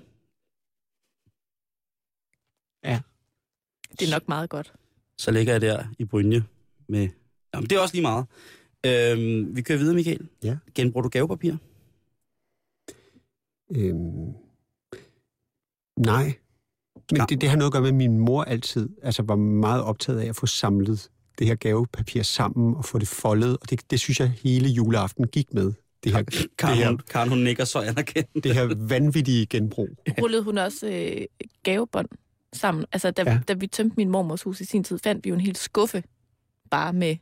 Det 3.99 4.07
er 4.07 4.11
nok 4.11 4.27
meget 4.27 4.49
godt. 4.49 4.73
Så 5.17 5.31
ligger 5.31 5.53
jeg 5.53 5.61
der 5.61 5.83
i 5.99 6.05
Brynje 6.05 6.43
med... 6.87 7.09
Jamen, 7.53 7.69
det 7.69 7.75
er 7.75 7.79
også 7.79 7.95
lige 7.95 8.01
meget. 8.01 8.25
Øhm, 8.85 9.55
vi 9.55 9.61
kører 9.61 9.77
videre, 9.79 9.95
Michael. 9.95 10.27
Ja. 10.43 10.57
Genbruger 10.75 11.03
du 11.03 11.09
gavepapir? 11.09 11.53
Øhm, 13.75 14.33
nej. 15.97 16.33
Men 17.11 17.17
Ja. 17.17 17.25
det, 17.29 17.41
det 17.41 17.49
har 17.49 17.57
noget 17.57 17.69
at 17.69 17.73
gøre 17.73 17.81
med, 17.81 17.89
at 17.89 17.95
min 17.95 18.17
mor 18.19 18.43
altid 18.43 18.89
altså, 19.03 19.23
var 19.23 19.35
meget 19.35 19.83
optaget 19.83 20.19
af 20.19 20.25
at 20.29 20.35
få 20.35 20.45
samlet 20.45 21.09
det 21.39 21.47
her 21.47 21.55
gavepapir 21.55 22.23
sammen 22.23 22.75
og 22.75 22.85
få 22.85 22.99
det 22.99 23.07
foldet. 23.07 23.57
Og 23.61 23.69
det, 23.69 23.91
det 23.91 23.99
synes 23.99 24.19
jeg 24.19 24.29
hele 24.43 24.69
juleaften 24.69 25.27
gik 25.27 25.53
med. 25.53 25.73
Det 26.03 26.11
her, 26.11 26.21
det 26.21 26.47
Karen, 26.57 26.77
her, 26.77 26.87
hun, 26.89 26.99
Karen, 27.09 27.29
hun 27.29 27.37
nikker 27.37 27.65
så 27.65 27.79
anerkendt. 27.79 28.29
det 28.43 28.53
her 28.55 28.75
vanvittige 28.87 29.45
genbrug. 29.45 29.89
Rullede 30.21 30.43
hun 30.43 30.57
også 30.57 30.87
øh, 30.89 31.25
gavebånd 31.63 32.07
sammen? 32.53 32.85
Altså, 32.91 33.11
da, 33.11 33.23
Ja. 33.23 33.31
ja. 33.31 33.39
da 33.47 33.53
vi 33.53 33.67
tømte 33.67 33.93
min 33.97 34.09
mormors 34.09 34.43
hus 34.43 34.61
i 34.61 34.65
sin 34.65 34.83
tid, 34.83 34.97
fandt 34.99 35.25
vi 35.25 35.29
jo 35.29 35.35
en 35.35 35.41
hel 35.41 35.55
skuffe 35.55 36.03
bare 36.71 36.93
med 36.93 37.15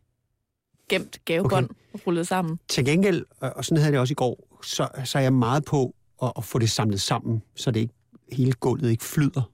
gemt 0.90 1.26
gavebånd 1.26 1.70
okay. 1.94 2.04
rullet 2.08 2.28
sammen. 2.28 2.60
Til 2.68 2.86
gengæld, 2.86 3.26
og 3.40 3.66
sådan 3.66 3.78
havde 3.78 3.86
jeg 3.86 3.94
det 3.94 4.00
også 4.00 4.12
i 4.12 4.16
går, 4.16 4.60
så, 4.64 4.88
så 5.06 5.18
er 5.18 5.22
jeg 5.22 5.34
meget 5.34 5.66
på 5.66 5.96
at, 6.24 6.32
at 6.38 6.44
få 6.44 6.60
det 6.60 6.70
samlet 6.70 7.02
sammen, 7.02 7.42
så 7.56 7.72
det 7.72 7.80
ikke, 7.80 7.94
hele 8.32 8.52
gulvet 8.52 8.92
ikke 8.92 9.04
flyder. 9.04 9.52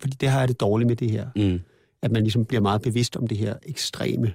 Fordi 0.00 0.16
det 0.20 0.28
har 0.28 0.38
jeg 0.38 0.48
det 0.48 0.60
dårligt 0.60 0.88
med 0.88 0.96
det 0.96 1.10
her. 1.10 1.28
Mm. 1.36 1.60
At 2.02 2.12
man 2.12 2.22
ligesom 2.22 2.44
bliver 2.44 2.60
meget 2.60 2.82
bevidst 2.82 3.16
om 3.16 3.26
det 3.26 3.38
her 3.38 3.56
ekstreme. 3.66 4.32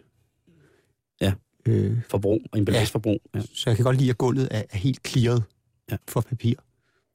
Ja. 1.21 1.33
Øh, 1.65 1.97
Forbrug 2.09 2.41
og 2.51 2.59
emballageforbrug. 2.59 3.19
Ja. 3.35 3.41
så 3.53 3.63
jeg 3.69 3.75
kan 3.75 3.83
godt 3.85 3.97
lide, 3.97 4.09
at 4.09 4.17
gulvet 4.17 4.47
er, 4.51 4.63
er 4.69 4.77
helt 4.77 5.07
clearet 5.07 5.43
Ja. 5.89 5.93
ja. 5.93 5.97
for 6.07 6.21
papir. 6.21 6.53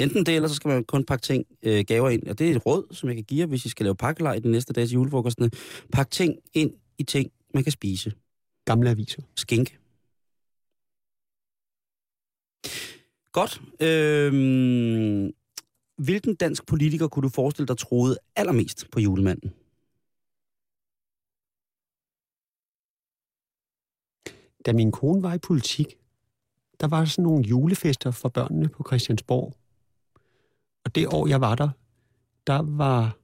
Enten 0.01 0.27
det, 0.27 0.37
eller 0.37 0.49
så 0.49 0.55
skal 0.55 0.69
man 0.69 0.85
kun 0.85 1.05
pakke 1.05 1.23
ting, 1.23 1.45
øh, 1.63 1.85
gaver 1.89 2.09
ind. 2.11 2.27
Og 2.27 2.39
det 2.39 2.51
er 2.51 2.57
et 2.57 2.67
råd, 2.67 2.95
som 2.95 3.09
jeg 3.09 3.17
kan 3.17 3.25
give 3.25 3.41
jer, 3.41 3.47
hvis 3.47 3.65
I 3.65 3.69
skal 3.69 3.85
lave 3.85 3.95
pakkelej 3.95 4.39
den 4.39 4.51
næste 4.51 4.73
dag 4.73 4.87
til 4.89 4.95
julefrokostene. 4.95 5.51
Pak 5.93 6.11
ting 6.11 6.35
ind 6.55 6.73
i 6.99 7.03
ting, 7.03 7.31
man 7.55 7.63
kan 7.63 7.73
spise. 7.73 8.13
Gamle 8.65 8.91
aviser. 8.91 9.23
Skinke. 9.37 9.79
Godt. 13.33 13.61
Øhm, 13.81 15.33
hvilken 15.97 16.35
dansk 16.35 16.67
politiker 16.67 17.09
kunne 17.09 17.23
du 17.23 17.29
forestille 17.29 17.67
dig 17.69 17.79
troede 17.79 18.19
allermest 18.37 18.91
på 18.91 19.01
julemanden? 19.01 19.55
Da 24.67 24.73
min 24.73 24.93
kone 24.93 25.23
var 25.23 25.35
i 25.35 25.39
politik, 25.39 25.99
der 26.81 26.89
var 26.89 27.05
sådan 27.05 27.23
nogle 27.23 27.45
julefester 27.45 28.11
for 28.11 28.29
børnene 28.29 28.69
på 28.69 28.85
Christiansborg. 28.87 29.57
Og 30.85 30.95
det 30.95 31.07
år, 31.07 31.27
jeg 31.27 31.41
var 31.41 31.55
der, 31.55 31.71
der 32.47 32.63
var 32.63 33.17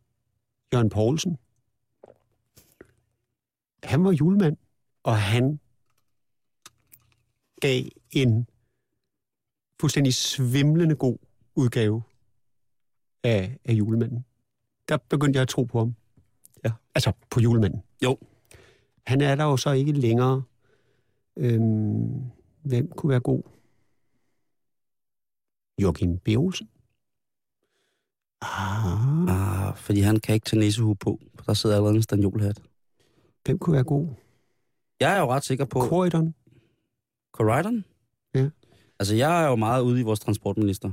Jørgen 0.72 0.90
Poulsen. 0.90 1.38
Han 3.85 4.05
var 4.05 4.12
julemand, 4.12 4.57
og 5.07 5.16
han 5.19 5.61
gav 7.61 7.83
en 8.11 8.47
fuldstændig 9.81 10.14
svimlende 10.14 10.97
god 10.97 11.19
udgave 11.55 12.03
af, 13.25 13.59
af 13.64 13.73
julemanden. 13.73 14.25
Der 14.88 14.97
begyndte 14.97 15.37
jeg 15.37 15.42
at 15.42 15.49
tro 15.49 15.64
på 15.64 15.79
ham. 15.79 15.95
Ja. 16.64 16.73
Altså 16.95 17.12
på 17.31 17.40
julemanden. 17.40 17.83
Jo. 18.05 18.19
Han 19.07 19.21
er 19.21 19.35
der 19.35 19.45
jo 19.45 19.57
så 19.57 19.71
ikke 19.71 19.92
længere. 19.92 20.42
Øhm, 21.37 22.23
hvem 22.62 22.90
kunne 22.90 23.11
være 23.11 23.21
god? 23.21 23.42
Joachim 25.83 26.19
B. 26.19 26.29
Olsen. 26.29 26.69
Ah, 28.40 29.29
Ah, 29.29 29.77
fordi 29.77 30.01
han 30.01 30.21
kan 30.21 30.35
ikke 30.35 30.45
tage 30.45 30.61
nissehue 30.61 30.97
på, 30.97 31.21
for 31.35 31.45
der 31.45 31.55
sidder 31.55 31.77
allerede 31.77 31.97
en 31.97 32.03
stanjolhat. 32.03 32.62
hvem 33.45 33.59
kunne 33.59 33.75
være 33.75 33.85
god? 33.85 34.09
Jeg 35.00 35.16
er 35.16 35.20
jo 35.20 35.26
ret 35.26 35.44
sikker 35.44 35.64
på... 35.64 35.80
Corridon. 35.80 36.35
Corridon? 37.32 37.85
Ja. 38.35 38.48
Altså, 38.98 39.14
jeg 39.14 39.44
er 39.44 39.48
jo 39.48 39.56
meget 39.56 39.82
ude 39.82 40.00
i 40.00 40.02
vores 40.02 40.20
transportminister. 40.20 40.90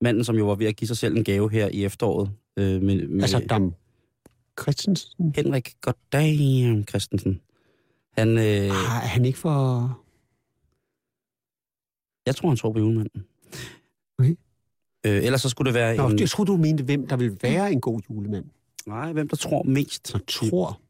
Manden, 0.00 0.24
som 0.24 0.36
jo 0.36 0.46
var 0.46 0.54
ved 0.54 0.66
at 0.66 0.76
give 0.76 0.88
sig 0.88 0.96
selv 0.96 1.16
en 1.16 1.24
gave 1.24 1.50
her 1.50 1.68
i 1.68 1.84
efteråret. 1.84 2.30
Øh, 2.56 2.82
med, 2.82 3.08
med 3.08 3.22
Altså 3.22 3.46
Dam 3.48 3.74
Christensen. 4.60 5.32
Henrik 5.36 5.74
Goddamn 5.80 6.84
Christensen. 6.88 7.40
Han, 8.12 8.28
øh, 8.28 8.44
er 8.44 9.06
han 9.06 9.24
ikke 9.24 9.38
for... 9.38 9.80
jeg 12.26 12.36
tror, 12.36 12.48
han 12.48 12.56
tror 12.56 12.72
på 12.72 12.78
julemanden. 12.78 13.24
Okay. 14.18 14.36
Øh, 15.06 15.24
ellers 15.24 15.42
så 15.42 15.48
skulle 15.48 15.66
det 15.66 15.74
være 15.74 15.96
Nå, 15.96 16.08
en... 16.08 16.18
jeg 16.18 16.28
tror 16.28 16.44
du 16.44 16.56
mente, 16.56 16.84
hvem 16.84 17.06
der 17.06 17.16
vil 17.16 17.38
være 17.42 17.72
en 17.72 17.80
god 17.80 18.00
julemand. 18.10 18.44
Nej, 18.86 19.12
hvem 19.12 19.28
der 19.28 19.36
tror 19.36 19.62
mest. 19.62 20.08
Så 20.08 20.18
tror. 20.26 20.80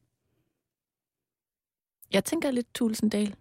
Jeg 2.12 2.24
tænker 2.24 2.50
lidt 2.50 2.74
Tulsendal. 2.74 3.34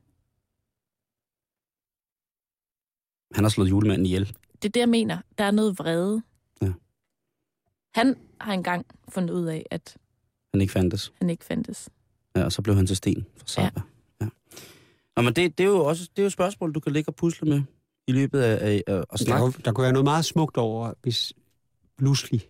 Han 3.36 3.44
har 3.44 3.50
slået 3.50 3.70
julemanden 3.70 4.06
ihjel. 4.06 4.26
Det 4.62 4.66
er 4.66 4.70
det, 4.70 4.80
jeg 4.80 4.90
mener. 4.90 5.18
Der 5.38 5.44
er 5.44 5.52
noget 5.52 5.80
vrede. 5.80 6.22
Ja. 6.62 6.72
Han 7.96 8.16
har 8.42 8.54
engang 8.54 8.86
fundet 9.10 9.34
ud 9.34 9.46
af, 9.46 9.66
at 9.72 9.98
Han 10.54 10.62
ikke 10.62 10.74
fandtes. 10.74 11.14
han 11.22 11.30
ikke 11.30 11.46
fandtes. 11.46 11.90
Ja, 12.36 12.44
og 12.44 12.52
så 12.52 12.62
blev 12.62 12.76
han 12.76 12.88
til 12.88 12.96
sten 12.96 13.26
for 13.38 13.48
Zappa. 13.48 13.82
Ja. 14.22 14.26
ja. 14.26 14.30
Nå, 15.16 15.22
men 15.24 15.34
det, 15.36 15.58
det, 15.58 15.64
er 15.64 15.68
jo 15.68 15.86
også 15.86 16.04
det 16.04 16.20
er 16.20 16.24
jo 16.24 16.28
et 16.28 16.34
spørgsmål, 16.34 16.74
du 16.76 16.80
kan 16.80 16.92
ligge 16.94 17.10
og 17.10 17.16
pusle 17.16 17.50
med 17.50 17.62
i 18.08 18.12
løbet 18.12 18.40
af, 18.42 18.68
af, 18.68 18.84
af 18.88 18.98
at 18.98 19.06
Der, 19.12 19.18
snakke. 19.18 19.42
kunne- 19.52 19.64
der 19.66 19.72
kunne 19.74 19.84
være 19.84 19.92
noget 19.94 20.04
meget 20.04 20.26
smukt 20.26 20.58
over, 20.58 20.94
hvis 21.02 21.34
pludselig 21.98 22.50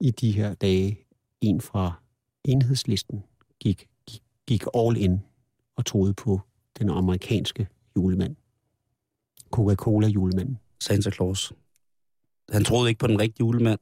i 0.00 0.10
de 0.10 0.32
her 0.32 0.54
dage 0.54 1.06
en 1.40 1.60
fra 1.60 1.92
enhedslisten 2.44 3.24
gik, 3.60 3.88
gik, 4.50 4.64
all 4.74 4.96
in 4.96 5.20
og 5.76 5.86
troede 5.86 6.14
på 6.14 6.40
den 6.78 6.90
amerikanske 6.90 7.68
julemand. 7.96 8.36
Coca-Cola 9.50 10.06
julemanden. 10.06 10.58
Santa 10.80 11.10
Claus. 11.10 11.52
Han 12.52 12.64
troede 12.64 12.88
ikke 12.88 12.98
på 12.98 13.06
den 13.06 13.20
rigtige 13.20 13.40
julemand, 13.40 13.78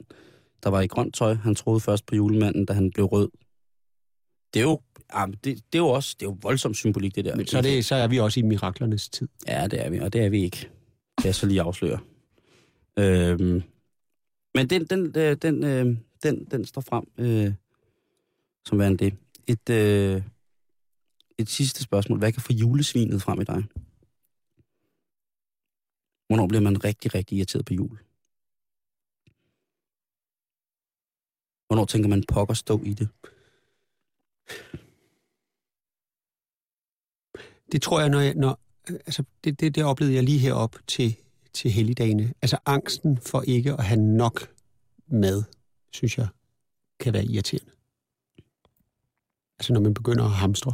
der 0.63 0.71
var 0.71 0.81
i 0.81 0.87
grønt 0.87 1.15
tøj. 1.15 1.35
Han 1.35 1.55
troede 1.55 1.81
først 1.81 2.07
på 2.07 2.15
julemanden, 2.15 2.67
da 2.67 2.73
han 2.73 2.91
blev 2.91 3.07
rød. 3.07 3.29
Det 4.55 4.61
er 4.61 4.65
jo, 4.65 4.81
ja, 5.15 5.27
det, 5.27 5.45
det 5.45 5.55
er 5.75 5.79
jo 5.79 5.89
også 5.89 6.17
det 6.21 6.27
er 6.27 6.31
jo 6.31 6.39
voldsom 6.43 6.75
symbolik, 6.75 7.15
det 7.15 7.25
der. 7.25 7.37
Men 7.37 7.47
så 7.47 7.59
er, 7.59 7.63
det, 7.63 7.85
så 7.85 7.95
er 7.95 8.09
vi 8.09 8.19
også 8.19 8.41
i 8.41 8.43
miraklernes 8.43 9.09
tid. 9.09 9.29
Ja, 9.47 9.67
det 9.67 9.87
er 9.87 9.91
vi, 9.91 9.99
og 9.99 10.13
det 10.13 10.21
er 10.21 10.29
vi 10.29 10.43
ikke. 10.43 10.71
Det 11.19 11.25
jeg 11.25 11.35
så 11.35 11.47
lige 11.47 11.63
afsløre. 11.63 11.99
Øhm, 12.99 13.63
men 14.55 14.71
den, 14.71 14.85
den, 14.85 15.13
øh, 15.17 15.37
den, 15.43 15.65
øh, 15.65 15.97
den, 16.23 16.45
den 16.51 16.65
står 16.65 16.81
frem 16.81 17.05
øh, 17.19 17.53
som 18.67 18.79
værende 18.79 19.05
det. 19.05 19.15
Et, 19.47 19.71
øh, 19.71 20.23
et 21.39 21.49
sidste 21.49 21.83
spørgsmål. 21.83 22.19
Hvad 22.19 22.33
kan 22.33 22.43
få 22.43 22.53
julesvinet 22.53 23.23
frem 23.23 23.41
i 23.41 23.45
dig? 23.45 23.65
Hvornår 26.27 26.47
bliver 26.47 26.61
man 26.63 26.85
rigtig, 26.85 27.15
rigtig 27.15 27.37
irriteret 27.39 27.65
på 27.65 27.75
jul? 27.75 27.99
Hvornår 31.67 31.85
tænker 31.85 32.09
man 32.09 32.25
pokker 32.29 32.55
stå 32.55 32.83
i 32.83 32.95
det? 32.95 33.09
Det 37.73 37.83
tror 37.83 38.01
jeg, 38.01 38.09
når 38.09 38.21
jeg, 38.21 38.35
når, 38.35 38.61
altså 38.89 39.25
det, 39.45 39.61
det, 39.61 39.75
det 39.75 39.85
oplevede 39.85 40.15
jeg 40.15 40.25
lige 40.25 40.39
herop 40.39 40.77
til, 40.87 41.17
til 41.53 41.71
helligdagene. 41.71 42.35
Altså 42.43 42.59
angsten 42.67 43.19
for 43.19 43.43
ikke 43.43 43.73
at 43.73 43.85
have 43.85 44.01
nok 44.01 44.55
mad, 45.07 45.43
synes 45.93 46.19
jeg, 46.19 46.29
kan 47.01 47.13
være 47.13 47.25
irriterende. 47.25 47.73
Altså 49.59 49.73
når 49.73 49.81
man 49.81 49.95
begynder 49.95 50.25
at 50.25 50.31
hamstre. 50.31 50.73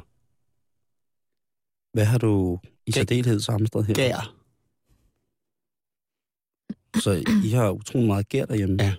Hvad 1.95 2.05
har 2.05 2.19
du 2.19 2.59
i 2.87 2.93
særdeleshed 2.93 3.41
sammenstået 3.41 3.87
her? 3.87 3.95
Gær. 3.95 4.37
Så 7.01 7.25
I 7.45 7.51
har 7.51 7.71
utrolig 7.71 8.07
meget 8.07 8.29
gær 8.29 8.45
derhjemme. 8.45 8.77
Ja. 8.81 8.95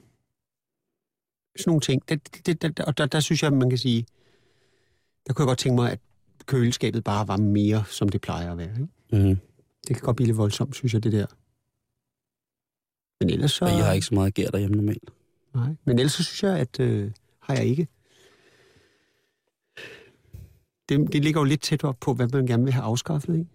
Sådan 1.58 1.70
nogle 1.70 1.82
ting. 1.82 2.10
Det, 2.10 2.46
det, 2.46 2.62
det, 2.62 2.80
og 2.80 2.98
der, 2.98 3.06
der 3.06 3.20
synes 3.20 3.44
jeg, 3.44 3.54
man 3.54 3.70
kan 3.70 3.78
sige, 3.78 4.06
der 5.28 5.34
kunne 5.34 5.44
jeg 5.44 5.48
godt 5.48 5.60
tænke 5.60 5.76
mig, 5.76 5.92
at 5.92 6.00
køleskabet 6.46 7.04
bare 7.04 7.28
var 7.28 7.38
mere, 7.38 7.84
som 7.86 8.10
det 8.10 8.22
plejer 8.22 8.52
at 8.52 8.58
være. 8.58 8.72
Ikke? 8.72 8.88
Mm-hmm. 9.12 9.38
Det 9.88 9.96
kan 9.96 10.06
godt 10.06 10.16
blive 10.16 10.28
lidt 10.28 10.38
voldsomt, 10.38 10.76
synes 10.76 10.94
jeg, 10.94 11.04
det 11.04 11.12
der. 11.12 11.26
Men 13.20 13.30
ellers 13.30 13.52
så... 13.52 13.66
Og 13.66 13.72
I 13.72 13.82
har 13.82 13.94
ikke 13.94 14.06
så 14.06 14.16
meget 14.16 14.34
gær 14.34 14.48
derhjemme 14.48 14.76
normalt. 14.76 15.10
Nej, 15.54 15.76
men 15.86 16.00
ellers 16.00 16.14
så 16.14 16.24
synes 16.24 16.44
jeg, 16.44 16.60
at 16.60 16.80
øh, 16.80 17.12
har 17.40 17.54
jeg 17.54 17.66
ikke. 17.66 17.88
Det, 20.90 21.14
det 21.14 21.24
ligger 21.24 21.42
jo 21.42 21.46
lidt 21.46 21.62
tæt 21.62 21.84
op 21.84 22.00
på, 22.00 22.14
hvad 22.14 22.28
man 22.28 22.46
gerne 22.46 22.64
vil 22.64 22.74
have 22.74 22.84
afskaffet, 22.84 23.34
ikke? 23.34 23.50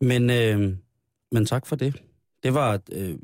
Men, 0.00 0.30
øh, 0.30 0.76
men 1.32 1.46
tak 1.46 1.66
for 1.66 1.76
det. 1.76 2.02
Det 2.42 2.54
var 2.54 2.80
øh, 2.92 3.18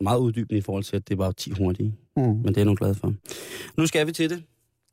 meget 0.00 0.18
uddybende 0.18 0.58
i 0.58 0.60
forhold 0.60 0.84
til, 0.84 0.96
at 0.96 1.08
det 1.08 1.18
var 1.18 1.32
10 1.32 1.50
hurtige. 1.50 1.94
Mm. 2.16 2.22
Men 2.22 2.46
det 2.46 2.56
er 2.56 2.60
jeg 2.60 2.66
nu 2.66 2.74
glad 2.74 2.94
for. 2.94 3.14
Nu 3.76 3.86
skal 3.86 4.06
vi 4.06 4.12
til 4.12 4.30
det. 4.30 4.42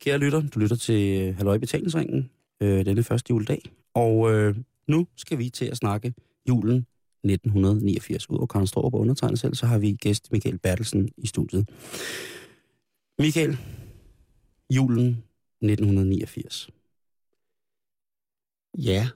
Kære 0.00 0.18
lytter, 0.18 0.42
du 0.54 0.58
lytter 0.58 0.76
til 0.76 1.22
øh, 1.22 1.36
Halløj 1.36 1.58
Betalingsringen 1.58 2.30
øh, 2.60 2.84
denne 2.84 3.02
første 3.02 3.30
juledag. 3.30 3.62
Og 3.94 4.32
øh, 4.32 4.56
nu 4.86 5.06
skal 5.16 5.38
vi 5.38 5.50
til 5.50 5.64
at 5.64 5.76
snakke 5.76 6.14
julen 6.48 6.86
1989. 7.24 8.30
Udover 8.30 8.46
Karen 8.46 8.66
Strohrup 8.66 8.94
og 8.94 9.00
undertegnet 9.00 9.38
selv, 9.38 9.54
så 9.54 9.66
har 9.66 9.78
vi 9.78 9.92
gæst 9.92 10.32
Michael 10.32 10.58
Bertelsen 10.58 11.08
i 11.16 11.26
studiet. 11.26 11.68
Michael, 13.18 13.58
julen 14.70 15.24
1989. 15.62 16.70
Ja. 18.78 19.08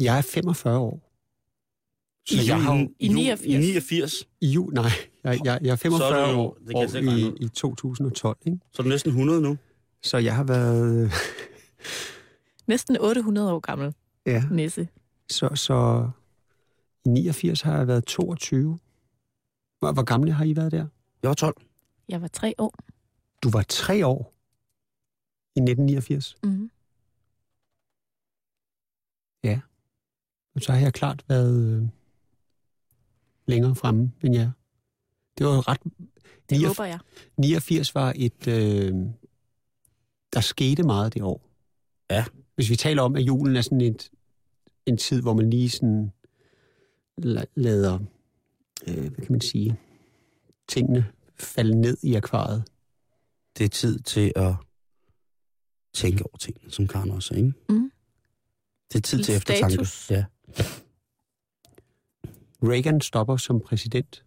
Jeg 0.00 0.18
er 0.18 0.22
45 0.22 0.78
år. 0.78 1.06
Så 2.28 2.34
I 2.34 2.46
jeg 2.46 2.62
har 2.62 2.74
I 2.98 3.06
jul- 3.08 3.14
89? 3.14 3.44
I 3.46 3.56
89. 3.58 4.28
i 4.40 4.46
jul, 4.46 4.72
nej, 4.74 4.84
jeg, 5.24 5.40
jeg, 5.44 5.58
jeg 5.62 5.70
er 5.72 5.76
Så 5.76 5.86
er 5.86 5.90
45 5.90 6.26
du 6.26 6.30
jo- 6.32 6.38
år, 6.38 6.54
det 6.66 6.92
kan 6.92 7.08
år 7.08 7.12
i, 7.40 7.44
i 7.44 7.48
2012, 7.48 8.38
ikke? 8.46 8.58
Så 8.72 8.82
er 8.82 8.84
du 8.84 8.88
næsten 8.88 9.10
100 9.10 9.40
nu. 9.40 9.56
Så 10.02 10.18
jeg 10.18 10.36
har 10.36 10.44
været, 10.44 11.10
Næsten 12.66 12.96
800 13.00 13.52
år 13.52 13.60
gammel 13.60 13.94
ja, 14.26 14.42
nisse. 14.50 14.88
så, 15.30 15.50
så 15.54 16.10
i 17.04 17.08
89 17.08 17.60
har 17.62 17.76
jeg 17.76 17.86
været 17.86 18.04
22. 18.04 18.78
Hvor, 19.78 19.92
hvor 19.92 20.02
gamle 20.02 20.32
har 20.32 20.44
I 20.44 20.56
været 20.56 20.72
der? 20.72 20.86
Jeg 21.22 21.28
var 21.28 21.34
12. 21.34 21.54
Jeg 22.08 22.22
var 22.22 22.28
tre 22.28 22.54
år. 22.58 22.74
Du 23.42 23.50
var 23.50 23.62
tre 23.68 24.06
år 24.06 24.34
i 25.60 25.70
1989. 25.70 26.36
Mm-hmm. 26.42 26.70
Og 30.54 30.62
så 30.62 30.72
har 30.72 30.80
jeg 30.80 30.92
klart 30.92 31.24
været 31.28 31.64
øh, 31.64 31.88
længere 33.46 33.74
fremme 33.74 34.12
end 34.22 34.34
jer. 34.34 34.50
Det 35.38 35.46
var 35.46 35.54
jo 35.54 35.60
ret... 35.60 35.82
Det 36.50 36.58
89 36.58 36.78
håber 36.78 36.84
jeg. 36.84 36.98
89 37.36 37.94
var 37.94 38.12
et... 38.16 38.48
Øh, 38.48 38.94
der 40.32 40.40
skete 40.40 40.82
meget 40.82 41.14
det 41.14 41.22
år. 41.22 41.46
Ja. 42.10 42.24
Hvis 42.54 42.70
vi 42.70 42.76
taler 42.76 43.02
om, 43.02 43.16
at 43.16 43.22
julen 43.22 43.56
er 43.56 43.60
sådan 43.60 43.80
et, 43.80 44.10
en 44.86 44.96
tid, 44.96 45.22
hvor 45.22 45.34
man 45.34 45.50
lige 45.50 45.70
sådan 45.70 46.12
la- 47.20 47.52
lader, 47.54 47.98
øh, 48.88 49.00
hvad 49.00 49.10
kan 49.10 49.32
man 49.32 49.40
sige, 49.40 49.76
tingene 50.68 51.06
falde 51.38 51.80
ned 51.80 51.96
i 52.02 52.14
akvariet. 52.14 52.64
Det 53.58 53.64
er 53.64 53.68
tid 53.68 53.98
til 53.98 54.32
at 54.36 54.54
tænke 55.92 56.24
over 56.26 56.36
tingene, 56.36 56.70
som 56.70 56.86
Karen 56.86 57.10
også 57.10 57.26
sagde. 57.28 57.46
Ikke? 57.46 57.58
Mm. 57.68 57.92
Det 58.92 58.98
er 58.98 59.00
tid 59.02 59.18
Lidt 59.18 59.26
til 59.26 59.36
eftertanke. 59.36 59.72
status. 59.74 60.10
Ja. 60.10 60.24
Reagan 62.62 63.00
stopper 63.00 63.36
som 63.36 63.60
præsident. 63.60 64.24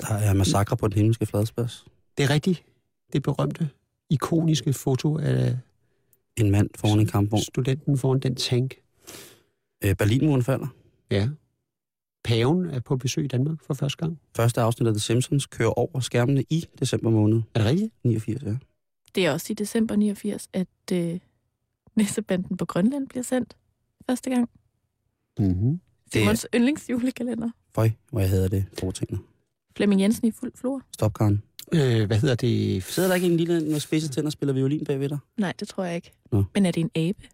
Der 0.00 0.14
er 0.14 0.32
massakre 0.34 0.76
på 0.76 0.88
den 0.88 0.96
himmelske 0.96 1.26
fladsplads. 1.26 1.84
Det 2.18 2.24
er 2.24 2.30
rigtigt. 2.30 2.64
Det 3.12 3.22
berømte, 3.22 3.70
ikoniske 4.10 4.72
foto 4.72 5.18
af 5.18 5.58
En 6.36 6.50
mand 6.50 6.70
foran 6.76 7.00
en 7.00 7.06
kampvogn. 7.06 7.42
studenten 7.42 7.98
foran 7.98 8.20
den 8.20 8.34
tank. 8.36 8.74
Øh, 9.84 9.94
Berlinmuren 9.96 10.42
falder. 10.42 10.66
Ja. 11.10 11.28
paven 12.24 12.66
er 12.70 12.80
på 12.80 12.96
besøg 12.96 13.24
i 13.24 13.28
Danmark 13.28 13.58
for 13.66 13.74
første 13.74 13.96
gang. 13.96 14.20
Første 14.36 14.60
afsnit 14.60 14.86
af 14.86 14.92
The 14.94 15.00
Simpsons 15.00 15.46
kører 15.46 15.68
over 15.78 16.00
skærmene 16.00 16.44
i 16.50 16.64
december 16.80 17.10
måned 17.10 17.42
Er 17.54 17.58
det 17.60 17.68
rigtigt? 17.70 17.94
89, 18.04 18.42
ja. 18.42 18.56
Det 19.18 19.26
er 19.26 19.32
også 19.32 19.46
i 19.50 19.54
december 19.54 19.96
89, 19.96 20.48
at 20.52 20.66
øh, 20.92 21.20
Nissebanden 21.96 22.56
på 22.56 22.64
Grønland 22.64 23.08
bliver 23.08 23.22
sendt 23.22 23.56
første 24.06 24.30
gang. 24.30 24.50
Mm-hmm. 25.38 25.80
Det- 26.04 26.12
Simons 26.12 26.46
yndlingsjulekalender. 26.54 27.50
Føj, 27.74 27.90
hvor 28.10 28.20
jeg 28.20 28.28
havde 28.28 28.48
det 28.48 28.64
foretagende. 28.78 29.22
Flemming 29.76 30.00
Jensen 30.00 30.28
i 30.28 30.30
fuld 30.30 30.52
flor. 30.54 30.82
Stop, 30.94 31.14
Karen. 31.14 31.42
Øh, 31.72 32.06
hvad 32.06 32.18
hedder 32.20 32.34
det? 32.34 32.84
Sidder 32.84 33.08
der 33.08 33.14
ikke 33.14 33.26
en 33.26 33.36
lille 33.36 33.60
med 33.60 33.80
spidse 33.80 34.08
tænder 34.08 34.28
og 34.28 34.32
spiller 34.32 34.52
violin 34.52 34.84
bagved 34.84 35.08
dig? 35.08 35.18
Nej, 35.36 35.52
det 35.60 35.68
tror 35.68 35.84
jeg 35.84 35.94
ikke. 35.94 36.12
Nå. 36.32 36.44
Men 36.54 36.66
er 36.66 36.70
det 36.70 36.80
en 36.80 36.90
abe, 36.94 37.26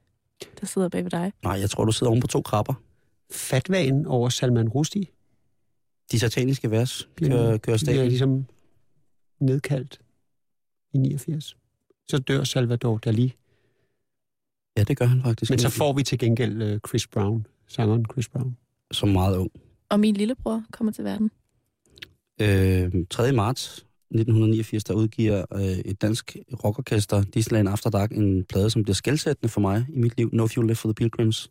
der 0.61 0.67
sidder 0.67 0.89
bag 0.89 1.05
ved 1.05 1.11
dig? 1.11 1.33
Nej, 1.43 1.53
jeg 1.53 1.71
tror, 1.71 1.85
du 1.85 1.93
sidder 1.93 2.11
oven 2.11 2.21
på 2.21 2.27
to 2.27 2.43
krabber. 2.43 2.75
Fatvagen 3.31 4.07
over 4.07 4.29
Salman 4.29 4.69
Rushdie 4.69 5.07
De 6.13 6.19
sataniske 6.19 6.71
vers 6.71 7.09
kører, 7.17 7.59
kører 7.59 7.77
staten. 7.77 8.07
ligesom 8.09 8.47
nedkaldt 9.41 10.01
i 10.95 10.99
89. 10.99 11.57
Så 12.11 12.19
dør 12.19 12.45
Salvador 12.45 12.99
Dali. 12.99 13.35
Ja, 14.77 14.83
det 14.83 14.97
gør 14.97 15.07
han 15.07 15.23
faktisk. 15.23 15.51
Men 15.51 15.59
så 15.59 15.71
får 15.71 15.93
vi 15.93 16.03
til 16.03 16.19
gengæld 16.19 16.63
øh, 16.63 16.81
Chris 16.89 17.07
Brown, 17.07 17.47
sangeren 17.69 18.05
Chris 18.13 18.29
Brown. 18.29 18.57
Som 18.93 19.09
meget 19.09 19.37
ung. 19.37 19.51
Og 19.89 20.01
min 20.01 20.15
lillebror 20.15 20.65
kommer 20.73 20.93
til 20.93 21.05
verden. 21.05 21.31
Øh, 22.41 23.05
3. 23.11 23.33
marts 23.33 23.87
1989, 24.11 24.85
der 24.85 24.95
udgiver 24.95 25.45
øh, 25.55 25.63
et 25.63 26.03
dansk 26.03 26.37
rockorkester, 26.65 27.23
Disneyland 27.23 27.69
After 27.69 27.91
Dark, 27.91 28.13
en 28.13 28.45
plade, 28.45 28.71
som 28.71 28.83
bliver 28.83 28.95
skældsættende 28.95 29.49
for 29.49 29.61
mig 29.61 29.87
i 29.89 29.99
mit 29.99 30.17
liv. 30.17 30.31
No 30.33 30.47
Fuel 30.47 30.67
Left 30.67 30.81
for 30.81 30.89
the 30.89 30.95
Pilgrims. 30.95 31.51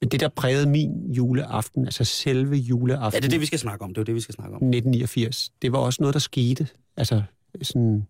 Men 0.00 0.08
det, 0.08 0.20
der 0.20 0.28
prægede 0.28 0.68
min 0.68 1.12
juleaften, 1.12 1.84
altså 1.84 2.04
selve 2.04 2.56
juleaften 2.56 3.16
Ja, 3.16 3.20
det 3.20 3.24
er 3.24 3.30
det, 3.30 3.40
vi 3.40 3.46
skal 3.46 3.58
snakke 3.58 3.84
om. 3.84 3.94
Det 3.94 4.00
er 4.00 4.04
det, 4.04 4.14
vi 4.14 4.20
skal 4.20 4.34
snakke 4.34 4.56
om. 4.56 4.56
1989, 4.56 5.50
det 5.62 5.72
var 5.72 5.78
også 5.78 6.02
noget, 6.02 6.14
der 6.14 6.20
skete, 6.20 6.68
altså 6.96 7.22
sådan 7.62 8.06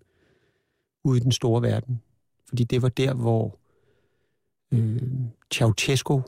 ude 1.05 1.16
i 1.16 1.20
den 1.20 1.32
store 1.32 1.62
verden. 1.62 2.03
Fordi 2.49 2.64
det 2.64 2.82
var 2.82 2.89
der, 2.89 3.14
hvor 3.14 3.59
øh, 4.72 5.03
Ceausescu, 5.55 6.22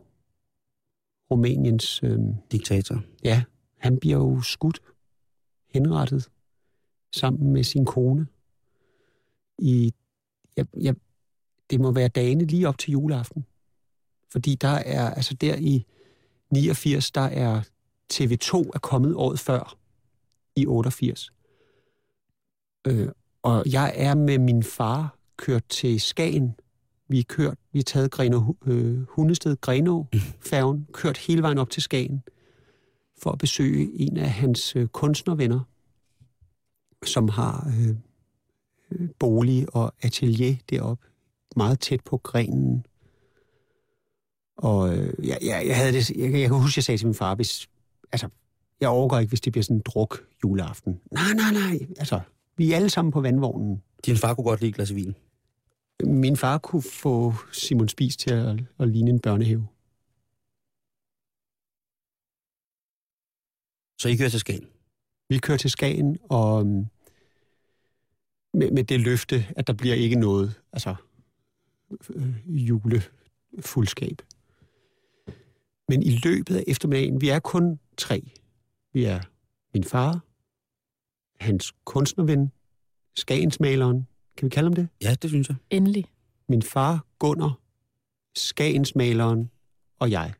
Rumæniens, 1.30 2.02
øh, 2.02 2.18
Diktator. 2.52 3.02
ja, 3.24 3.44
han 3.78 3.98
bliver 3.98 4.16
jo 4.16 4.40
skudt, 4.40 4.80
henrettet, 5.74 6.28
sammen 7.12 7.52
med 7.52 7.64
sin 7.64 7.84
kone. 7.84 8.26
I, 9.58 9.94
ja, 10.56 10.64
ja, 10.82 10.92
det 11.70 11.80
må 11.80 11.92
være 11.92 12.08
dagene 12.08 12.44
lige 12.44 12.68
op 12.68 12.78
til 12.78 12.92
juleaften. 12.92 13.44
Fordi 14.32 14.54
der 14.54 14.68
er, 14.68 15.10
altså 15.10 15.34
der 15.34 15.56
i 15.56 15.86
89, 16.50 17.10
der 17.10 17.20
er 17.20 17.62
TV2 18.12 18.70
er 18.74 18.78
kommet 18.82 19.14
året 19.14 19.38
før, 19.38 19.78
i 20.56 20.66
88. 20.66 21.32
Øh, 22.86 23.08
og 23.42 23.64
jeg 23.72 23.92
er 23.96 24.14
med 24.14 24.38
min 24.38 24.62
far 24.62 25.16
kørt 25.36 25.64
til 25.68 26.00
Skagen. 26.00 26.54
Vi 27.08 27.18
er 27.18 27.24
kørt, 27.28 27.58
vi 27.72 27.78
er 27.78 27.82
taget 27.82 28.10
Greno, 28.10 28.52
øh, 28.66 29.02
Hundested 29.08 29.56
Grenå 29.60 30.06
færgen, 30.50 30.86
kørt 30.92 31.18
hele 31.18 31.42
vejen 31.42 31.58
op 31.58 31.70
til 31.70 31.82
Skagen 31.82 32.22
for 33.22 33.30
at 33.30 33.38
besøge 33.38 33.90
en 33.94 34.16
af 34.16 34.30
hans 34.30 34.76
øh, 34.76 34.86
kunstnervenner, 34.86 35.60
som 37.04 37.28
har 37.28 37.72
øh, 37.78 37.88
øh 38.90 39.08
bolig 39.18 39.74
og 39.74 39.94
atelier 40.02 40.56
deroppe, 40.70 41.06
meget 41.56 41.80
tæt 41.80 42.00
på 42.00 42.16
grenen. 42.16 42.86
Og 44.56 44.96
øh, 44.96 45.28
jeg, 45.28 45.38
jeg, 45.42 45.64
jeg, 45.66 45.76
havde 45.76 45.92
det, 45.92 46.10
jeg, 46.10 46.32
jeg 46.32 46.48
kan 46.48 46.58
huske, 46.58 46.78
jeg 46.78 46.84
sagde 46.84 46.98
til 46.98 47.06
min 47.06 47.14
far, 47.14 47.34
hvis, 47.34 47.68
altså, 48.12 48.28
jeg 48.80 48.88
overgår 48.88 49.18
ikke, 49.18 49.28
hvis 49.28 49.40
det 49.40 49.52
bliver 49.52 49.62
sådan 49.62 49.76
en 49.76 49.82
druk 49.86 50.24
juleaften. 50.44 51.00
Nej, 51.10 51.32
nej, 51.34 51.52
nej. 51.52 51.86
Altså, 51.98 52.20
vi 52.56 52.72
er 52.72 52.76
alle 52.76 52.90
sammen 52.90 53.12
på 53.12 53.20
vandvognen. 53.20 53.82
Din 54.06 54.16
far 54.16 54.34
kunne 54.34 54.44
godt 54.44 54.60
lide 54.60 54.68
et 54.68 54.74
glas 54.74 54.94
vin. 54.94 55.14
Min 56.04 56.36
far 56.36 56.58
kunne 56.58 56.82
få 56.82 57.34
Simon 57.52 57.88
Spis 57.88 58.16
til 58.16 58.30
at, 58.30 58.58
at 58.78 58.88
ligne 58.88 59.10
en 59.10 59.20
børnehave. 59.20 59.66
Så 64.00 64.08
I 64.08 64.16
kører 64.16 64.28
til 64.28 64.40
Skagen. 64.40 64.66
Vi 65.28 65.38
kører 65.38 65.58
til 65.58 65.70
Skagen, 65.70 66.18
og 66.22 66.60
øhm, 66.60 66.86
med, 68.54 68.70
med 68.70 68.84
det 68.84 69.00
løfte, 69.00 69.46
at 69.56 69.66
der 69.66 69.72
bliver 69.72 69.94
ikke 69.94 70.16
noget 70.16 70.54
altså, 70.72 70.94
øh, 72.10 72.68
julefuldskab. 72.68 74.22
Men 75.88 76.02
i 76.02 76.10
løbet 76.10 76.56
af 76.56 76.64
eftermiddagen, 76.66 77.20
vi 77.20 77.28
er 77.28 77.38
kun 77.38 77.80
tre. 77.96 78.32
Vi 78.92 79.04
er 79.04 79.20
min 79.74 79.84
far, 79.84 80.25
hans 81.40 81.74
kunstnerven, 81.84 82.52
Skagensmaleren, 83.16 84.06
kan 84.36 84.44
vi 84.44 84.50
kalde 84.50 84.66
ham 84.66 84.74
det? 84.74 84.88
Ja, 85.02 85.14
det 85.22 85.30
synes 85.30 85.48
jeg. 85.48 85.56
Endelig. 85.70 86.04
Min 86.48 86.62
far, 86.62 87.04
Gunnar, 87.18 87.58
Skagensmaleren 88.34 89.50
og 89.98 90.10
jeg. 90.10 90.34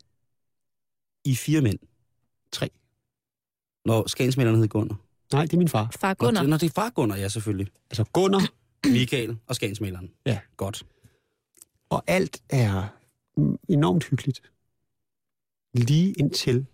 I 1.25 1.35
fire 1.35 1.61
mænd. 1.61 1.79
Tre. 2.53 2.71
Når 3.85 4.09
skagensmænderne 4.09 4.59
hed 4.59 4.69
Gunnar. 4.69 5.01
Nej, 5.33 5.43
det 5.43 5.53
er 5.53 5.59
min 5.59 5.69
far. 5.69 5.91
Far 6.01 6.15
Gunnar. 6.15 6.43
Når, 6.43 6.49
når 6.49 6.57
det 6.57 6.67
er 6.67 6.73
far 6.75 6.91
Gunnar, 6.91 7.17
ja 7.17 7.29
selvfølgelig. 7.29 7.73
Altså 7.91 8.05
Gunnar, 8.05 8.53
Michael 8.85 9.39
og 9.47 9.55
skagensmæleren. 9.55 10.13
Ja. 10.27 10.41
Godt. 10.57 10.87
Og 11.91 12.05
alt 12.07 12.43
er 12.49 12.89
enormt 13.69 14.05
hyggeligt. 14.05 14.43
Lige 15.75 16.13
indtil, 16.13 16.67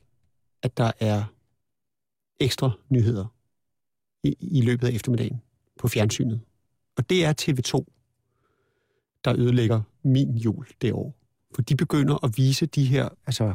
at 0.62 0.76
der 0.76 0.92
er 1.00 1.24
ekstra 2.40 2.70
nyheder 2.88 3.26
i, 4.22 4.36
i 4.40 4.60
løbet 4.60 4.86
af 4.88 4.92
eftermiddagen 4.92 5.40
på 5.78 5.88
fjernsynet. 5.88 6.40
Og 6.96 7.10
det 7.10 7.24
er 7.24 7.32
TV2, 7.42 7.84
der 9.24 9.34
ødelægger 9.38 9.80
min 10.02 10.36
jul 10.36 10.66
det 10.82 10.92
år. 10.92 11.14
For 11.54 11.62
de 11.62 11.76
begynder 11.76 12.24
at 12.24 12.32
vise 12.36 12.66
de 12.66 12.84
her 12.84 13.08
altså, 13.26 13.54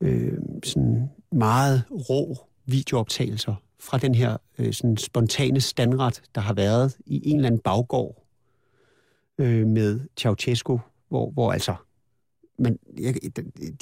øh, 0.00 0.38
sådan 0.64 1.10
meget 1.32 1.84
rå 1.90 2.36
videooptagelser 2.66 3.54
fra 3.80 3.98
den 3.98 4.14
her 4.14 4.36
øh, 4.58 4.72
sådan 4.72 4.96
spontane 4.96 5.60
standret, 5.60 6.22
der 6.34 6.40
har 6.40 6.54
været 6.54 6.96
i 7.06 7.28
en 7.30 7.36
eller 7.36 7.46
anden 7.46 7.60
baggård 7.60 8.26
øh, 9.38 9.66
med 9.66 10.00
Ceausescu, 10.16 10.78
hvor, 11.08 11.30
hvor 11.30 11.52
altså 11.52 11.74
man, 12.58 12.78
jeg, 12.98 13.14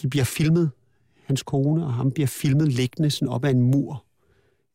de 0.02 0.08
bliver 0.08 0.24
filmet, 0.24 0.70
hans 1.24 1.42
kone 1.42 1.84
og 1.84 1.92
ham 1.92 2.10
bliver 2.10 2.26
filmet 2.26 2.72
liggende 2.72 3.10
sådan 3.10 3.28
op 3.28 3.44
ad 3.44 3.50
en 3.50 3.62
mur, 3.62 4.04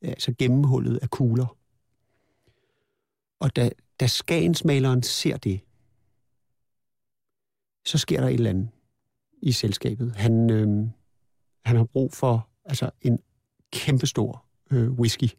altså 0.01 0.33
gennemhullet 0.37 0.97
af 0.97 1.09
kugler. 1.09 1.55
Og 3.39 3.55
da, 3.55 3.69
da 3.99 4.07
Skagensmaleren 4.07 5.03
ser 5.03 5.37
det, 5.37 5.61
så 7.85 7.97
sker 7.97 8.21
der 8.21 8.27
et 8.27 8.33
eller 8.33 8.49
andet 8.49 8.69
i 9.41 9.51
selskabet. 9.51 10.15
Han, 10.15 10.49
øh, 10.49 10.87
han 11.65 11.75
har 11.75 11.83
brug 11.83 12.13
for 12.13 12.47
altså 12.65 12.91
en 13.01 13.19
kæmpestor 13.71 14.45
øh, 14.71 14.91
whisky. 14.91 15.29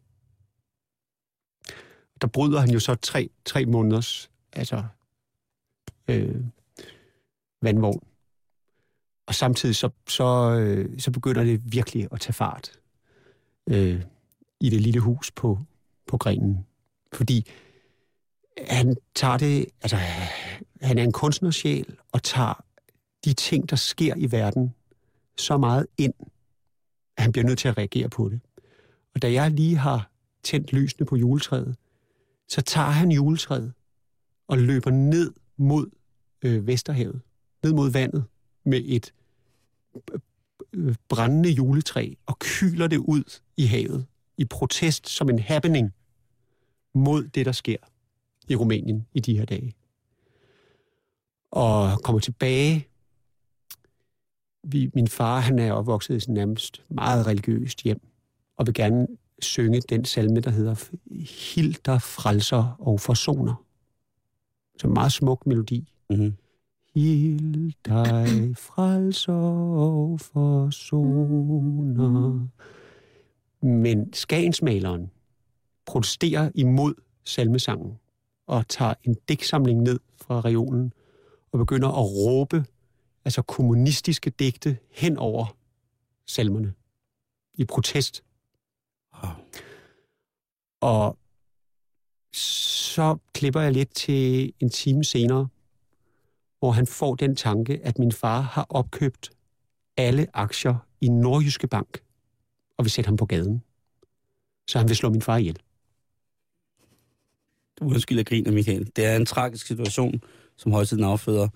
Der 2.21 2.27
bryder 2.27 2.59
han 2.59 2.69
jo 2.69 2.79
så 2.79 2.95
tre, 2.95 3.29
tre 3.45 3.65
måneders 3.65 4.31
altså, 4.53 4.83
øh, 6.07 6.45
vandvogn. 7.61 8.03
Og 9.25 9.35
samtidig 9.35 9.75
så, 9.75 9.89
så, 10.07 10.57
øh, 10.59 10.99
så 10.99 11.11
begynder 11.11 11.43
det 11.43 11.73
virkelig 11.73 12.07
at 12.11 12.19
tage 12.19 12.33
fart 12.33 12.79
øh, 13.69 14.03
i 14.61 14.69
det 14.69 14.81
lille 14.81 14.99
hus 14.99 15.31
på, 15.31 15.59
på 16.07 16.17
grenen. 16.17 16.65
Fordi 17.13 17.51
han 18.67 18.95
tager 19.15 19.37
det, 19.37 19.65
altså 19.81 19.97
han 20.81 20.97
er 20.97 21.03
en 21.03 21.11
kunstnersjæl 21.11 21.97
og 22.11 22.23
tager 22.23 22.63
de 23.25 23.33
ting, 23.33 23.69
der 23.69 23.75
sker 23.75 24.15
i 24.17 24.31
verden, 24.31 24.73
så 25.37 25.57
meget 25.57 25.87
ind, 25.97 26.13
at 27.17 27.23
han 27.23 27.31
bliver 27.31 27.45
nødt 27.45 27.59
til 27.59 27.67
at 27.67 27.77
reagere 27.77 28.09
på 28.09 28.29
det. 28.29 28.39
Og 29.15 29.21
da 29.21 29.31
jeg 29.31 29.51
lige 29.51 29.77
har 29.77 30.11
tændt 30.43 30.73
lysene 30.73 31.05
på 31.05 31.15
juletræet, 31.15 31.75
så 32.47 32.61
tager 32.61 32.89
han 32.89 33.11
juletræet 33.11 33.73
og 34.47 34.57
løber 34.57 34.91
ned 34.91 35.33
mod 35.57 35.89
øh, 36.41 36.67
Vesterhavet, 36.67 37.21
ned 37.63 37.73
mod 37.73 37.89
vandet 37.91 38.23
med 38.65 38.81
et 38.85 39.13
øh, 40.73 40.95
brændende 41.09 41.49
juletræ 41.49 42.13
og 42.25 42.39
kyler 42.39 42.87
det 42.87 42.97
ud 42.97 43.39
i 43.57 43.65
havet 43.65 44.05
i 44.37 44.45
protest 44.45 45.09
som 45.09 45.29
en 45.29 45.39
happening 45.39 45.93
mod 46.93 47.23
det, 47.23 47.45
der 47.45 47.51
sker 47.51 47.77
i 48.49 48.55
Rumænien 48.55 49.07
i 49.13 49.19
de 49.19 49.37
her 49.37 49.45
dage. 49.45 49.73
Og 51.51 52.03
kommer 52.03 52.19
tilbage. 52.19 52.87
Vi, 54.63 54.91
min 54.93 55.07
far, 55.07 55.39
han 55.39 55.59
er 55.59 55.71
opvokset 55.71 56.15
i 56.15 56.19
sådan 56.19 56.33
nærmest 56.33 56.83
meget 56.89 57.27
religiøst 57.27 57.83
hjem, 57.83 58.01
og 58.57 58.65
vil 58.65 58.73
gerne 58.73 59.07
synge 59.39 59.81
den 59.81 60.05
salme, 60.05 60.39
der 60.39 60.49
hedder 60.49 60.89
Hilder, 61.55 61.99
frelser 61.99 62.75
og 62.79 62.99
forsoner. 62.99 63.65
Så 64.79 64.87
en 64.87 64.93
meget 64.93 65.11
smuk 65.11 65.45
melodi. 65.47 65.93
Mm-hmm. 66.09 66.33
Hild 66.93 67.73
dig, 67.85 68.57
frelser 68.57 69.33
og 69.33 70.19
forsoner. 70.19 71.07
Men 73.61 74.13
skagensmaleren 74.13 75.11
protesterer 75.85 76.51
imod 76.55 76.93
salmesangen 77.23 77.99
og 78.47 78.67
tager 78.67 78.93
en 79.03 79.15
digtsamling 79.29 79.81
ned 79.81 79.99
fra 80.15 80.41
reolen 80.41 80.93
og 81.51 81.59
begynder 81.59 81.87
at 81.87 82.05
råbe 82.05 82.65
altså 83.25 83.41
kommunistiske 83.41 84.29
digte 84.29 84.77
hen 84.91 85.17
over 85.17 85.57
salmerne 86.27 86.73
i 87.53 87.65
protest. 87.65 88.23
Wow. 89.23 89.31
Og 90.81 91.17
så 92.33 93.17
klipper 93.33 93.61
jeg 93.61 93.71
lidt 93.71 93.95
til 93.95 94.53
en 94.59 94.69
time 94.69 95.03
senere, 95.03 95.47
hvor 96.59 96.71
han 96.71 96.87
får 96.87 97.15
den 97.15 97.35
tanke, 97.35 97.79
at 97.83 97.99
min 97.99 98.11
far 98.11 98.41
har 98.41 98.65
opkøbt 98.69 99.29
alle 99.97 100.27
aktier 100.33 100.75
i 101.01 101.07
Nordjyske 101.07 101.67
Bank 101.67 102.03
og 102.81 102.85
vil 102.85 102.91
sætte 102.91 103.07
ham 103.07 103.17
på 103.17 103.25
gaden. 103.25 103.63
Så 104.67 104.77
han 104.79 104.87
vil 104.87 104.95
slå 104.95 105.09
min 105.09 105.21
far 105.21 105.37
ihjel. 105.37 105.57
Undskyld, 107.81 108.17
jeg 108.17 108.25
griner, 108.25 108.51
Michael. 108.51 108.91
Det 108.95 109.05
er 109.05 109.15
en 109.15 109.25
tragisk 109.25 109.65
situation, 109.67 110.21
som 110.57 110.71
højtiden 110.71 111.03
afføder. 111.03 111.47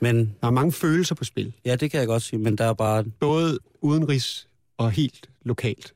Men 0.00 0.16
Der 0.40 0.46
er 0.46 0.50
mange 0.50 0.72
følelser 0.72 1.14
på 1.14 1.24
spil. 1.24 1.52
ja, 1.64 1.76
det 1.76 1.90
kan 1.90 2.00
jeg 2.00 2.06
godt 2.06 2.22
sige, 2.22 2.40
men 2.40 2.58
der 2.58 2.64
er 2.64 2.72
bare... 2.72 3.04
Både 3.04 3.58
udenrigs 3.80 4.48
og 4.76 4.90
helt 4.90 5.30
lokalt. 5.42 5.94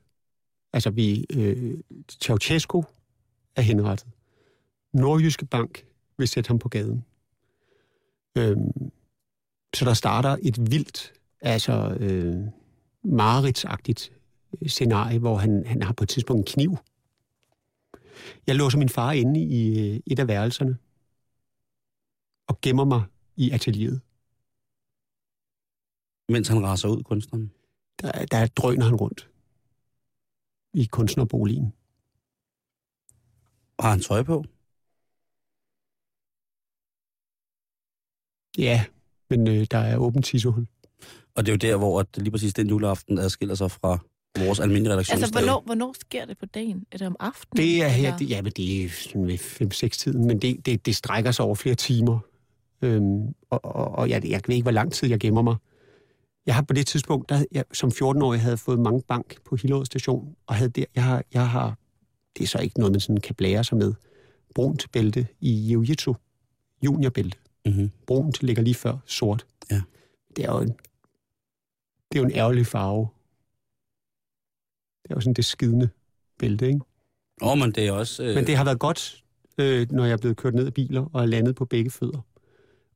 Altså, 0.73 0.91
vi... 0.91 1.27
Øh, 1.31 1.79
Ceausescu 2.23 2.85
er 3.57 3.63
henrettet. 3.63 4.07
Nordjyske 4.93 5.47
Bank 5.47 5.85
vil 6.19 6.29
sætte 6.29 6.49
ham 6.49 6.59
på 6.59 6.69
gaden. 6.69 7.05
Øhm, 8.39 8.91
så 9.75 9.85
der 9.85 9.95
starter 9.95 10.37
et 10.43 10.71
vildt, 10.71 11.13
altså 11.41 11.97
øh, 12.01 12.37
mareridsagtigt 13.05 14.13
scenarie, 14.67 15.19
hvor 15.19 15.37
han, 15.37 15.67
han 15.67 15.83
har 15.83 15.93
på 15.93 16.05
et 16.05 16.09
tidspunkt 16.09 16.39
en 16.39 16.53
kniv. 16.53 16.77
Jeg 18.47 18.57
låser 18.57 18.79
min 18.79 18.89
far 18.89 19.13
inde 19.13 19.41
i 19.41 19.91
øh, 19.91 20.01
et 20.07 20.19
af 20.19 20.29
værelserne 20.29 20.79
og 22.47 22.61
gemmer 22.61 22.85
mig 22.85 23.03
i 23.37 23.51
atelieret. 23.51 24.01
Mens 26.29 26.49
han 26.49 26.63
raser 26.63 26.89
ud, 26.89 27.03
kunstneren. 27.03 27.53
Der, 28.01 28.25
der 28.25 28.47
drøner 28.47 28.85
han 28.85 28.95
rundt 28.95 29.31
i 30.75 30.85
kunstnerboligen. 30.85 31.73
Har 33.81 33.91
han 33.91 34.01
tøj 34.01 34.23
på? 34.23 34.45
Ja, 38.59 38.85
men 39.31 39.49
øh, 39.49 39.67
der 39.71 39.79
er 39.79 39.97
åbent 39.97 40.25
tissehul. 40.25 40.67
Og 41.35 41.47
det 41.47 41.49
er 41.49 41.53
jo 41.53 41.73
der, 41.73 41.77
hvor 41.77 42.01
at 42.01 42.17
lige 42.17 42.31
præcis 42.31 42.55
den 42.55 42.69
juleaften 42.69 43.19
adskiller 43.19 43.55
sig 43.55 43.71
fra 43.71 43.99
vores 44.39 44.61
almindelige 44.61 44.93
redaktionsdag. 44.93 45.24
Altså, 45.24 45.41
hvornår, 45.41 45.62
hvornår 45.66 45.95
sker 46.01 46.24
det 46.24 46.39
på 46.39 46.47
dagen? 46.47 46.84
Er 46.93 46.99
det 46.99 47.07
om 47.07 47.16
aftenen? 47.20 47.66
Det 47.66 47.82
er 47.82 47.89
her, 47.89 48.16
det, 48.16 48.30
ja, 48.30 48.43
men 48.43 48.53
det 48.53 48.84
er 48.84 48.89
sådan 48.89 49.26
ved 49.26 49.39
5-6-tiden, 49.39 50.26
men 50.26 50.39
det, 50.39 50.66
det, 50.66 50.87
det 50.87 50.97
strækker 50.97 51.30
sig 51.30 51.45
over 51.45 51.55
flere 51.55 51.74
timer. 51.74 52.18
Øhm, 52.82 53.34
og 53.51 53.64
og, 53.64 53.89
og 53.89 54.09
jeg, 54.09 54.24
jeg 54.24 54.41
ved 54.47 54.55
ikke, 54.55 54.64
hvor 54.64 54.70
lang 54.70 54.93
tid 54.93 55.09
jeg 55.09 55.20
gemmer 55.20 55.43
mig. 55.43 55.57
Jeg 56.47 56.55
har 56.55 56.62
på 56.62 56.74
det 56.74 56.87
tidspunkt, 56.87 57.28
der, 57.28 57.45
jeg, 57.53 57.64
som 57.72 57.91
14-årig, 57.91 58.41
havde 58.41 58.57
fået 58.57 58.78
mange 58.78 59.03
bank 59.09 59.37
på 59.45 59.57
Hillerød 59.57 59.84
station, 59.84 60.37
og 60.47 60.55
havde 60.55 60.70
der, 60.70 60.84
jeg 60.95 61.05
har, 61.05 61.24
jeg 61.34 61.49
har, 61.49 61.78
det 62.37 62.45
er 62.45 62.49
så 62.49 62.59
ikke 62.59 62.78
noget, 62.78 62.93
man 62.93 63.01
sådan 63.01 63.16
kan 63.16 63.34
blære 63.34 63.64
sig 63.64 63.78
med, 63.78 63.95
brunt 64.55 64.87
bælte 64.93 65.26
i 65.41 65.74
jiu-jitsu, 65.74 66.14
juniorbælte. 66.82 67.39
Mm-hmm. 67.66 67.91
Brunt 68.07 68.43
ligger 68.43 68.62
lige 68.62 68.74
før 68.74 68.97
sort. 69.07 69.47
Ja. 69.70 69.82
Det 70.37 70.45
er 70.45 70.53
jo 70.53 70.59
en, 70.59 70.68
det 72.12 72.18
er 72.18 72.20
jo 72.20 72.24
en 72.24 72.32
ærgerlig 72.32 72.66
farve. 72.66 73.09
Det 75.07 75.13
er 75.13 75.17
jo 75.17 75.21
sådan 75.21 75.35
det 75.35 75.45
skidende 75.45 75.89
bælte, 76.39 76.67
ikke? 76.67 76.81
Åh, 77.43 77.49
oh, 77.53 77.59
men 77.59 77.73
det 77.73 77.87
er 77.87 77.93
også... 77.93 78.25
Øh... 78.25 78.35
Men 78.35 78.47
det 78.47 78.57
har 78.57 78.65
været 78.65 78.79
godt, 78.79 79.25
øh, 79.59 79.87
når 79.91 80.05
jeg 80.05 80.13
er 80.13 80.17
blevet 80.17 80.37
kørt 80.37 80.55
ned 80.55 80.67
af 80.67 80.75
biler 80.75 81.11
og 81.13 81.23
er 81.23 81.27
landet 81.27 81.55
på 81.55 81.65
begge 81.65 81.91
fødder. 81.91 82.19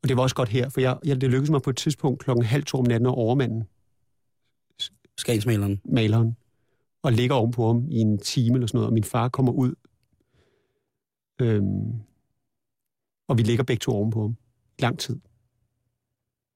Og 0.03 0.09
det 0.09 0.17
var 0.17 0.23
også 0.23 0.37
godt 0.37 0.49
her, 0.49 0.69
for 0.69 0.81
jeg, 0.81 0.99
jeg, 1.05 1.21
det 1.21 1.31
lykkedes 1.31 1.51
mig 1.51 1.63
på 1.63 1.71
et 1.71 1.77
tidspunkt 1.77 2.21
klokken 2.25 2.45
halv 2.45 2.65
to 2.65 2.79
om 2.79 2.85
natten 2.85 3.07
at 3.07 3.15
overmanden, 3.15 3.65
Skagensmaleren. 5.19 5.81
maleren, 5.85 6.37
og 7.03 7.13
ligger 7.13 7.37
ovenpå 7.37 7.67
ham 7.67 7.87
i 7.89 7.99
en 7.99 8.19
time 8.19 8.55
eller 8.55 8.67
sådan 8.67 8.79
noget, 8.79 8.87
og 8.87 8.93
min 8.93 9.05
far 9.05 9.29
kommer 9.29 9.53
ud, 9.53 9.75
øhm, 11.41 11.93
og 13.29 13.39
vi 13.39 13.43
ligger 13.43 13.65
begge 13.65 13.81
to 13.81 13.93
ovenpå 13.93 14.21
ham. 14.21 14.37
Lang 14.79 14.99
tid. 14.99 15.21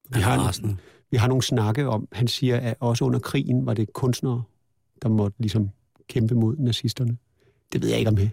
Vi 0.09 0.21
har, 0.21 0.61
vi 1.11 1.17
har 1.17 1.29
nogle 1.29 1.43
snakke 1.43 1.89
om, 1.89 2.09
han 2.13 2.29
siger, 2.29 2.57
at 2.57 2.77
også 2.81 3.05
under 3.05 3.19
krigen 3.19 3.67
var 3.67 3.75
det 3.75 3.93
kunstnere, 3.93 4.43
der 5.03 5.09
måtte 5.09 5.37
ligesom 5.41 5.71
kæmpe 6.09 6.35
mod 6.35 6.57
nazisterne. 6.57 7.17
Det 7.73 7.83
ved 7.83 7.89
jeg 7.89 7.99
ikke 7.99 8.09
om 8.09 8.19
øh, 8.19 8.31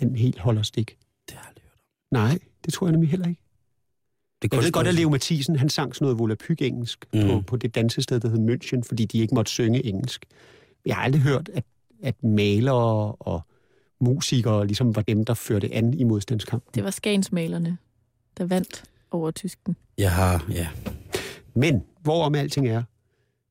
den 0.00 0.16
helt 0.16 0.38
holder 0.38 0.62
stik. 0.62 0.98
Det 1.28 1.36
har 1.36 1.42
jeg 1.42 1.48
aldrig 1.48 1.62
hørt 1.62 1.72
om. 1.72 2.28
Nej, 2.28 2.38
det 2.64 2.72
tror 2.72 2.86
jeg 2.86 2.92
nemlig 2.92 3.10
heller 3.10 3.28
ikke. 3.28 3.40
Det 4.42 4.52
Jeg 4.52 4.62
ved 4.62 4.72
godt, 4.72 4.86
at. 4.86 4.94
Leo 4.94 5.10
Mathisen, 5.10 5.56
han 5.56 5.68
sang 5.68 5.94
sådan 5.94 6.04
noget 6.04 6.18
volapyk 6.18 6.62
engelsk 6.62 7.06
mm. 7.12 7.20
Mm. 7.20 7.26
på, 7.28 7.40
på 7.40 7.56
det 7.56 7.74
dansested, 7.74 8.20
der 8.20 8.28
hed 8.28 8.38
München, 8.38 8.88
fordi 8.88 9.04
de 9.04 9.18
ikke 9.18 9.34
måtte 9.34 9.50
synge 9.50 9.86
engelsk. 9.86 10.24
Jeg 10.86 10.96
har 10.96 11.02
aldrig 11.02 11.22
hørt, 11.22 11.50
at, 11.54 11.64
at 12.02 12.24
malere 12.24 13.12
og 13.12 13.40
musikere 14.00 14.66
ligesom 14.66 14.96
var 14.96 15.02
dem, 15.02 15.24
der 15.24 15.34
førte 15.34 15.74
an 15.74 15.94
i 15.94 16.04
modstandskampen. 16.04 16.70
Det 16.74 16.84
var 16.84 16.90
skagensmalerne, 16.90 17.78
der 18.38 18.44
vandt 18.46 18.84
over 19.10 19.30
tysken. 19.30 19.76
Jeg 19.98 20.12
har... 20.12 20.46
Ja. 20.50 20.68
Men 21.54 21.84
hvorom 22.00 22.34
alting 22.34 22.68
er, 22.68 22.82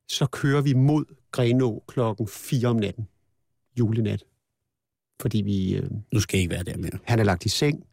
så 0.08 0.26
kører 0.26 0.60
vi 0.60 0.74
mod 0.74 1.04
Grenå 1.32 1.84
klokken 1.88 2.28
4 2.28 2.68
om 2.68 2.76
natten, 2.76 3.08
julenat. 3.78 4.24
Fordi 5.20 5.42
vi, 5.42 5.76
øh, 5.76 5.90
Nu 6.12 6.20
skal 6.20 6.36
jeg 6.38 6.42
ikke 6.42 6.54
være 6.54 6.62
der 6.62 6.76
mere. 6.76 6.98
han 7.04 7.18
er 7.18 7.24
lagt 7.24 7.44
i 7.44 7.48
seng, 7.48 7.86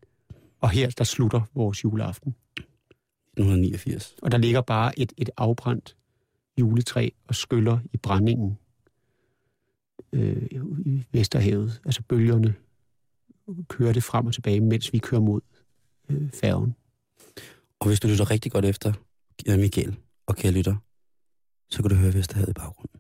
og 0.62 0.70
her 0.70 0.90
der 0.90 1.04
slutter 1.04 1.42
vores 1.54 1.84
juleaften. 1.84 2.36
1989. 3.38 4.16
Og 4.22 4.32
der 4.32 4.38
ligger 4.38 4.62
bare 4.62 5.00
et, 5.00 5.14
et 5.18 5.30
afbrændt 5.38 5.96
juletræ 6.60 7.10
og 7.28 7.36
skyller 7.36 7.80
i 7.94 7.98
brændingen 7.98 8.58
øh, 10.14 10.48
i 10.86 11.04
Vesterhavet. 11.12 11.82
Altså 11.86 12.02
bølgerne 12.02 12.56
kører 13.68 13.94
det 13.94 14.04
frem 14.04 14.26
og 14.28 14.34
tilbage, 14.34 14.62
mens 14.62 14.94
vi 14.94 14.98
kører 14.98 15.22
mod 15.22 15.42
øh, 16.10 16.32
færgen. 16.32 16.76
Og 17.80 17.88
hvis 17.88 18.00
du 18.00 18.08
lytter 18.08 18.32
rigtig 18.32 18.52
godt 18.52 18.66
efter, 18.66 18.94
Michael 19.58 19.96
og 20.26 20.36
kære 20.36 20.52
lytter, 20.52 20.76
så 21.70 21.82
kan 21.82 21.90
du 21.90 21.96
høre 21.96 22.14
Vesterhavet 22.14 22.50
i 22.50 22.54
baggrunden. 22.54 23.00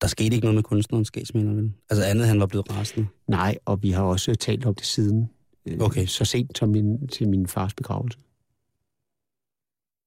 Der 0.00 0.06
skete 0.06 0.34
ikke 0.34 0.40
noget 0.44 0.54
med 0.54 0.62
kunstneren 0.62 1.04
skæsmænder, 1.04 1.52
vel? 1.54 1.72
Altså 1.90 2.04
andet, 2.04 2.26
han 2.26 2.40
var 2.40 2.46
blevet 2.46 2.70
rasende. 2.76 3.06
Nej, 3.26 3.58
og 3.64 3.82
vi 3.82 3.90
har 3.90 4.02
også 4.02 4.34
talt 4.34 4.66
om 4.66 4.74
det 4.74 4.86
siden. 4.86 5.30
Øh, 5.66 5.78
Okay. 5.80 6.06
Så 6.06 6.24
sent 6.24 6.58
som 6.58 6.68
min, 6.68 7.08
til 7.08 7.28
min 7.28 7.46
fars 7.46 7.74
begravelse. 7.74 8.18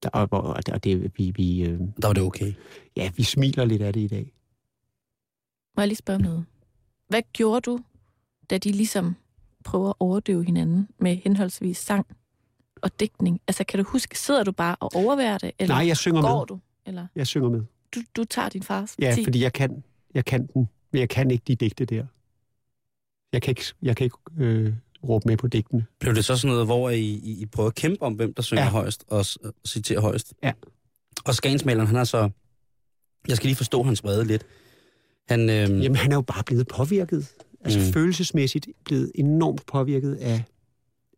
Der, 0.03 0.09
og, 0.09 0.27
og, 0.31 0.53
og 0.73 0.83
det, 0.83 1.11
vi, 1.17 1.31
vi, 1.35 1.61
øh, 1.63 1.79
Der 2.01 2.07
var 2.07 2.13
det 2.13 2.23
okay. 2.23 2.53
ja, 2.95 3.11
vi 3.15 3.23
smiler 3.23 3.65
lidt 3.65 3.81
af 3.81 3.93
det 3.93 3.99
i 3.99 4.07
dag. 4.07 4.33
Må 5.77 5.81
jeg 5.81 5.87
lige 5.87 5.97
spørge 5.97 6.15
om 6.15 6.21
noget? 6.21 6.45
Hvad 7.07 7.21
gjorde 7.33 7.61
du, 7.61 7.79
da 8.49 8.57
de 8.57 8.71
ligesom 8.71 9.15
prøver 9.65 9.89
at 9.89 9.95
overdøve 9.99 10.43
hinanden 10.45 10.87
med 10.99 11.15
henholdsvis 11.15 11.77
sang 11.77 12.05
og 12.81 12.99
digtning? 12.99 13.41
Altså, 13.47 13.63
kan 13.63 13.79
du 13.83 13.89
huske, 13.89 14.19
sidder 14.19 14.43
du 14.43 14.51
bare 14.51 14.75
og 14.79 14.91
overværer 14.95 15.37
det, 15.37 15.51
eller 15.59 15.75
Nej, 15.75 15.87
jeg 15.87 15.97
synger 15.97 16.21
går 16.21 16.39
med. 16.39 16.45
du? 16.47 16.59
Eller 16.85 17.07
Jeg 17.15 17.27
synger 17.27 17.49
med. 17.49 17.61
Du, 17.95 18.01
du 18.15 18.23
tager 18.23 18.49
din 18.49 18.63
fars 18.63 18.95
Ja, 18.99 19.09
parti? 19.09 19.23
fordi 19.23 19.41
jeg 19.43 19.53
kan, 19.53 19.83
jeg 20.13 20.25
kan 20.25 20.47
den, 20.47 20.69
men 20.91 20.99
jeg 20.99 21.09
kan 21.09 21.31
ikke 21.31 21.43
de 21.47 21.55
digte 21.55 21.85
der. 21.85 22.05
Jeg 23.33 23.41
kan 23.41 23.51
ikke, 23.51 23.63
jeg 23.81 23.95
kan 23.95 24.03
ikke 24.03 24.17
øh, 24.37 24.73
råbe 25.03 25.27
med 25.27 25.37
på 25.37 25.47
digtene. 25.47 25.85
Blev 25.99 26.15
det 26.15 26.25
så 26.25 26.37
sådan 26.37 26.51
noget, 26.51 26.65
hvor 26.67 26.89
I, 26.89 26.99
I, 27.01 27.41
I 27.41 27.45
prøver 27.45 27.69
at 27.69 27.75
kæmpe 27.75 28.01
om, 28.01 28.13
hvem 28.13 28.33
der 28.33 28.41
synger 28.41 28.63
Ja. 28.63 28.69
højst 28.69 29.03
og 29.07 29.25
s- 29.25 29.37
citerer 29.67 30.01
højst? 30.01 30.33
Ja. 30.43 30.51
Og 31.25 31.35
skagensmaleren, 31.35 31.87
han 31.87 31.95
er 31.95 32.03
så... 32.03 32.29
Jeg 33.27 33.37
skal 33.37 33.47
lige 33.47 33.55
forstå 33.55 33.83
hans 33.83 34.03
vrede 34.03 34.25
lidt. 34.25 34.45
Han, 35.29 35.49
øhm, 35.49 35.79
Jamen, 35.79 35.95
han 35.95 36.11
er 36.11 36.15
jo 36.15 36.21
bare 36.21 36.43
blevet 36.43 36.67
påvirket. 36.67 37.27
Altså 37.61 37.79
Mm. 37.79 37.85
følelsesmæssigt 37.93 38.67
blevet 38.85 39.11
enormt 39.15 39.65
påvirket 39.65 40.15
af, 40.15 40.43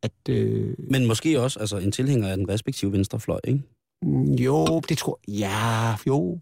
at... 0.02 0.12
Øh, 0.30 0.76
men 0.92 1.06
måske 1.06 1.42
også 1.42 1.60
altså, 1.60 1.78
en 1.78 1.92
tilhænger 1.92 2.28
af 2.28 2.38
den 2.38 2.50
respektive 2.50 2.92
venstrefløj, 2.92 3.40
ikke? 3.44 3.62
mm, 4.02 4.24
jo, 4.34 4.80
det 4.90 4.98
tror 4.98 5.20
Ja, 5.28 5.96
jo. 6.08 6.40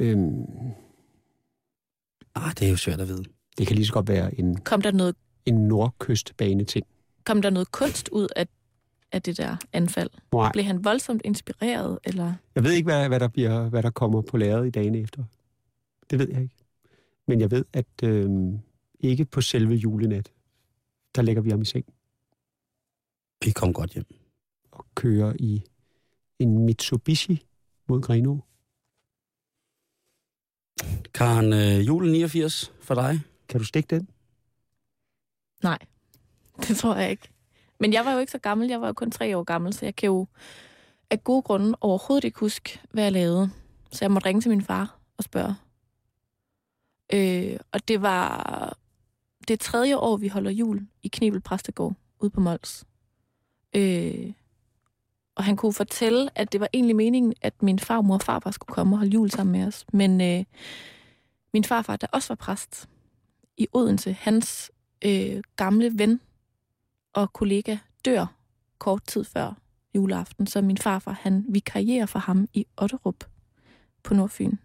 Øhm, 0.00 0.44
Ah, 2.34 2.52
det 2.58 2.66
er 2.66 2.70
jo 2.70 2.76
svært 2.76 3.00
at 3.00 3.08
vide. 3.08 3.24
det 3.58 3.66
kan 3.66 3.76
lige 3.76 3.86
så 3.86 3.92
godt 3.92 4.08
være 4.08 4.38
en, 4.38 4.56
Kom 4.60 4.82
der 4.82 4.92
noget, 4.92 5.16
en 5.46 5.54
nordkystbane-ting. 5.68 6.86
kom 7.24 7.42
der 7.42 7.50
noget 7.50 7.72
kunst 7.72 8.08
ud 8.08 8.28
af, 8.36 8.46
af 9.12 9.22
det 9.22 9.36
der 9.38 9.56
anfald? 9.72 10.10
Nej, 10.32 10.52
Blev 10.52 10.64
han 10.64 10.84
voldsomt 10.84 11.22
inspireret, 11.24 11.98
eller... 12.04 12.34
jeg 12.54 12.64
ved 12.64 12.72
ikke, 12.72 12.86
hvad, 12.86 13.08
hvad, 13.08 13.20
der, 13.20 13.28
bliver, 13.28 13.68
hvad 13.68 13.82
der 13.82 13.90
kommer 13.90 14.22
på 14.22 14.36
lærret 14.36 14.66
i 14.66 14.70
dagene 14.70 14.98
efter. 14.98 15.24
Det 16.10 16.18
ved 16.18 16.28
jeg 16.28 16.42
ikke. 16.42 16.54
Men 17.28 17.40
jeg 17.40 17.50
ved, 17.50 17.64
at 17.72 17.86
øh, 18.04 18.30
ikke 19.00 19.24
på 19.24 19.40
selve 19.40 19.74
julenat 19.74 20.32
der 21.14 21.22
lægger 21.22 21.42
vi 21.42 21.50
ham 21.50 21.60
i 21.62 21.64
seng 21.64 21.84
Vi 23.44 23.50
kom 23.50 23.72
godt 23.72 23.90
hjem. 23.92 24.04
og 24.72 24.86
kører 24.94 25.32
i 25.38 25.62
en 26.38 26.58
Mitsubishi 26.58 27.46
mod 27.88 28.00
Greno. 28.00 28.38
Karen, 31.14 31.52
øh, 31.52 31.86
julen 31.86 32.12
89 32.12 32.72
for 32.82 32.94
dig? 32.94 33.20
Kan 33.48 33.60
du 33.60 33.66
stikke 33.66 33.96
den? 33.96 34.08
Nej, 35.62 35.78
det 36.68 36.76
tror 36.76 36.96
jeg 36.96 37.10
ikke. 37.10 37.28
Men 37.80 37.92
jeg 37.92 38.04
var 38.04 38.12
jo 38.12 38.18
ikke 38.18 38.32
så 38.32 38.38
gammel. 38.38 38.68
Jeg 38.68 38.80
var 38.80 38.86
jo 38.86 38.92
kun 38.92 39.10
tre 39.10 39.36
år 39.36 39.42
gammel, 39.42 39.72
så 39.72 39.84
jeg 39.84 39.96
kan 39.96 40.06
jo 40.06 40.26
af 41.10 41.24
gode 41.24 41.42
grunde 41.42 41.78
overhovedet 41.80 42.24
ikke 42.24 42.38
huske, 42.40 42.80
hvad 42.90 43.02
jeg 43.02 43.12
lavede. 43.12 43.50
Så 43.92 44.04
jeg 44.04 44.10
måtte 44.10 44.28
ringe 44.28 44.40
til 44.40 44.50
min 44.50 44.62
far 44.62 44.98
og 45.16 45.24
spørge. 45.24 45.54
Øh, 47.12 47.58
og 47.72 47.88
det 47.88 48.02
var 48.02 48.76
det 49.48 49.60
tredje 49.60 49.96
år, 49.96 50.16
vi 50.16 50.28
holder 50.28 50.50
jul 50.50 50.86
i 51.02 51.08
Knebel 51.08 51.40
Præstegård 51.40 51.94
ude 52.20 52.30
på 52.30 52.40
Mols. 52.40 52.84
Øh, 53.76 54.32
og 55.40 55.44
han 55.44 55.56
kunne 55.56 55.72
fortælle, 55.72 56.30
at 56.34 56.52
det 56.52 56.60
var 56.60 56.68
egentlig 56.72 56.96
meningen, 56.96 57.34
at 57.42 57.62
min 57.62 57.78
farmor 57.78 58.14
og 58.14 58.22
farfar 58.22 58.50
skulle 58.50 58.74
komme 58.74 58.94
og 58.94 58.98
holde 58.98 59.12
jul 59.12 59.30
sammen 59.30 59.52
med 59.52 59.66
os. 59.66 59.86
Men 59.92 60.20
øh, 60.20 60.44
min 61.52 61.64
farfar, 61.64 61.96
der 61.96 62.06
også 62.12 62.28
var 62.28 62.34
præst 62.34 62.88
i 63.56 63.66
Odense, 63.72 64.12
hans 64.12 64.70
øh, 65.04 65.42
gamle 65.56 65.98
ven 65.98 66.20
og 67.12 67.32
kollega 67.32 67.76
dør 68.04 68.26
kort 68.78 69.02
tid 69.04 69.24
før 69.24 69.54
juleaften, 69.94 70.46
så 70.46 70.62
min 70.62 70.78
farfar, 70.78 71.12
han 71.12 71.44
vikarierer 71.48 72.06
for 72.06 72.18
ham 72.18 72.48
i 72.54 72.66
Otterup 72.76 73.24
på 74.02 74.14
Nordfyn. 74.14 74.56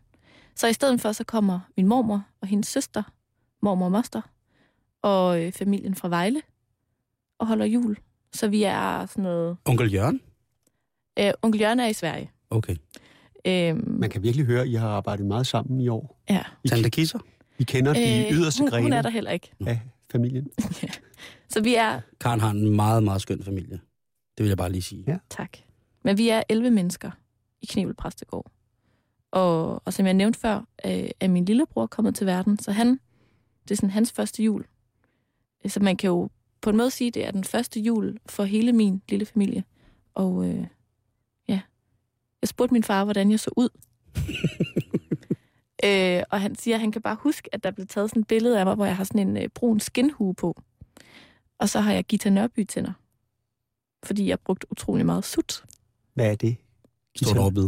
Så 0.56 0.68
i 0.68 0.74
stedet 0.74 1.02
for, 1.02 1.12
så 1.12 1.24
kommer 1.24 1.60
min 1.78 1.88
mormor 1.88 2.24
og 2.42 2.48
hendes 2.48 2.68
søster, 2.68 3.04
mormor 3.62 3.86
og 3.86 3.92
moster, 3.92 4.22
og 5.02 5.44
øh, 5.44 5.52
familien 5.52 5.96
fra 5.96 6.08
Vejle, 6.08 6.42
og 7.40 7.48
holder 7.48 7.66
jul. 7.66 7.98
Så 8.34 8.48
vi 8.48 8.64
er 8.64 9.06
sådan 9.06 9.24
noget... 9.24 9.58
Onkel 9.66 9.94
Jørgen? 9.94 10.22
Øh, 11.20 11.32
onkel 11.42 11.62
Jørgen 11.62 11.80
er 11.80 11.88
i 11.88 11.94
Sverige. 11.94 12.32
Okay. 12.50 12.76
Øhm, 13.48 13.96
Man 14.00 14.10
kan 14.10 14.24
virkelig 14.24 14.46
høre, 14.46 14.62
at 14.62 14.68
I 14.68 14.74
har 14.74 14.90
arbejdet 14.90 15.26
meget 15.26 15.48
sammen 15.48 15.80
i 15.82 15.88
år. 15.88 16.22
ja. 16.30 16.44
I, 16.64 16.68
Tante 16.68 16.90
Kisser? 16.90 17.20
I 17.60 17.64
kender 17.64 17.94
de 17.94 18.28
yderste 18.32 18.62
Øh, 18.62 18.64
hun, 18.64 18.70
grene 18.70 18.84
hun 18.84 18.94
er 18.94 19.02
der 19.02 19.10
heller 19.10 19.32
ikke. 19.32 19.52
af 19.68 19.80
familien. 20.12 20.48
Så 21.54 21.62
vi 21.62 21.76
er 21.76 22.00
Karen 22.20 22.40
har 22.40 22.50
en 22.52 22.70
meget, 22.76 23.04
meget 23.04 23.22
skøn 23.22 23.44
familie. 23.44 23.80
Det 24.38 24.44
vil 24.44 24.48
jeg 24.48 24.58
bare 24.58 24.72
lige 24.72 24.82
sige. 24.82 25.04
Ja. 25.08 25.18
Tak. 25.30 25.58
Men 26.04 26.18
vi 26.18 26.30
er 26.30 26.44
11 26.50 26.70
mennesker 26.72 27.12
i 27.62 27.66
Knebel 27.66 27.94
Præstegård. 27.94 28.52
Og, 29.32 29.82
og 29.86 29.94
som 29.94 30.06
jeg 30.06 30.14
nævnte 30.14 30.40
før, 30.40 30.56
øh, 30.86 31.10
er 31.20 31.28
min 31.28 31.46
lillebror 31.46 31.86
kommet 31.88 32.16
til 32.16 32.28
verden, 32.28 32.60
så 32.60 32.72
han, 32.72 33.00
det 33.64 33.72
er 33.72 33.76
sådan 33.76 33.90
hans 33.90 34.12
første 34.12 34.44
jul. 34.44 34.66
Så 35.68 35.80
man 35.80 35.98
kan 35.98 36.08
jo 36.08 36.30
på 36.62 36.70
en 36.70 36.78
måde 36.78 36.92
sige, 36.92 37.08
at 37.08 37.14
det 37.14 37.26
er 37.28 37.32
den 37.32 37.44
første 37.44 37.80
jul 37.80 38.18
for 38.26 38.44
hele 38.44 38.74
min 38.74 39.02
lille 39.10 39.26
familie. 39.26 39.64
Og 40.14 40.46
øh, 40.50 40.56
ja, 40.56 40.66
jeg 42.46 42.50
spurgte 42.50 42.74
min 42.74 42.84
far, 42.84 43.04
hvordan 43.04 43.32
jeg 43.32 43.40
så 43.40 43.52
ud. 43.58 43.70
øh, 45.86 46.24
og 46.30 46.42
han 46.42 46.56
siger, 46.56 46.76
at 46.76 46.82
han 46.82 46.92
kan 46.92 47.02
bare 47.02 47.18
huske, 47.20 47.50
at 47.56 47.64
der 47.64 47.72
blev 47.72 47.88
taget 47.88 48.10
sådan 48.10 48.22
et 48.22 48.28
billede 48.28 48.60
af 48.60 48.66
mig, 48.66 48.76
hvor 48.76 48.86
jeg 48.86 48.96
har 48.96 49.04
sådan 49.04 49.28
en 49.28 49.38
øh, 49.38 49.50
brun 49.56 49.80
skinhue 49.80 50.34
på. 50.36 50.62
Og 51.60 51.70
så 51.70 51.80
har 51.80 51.94
jeg 51.94 52.04
Gita 52.06 52.30
Nørby 52.30 52.64
tænder. 52.64 52.94
Fordi 54.06 54.28
jeg 54.28 54.40
brugt 54.40 54.66
utrolig 54.72 55.06
meget 55.06 55.26
sut. 55.26 55.64
Hvad 56.14 56.32
er 56.32 56.36
det? 56.36 56.56
Stort 57.16 57.38
overbid. 57.38 57.68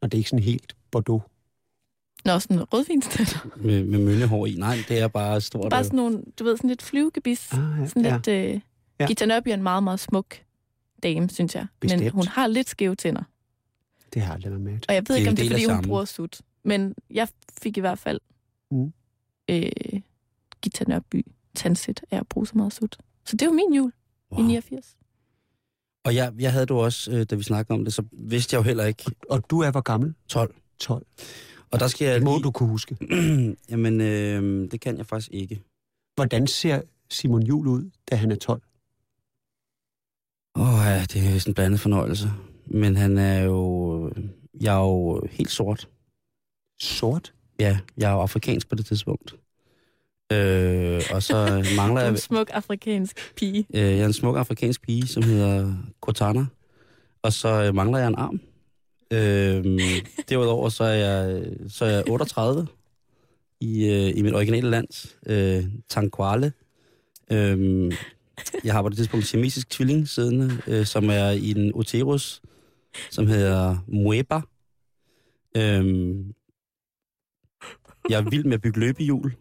Og 0.00 0.12
det 0.12 0.14
er 0.14 0.18
ikke 0.18 0.30
sådan 0.30 0.44
helt 0.44 0.76
Bordeaux. 0.90 1.22
Nå, 2.24 2.38
sådan 2.38 2.72
rødvinstænder. 2.72 3.48
Med, 3.66 3.84
med 3.84 3.98
mønnehår 3.98 4.46
i. 4.46 4.54
Nej, 4.54 4.76
det 4.88 4.98
er 4.98 5.08
bare 5.08 5.40
stort. 5.40 5.70
Bare 5.70 5.84
sådan 5.84 5.96
nogle, 5.96 6.22
du 6.38 6.44
ved, 6.44 6.56
sådan 6.56 6.68
lidt 6.68 6.82
flyvegebis. 6.82 7.52
Ah, 7.52 7.58
ja, 7.80 7.86
Sådan 7.86 8.04
ja. 8.04 8.14
lidt... 8.16 8.28
Øh, 8.28 8.60
Ja. 9.00 9.06
Gita 9.06 9.26
Nørby 9.26 9.48
er 9.48 9.54
en 9.54 9.62
meget, 9.62 9.82
meget 9.82 10.00
smuk 10.00 10.34
dame, 11.02 11.28
synes 11.28 11.54
jeg. 11.54 11.66
Men 11.82 11.90
Bestemt. 11.90 12.10
hun 12.10 12.26
har 12.26 12.46
lidt 12.46 12.68
skæve 12.68 12.94
tænder. 12.94 13.22
Det 14.14 14.22
har 14.22 14.28
jeg 14.28 14.34
aldrig 14.34 14.50
været 14.50 14.62
med. 14.62 14.78
Og 14.88 14.94
jeg 14.94 15.02
ved 15.08 15.14
Det 15.14 15.20
ikke, 15.20 15.30
om 15.30 15.36
det 15.36 15.46
er, 15.46 15.50
fordi 15.50 15.64
hun 15.64 15.68
sammen. 15.70 15.88
bruger 15.88 16.04
sut. 16.04 16.40
Men 16.64 16.94
jeg 17.10 17.28
fik 17.62 17.76
i 17.76 17.80
hvert 17.80 17.98
fald 17.98 18.20
Mm. 18.70 18.92
øh, 19.50 19.70
Gita 20.62 20.84
Nørby 20.88 21.26
tandsæt 21.54 22.04
af 22.10 22.18
at 22.18 22.28
bruge 22.28 22.46
så 22.46 22.52
meget 22.56 22.72
sut. 22.72 22.98
Så 23.24 23.36
det 23.36 23.46
var 23.48 23.52
min 23.54 23.74
jul 23.74 23.92
wow. 24.32 24.40
i 24.40 24.46
89. 24.46 24.96
Og 26.04 26.14
jeg, 26.14 26.32
jeg 26.38 26.52
havde 26.52 26.66
du 26.66 26.74
også, 26.78 27.10
øh, 27.12 27.26
da 27.30 27.34
vi 27.34 27.42
snakkede 27.42 27.74
om 27.78 27.84
det, 27.84 27.94
så 27.94 28.02
vidste 28.12 28.54
jeg 28.54 28.58
jo 28.58 28.62
heller 28.62 28.84
ikke 28.84 29.04
Og 29.30 29.50
du 29.50 29.60
er 29.60 29.70
hvor 29.70 29.80
gammel? 29.80 30.14
12. 30.28 30.54
12. 30.78 31.06
Og 31.70 31.80
der 31.80 31.88
skal 31.88 32.04
jeg 32.06 32.14
Det 32.14 32.22
må 32.22 32.34
lige... 32.36 32.42
du 32.42 32.50
kunne 32.50 32.68
huske. 32.68 32.96
Jamen, 33.70 34.00
øh, 34.00 34.70
det 34.70 34.80
kan 34.80 34.98
jeg 34.98 35.06
faktisk 35.06 35.32
ikke. 35.32 35.62
Hvordan 36.14 36.46
ser 36.46 36.80
Simon 37.10 37.42
Jul 37.42 37.66
ud, 37.66 37.90
da 38.10 38.16
han 38.16 38.30
er 38.32 38.36
12? 38.36 38.62
Åh 40.56 40.74
oh, 40.74 40.84
ja, 40.86 41.00
det 41.00 41.16
er 41.34 41.38
sådan 41.38 41.50
en 41.50 41.54
blandet 41.54 41.80
fornøjelse. 41.80 42.30
Men 42.66 42.96
han 42.96 43.18
er 43.18 43.42
jo... 43.42 43.85
Jeg 44.60 44.74
er 44.74 44.80
jo 44.80 45.22
helt 45.30 45.50
sort. 45.50 45.88
Sort? 46.80 47.32
Ja, 47.58 47.78
jeg 47.96 48.10
er 48.10 48.14
jo 48.14 48.20
afrikansk 48.20 48.68
på 48.68 48.74
det 48.74 48.86
tidspunkt. 48.86 49.36
Øh, 50.32 51.02
og 51.12 51.22
så 51.22 51.36
mangler 51.76 52.00
er 52.00 52.04
jeg... 52.04 52.10
en 52.10 52.16
smuk 52.16 52.50
afrikansk 52.52 53.34
pige. 53.36 53.66
Øh, 53.74 53.80
jeg 53.82 53.98
er 53.98 54.06
en 54.06 54.12
smuk 54.12 54.36
afrikansk 54.36 54.82
pige, 54.82 55.06
som 55.06 55.22
hedder 55.22 55.74
Cortana. 56.00 56.46
Og 57.22 57.32
så 57.32 57.48
øh, 57.48 57.74
mangler 57.74 57.98
jeg 57.98 58.08
en 58.08 58.14
arm. 58.14 58.40
Øh, 59.10 59.80
derudover 60.28 60.68
så 60.68 60.84
er, 60.84 60.92
jeg, 60.92 61.44
så 61.68 61.84
er 61.84 61.90
jeg 61.90 62.10
38 62.10 62.66
i, 63.60 63.84
øh, 63.84 64.12
i 64.16 64.22
mit 64.22 64.34
originale 64.34 64.70
land, 64.70 65.16
øh, 65.26 65.64
Tanquale. 65.88 66.52
Øh, 67.32 67.92
jeg 68.64 68.74
har 68.74 68.82
på 68.82 68.88
det 68.88 68.96
tidspunkt 68.96 69.34
en 69.34 69.50
tvilling 69.50 70.08
siddende, 70.08 70.62
øh, 70.66 70.86
som 70.86 71.10
er 71.10 71.30
i 71.30 71.50
en 71.50 71.72
uterus, 71.72 72.42
som 73.10 73.26
hedder 73.26 73.76
Mueba. 73.88 74.40
Øh, 75.56 76.16
jeg 78.10 78.18
er 78.18 78.30
vild 78.30 78.44
med 78.44 78.54
at 78.54 78.60
bygge 78.60 78.80
løbehjul. 78.80 79.34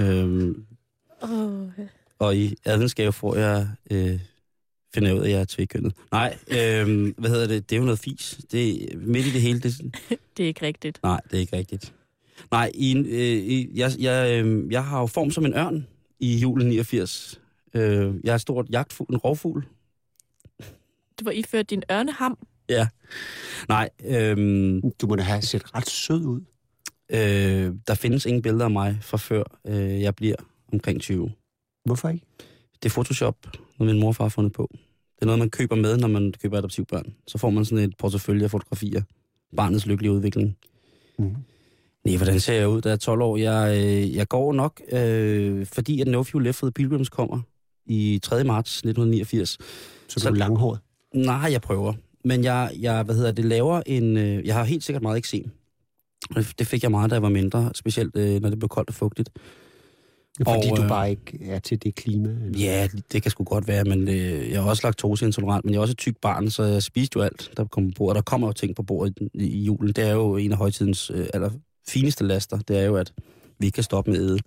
Øh, 0.00 0.54
Oh, 1.22 1.68
og 2.18 2.36
i 2.36 2.54
adventsgave 2.64 3.12
får 3.12 3.36
jeg, 3.36 3.68
øh, 3.90 4.20
finder 4.94 5.08
jeg 5.08 5.16
ud 5.16 5.20
af, 5.20 5.24
at 5.26 5.30
jeg 5.32 5.40
er 5.40 5.44
tvækkønnet. 5.44 5.94
Nej, 6.12 6.38
øh, 6.48 7.14
hvad 7.18 7.30
hedder 7.30 7.46
det? 7.46 7.70
Det 7.70 7.76
er 7.76 7.80
jo 7.80 7.84
noget 7.84 7.98
fis. 7.98 8.40
Det 8.52 8.92
er 8.92 8.96
midt 8.98 9.26
i 9.26 9.30
det 9.30 9.40
hele. 9.40 9.60
Det, 9.60 9.80
det 10.36 10.42
er 10.42 10.46
ikke 10.46 10.66
rigtigt. 10.66 11.00
nej, 11.02 11.20
det 11.30 11.36
er 11.36 11.40
ikke 11.40 11.56
rigtigt. 11.56 11.94
Nej, 12.50 12.70
i, 12.74 12.90
en, 12.90 13.06
øh, 13.06 13.20
i, 13.20 13.70
jeg, 13.74 13.90
jeg, 13.98 14.44
øh, 14.44 14.72
jeg 14.72 14.84
har 14.84 15.00
jo 15.00 15.06
form 15.06 15.30
som 15.30 15.46
en 15.46 15.54
ørn 15.54 15.86
i 16.20 16.36
julen 16.38 16.68
89. 16.68 17.40
Øh, 17.74 18.14
jeg 18.24 18.34
er 18.34 18.38
stort 18.38 18.66
jagtfugl, 18.70 19.12
en 19.14 19.18
rovfugl. 19.18 19.66
Du 21.20 21.24
var 21.24 21.30
iført 21.30 21.70
din 21.70 21.82
ørneham. 21.92 22.38
Ja. 22.68 22.88
Nej, 23.68 23.88
øh, 24.04 24.36
Du 25.00 25.06
må 25.06 25.16
da 25.16 25.22
have 25.22 25.42
set 25.42 25.74
ret 25.74 25.88
sød 25.90 26.24
ud. 26.24 26.40
øh, 27.10 27.72
der 27.88 27.94
findes 27.94 28.26
ingen 28.26 28.42
billeder 28.42 28.64
af 28.64 28.70
mig 28.70 28.98
fra 29.02 29.16
før 29.16 29.42
øh, 29.66 30.00
jeg 30.02 30.14
bliver 30.14 30.34
omkring 30.72 31.00
20. 31.00 31.30
Hvorfor 31.84 32.08
ikke? 32.08 32.26
Det 32.82 32.88
er 32.88 32.92
Photoshop, 32.94 33.36
noget 33.78 33.94
min 33.94 34.00
morfar 34.00 34.24
har 34.24 34.28
fundet 34.28 34.52
på. 34.52 34.68
Det 35.16 35.22
er 35.22 35.26
noget, 35.26 35.38
man 35.38 35.50
køber 35.50 35.76
med, 35.76 35.96
når 35.96 36.08
man 36.08 36.32
køber 36.42 36.58
adoptivbørn. 36.58 37.14
Så 37.26 37.38
får 37.38 37.50
man 37.50 37.64
sådan 37.64 37.84
et 37.84 37.96
portefølje 37.98 38.44
af 38.44 38.50
fotografier. 38.50 39.02
Barnets 39.56 39.86
lykkelige 39.86 40.12
udvikling. 40.12 40.56
Mm. 41.18 41.34
Nej, 42.04 42.16
hvordan 42.16 42.40
ser 42.40 42.54
jeg 42.54 42.68
ud, 42.68 42.80
da 42.80 42.88
jeg 42.88 42.94
er 42.94 42.98
12 42.98 43.20
år? 43.22 43.36
Jeg, 43.36 43.76
øh, 43.78 44.14
jeg 44.16 44.28
går 44.28 44.52
nok, 44.52 44.80
øh, 44.92 45.66
fordi 45.66 46.00
at 46.00 46.06
No 46.06 46.22
Fuel 46.22 46.44
Left 46.44 46.58
for 46.58 46.66
the 46.66 46.72
Pilgrims 46.72 47.08
kommer 47.08 47.40
i 47.86 48.20
3. 48.22 48.44
marts 48.44 48.72
1989. 48.84 49.48
Så, 49.48 49.56
Så- 50.08 50.20
så 50.20 50.28
du 50.28 50.34
er 50.34 50.38
langhåret. 50.38 50.80
Nej, 51.14 51.48
jeg 51.52 51.62
prøver. 51.62 51.92
Men 52.26 52.44
jeg, 52.44 52.70
jeg 52.80 53.02
hvad 53.02 53.14
hedder 53.14 53.32
det, 53.32 53.44
laver 53.44 53.82
en... 53.86 54.16
Øh, 54.16 54.46
jeg 54.46 54.54
har 54.54 54.64
helt 54.64 54.84
sikkert 54.84 55.02
meget 55.02 55.16
eksem. 55.16 55.50
Det 56.58 56.66
fik 56.66 56.82
jeg 56.82 56.90
meget, 56.90 57.10
da 57.10 57.14
jeg 57.14 57.22
var 57.22 57.28
mindre, 57.28 57.70
specielt 57.74 58.16
øh, 58.16 58.40
når 58.40 58.50
det 58.50 58.58
blev 58.58 58.68
koldt 58.68 58.88
og 58.88 58.94
fugtigt. 58.94 59.30
Fordi 60.38 60.70
Og, 60.70 60.76
du 60.76 60.82
øh, 60.82 60.88
bare 60.88 61.10
ikke 61.10 61.38
er 61.44 61.58
til 61.58 61.82
det 61.82 61.94
klima. 61.94 62.28
Eller? 62.28 62.58
Ja, 62.58 62.88
det 63.12 63.22
kan 63.22 63.30
sgu 63.30 63.44
godt 63.44 63.68
være, 63.68 63.84
men 63.84 64.08
øh, 64.08 64.50
jeg 64.50 64.56
er 64.56 64.62
også 64.62 64.86
laktoseintolerant, 64.86 65.64
men 65.64 65.74
jeg 65.74 65.78
er 65.78 65.82
også 65.82 65.92
et 65.92 65.98
tyk 65.98 66.16
barn, 66.22 66.50
så 66.50 66.62
jeg 66.62 66.82
spiste 66.82 67.16
jo 67.16 67.22
alt, 67.22 67.50
der 67.56 67.64
kom 67.64 67.90
på 67.90 67.92
bordet. 67.96 68.16
Der 68.16 68.22
kommer 68.22 68.46
jo 68.46 68.52
ting 68.52 68.76
på 68.76 68.82
bordet 68.82 69.18
i, 69.34 69.46
i 69.46 69.64
julen. 69.64 69.92
Det 69.92 70.04
er 70.04 70.12
jo 70.12 70.36
en 70.36 70.52
af 70.52 70.58
højtidens 70.58 71.10
øh, 71.14 71.26
aller 71.34 71.50
fineste 71.88 72.24
laster. 72.24 72.58
Det 72.58 72.78
er 72.78 72.84
jo, 72.84 72.96
at 72.96 73.12
vi 73.58 73.66
ikke 73.66 73.74
kan 73.74 73.84
stoppe 73.84 74.10
med 74.10 74.20
æde. 74.20 74.38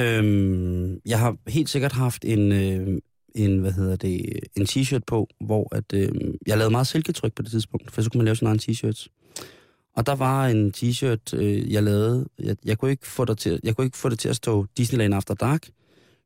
Øhm, 0.00 1.00
jeg 1.06 1.18
har 1.18 1.36
helt 1.46 1.68
sikkert 1.68 1.92
haft 1.92 2.24
en, 2.24 2.52
øh, 2.52 2.98
en, 3.38 3.58
hvad 3.58 3.72
hedder 3.72 3.96
det, 3.96 4.40
en 4.56 4.62
t-shirt 4.62 5.00
på, 5.06 5.28
hvor 5.40 5.74
at, 5.76 5.92
øh, 5.94 6.10
jeg 6.46 6.58
lavede 6.58 6.70
meget 6.70 6.86
silketryk 6.86 7.32
på 7.32 7.42
det 7.42 7.50
tidspunkt, 7.50 7.90
for 7.90 8.02
så 8.02 8.10
kunne 8.10 8.18
man 8.18 8.24
lave 8.24 8.36
sådan 8.36 8.54
en 8.54 8.60
t-shirt. 8.60 9.06
Og 9.96 10.06
der 10.06 10.14
var 10.14 10.46
en 10.46 10.72
t-shirt, 10.76 11.36
øh, 11.36 11.72
jeg 11.72 11.82
lavede. 11.82 12.28
Jeg, 12.38 12.56
jeg, 12.64 12.78
kunne 12.78 12.90
ikke 12.90 13.06
få 13.06 13.24
det 13.24 13.38
til, 13.38 13.60
jeg 13.62 13.76
kunne 13.76 13.84
ikke 13.84 13.96
få 13.96 14.08
det 14.08 14.18
til 14.18 14.28
at 14.28 14.36
stå 14.36 14.66
Disneyland 14.76 15.14
After 15.14 15.34
Dark, 15.34 15.68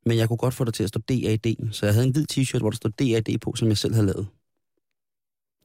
men 0.06 0.16
jeg 0.16 0.28
kunne 0.28 0.36
godt 0.36 0.54
få 0.54 0.64
det 0.64 0.74
til 0.74 0.82
at 0.82 0.88
stå 0.88 1.00
DAD. 1.00 1.72
Så 1.72 1.86
jeg 1.86 1.94
havde 1.94 2.06
en 2.06 2.12
hvid 2.12 2.26
t-shirt, 2.32 2.58
hvor 2.58 2.70
der 2.70 2.76
stod 2.76 2.90
DAD 2.90 3.38
på, 3.38 3.54
som 3.56 3.68
jeg 3.68 3.78
selv 3.78 3.94
havde 3.94 4.06
lavet. 4.06 4.26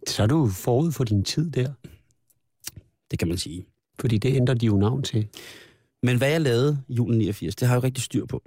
Så 0.07 0.23
er 0.23 0.27
du 0.27 0.47
forud 0.47 0.91
for 0.91 1.03
din 1.03 1.23
tid 1.23 1.51
der. 1.51 1.73
Det 3.11 3.19
kan 3.19 3.27
man 3.27 3.37
sige. 3.37 3.65
Fordi 3.99 4.17
det 4.17 4.35
ændrer 4.35 4.55
de 4.55 4.65
jo 4.65 4.77
navn 4.77 5.03
til. 5.03 5.27
Men 6.03 6.17
hvad 6.17 6.29
jeg 6.29 6.41
lavede 6.41 6.83
i 6.87 6.93
julen 6.93 7.17
89, 7.17 7.55
det 7.55 7.67
har 7.67 7.75
jeg 7.75 7.81
jo 7.81 7.85
rigtig 7.85 8.03
styr 8.03 8.25
på. 8.25 8.43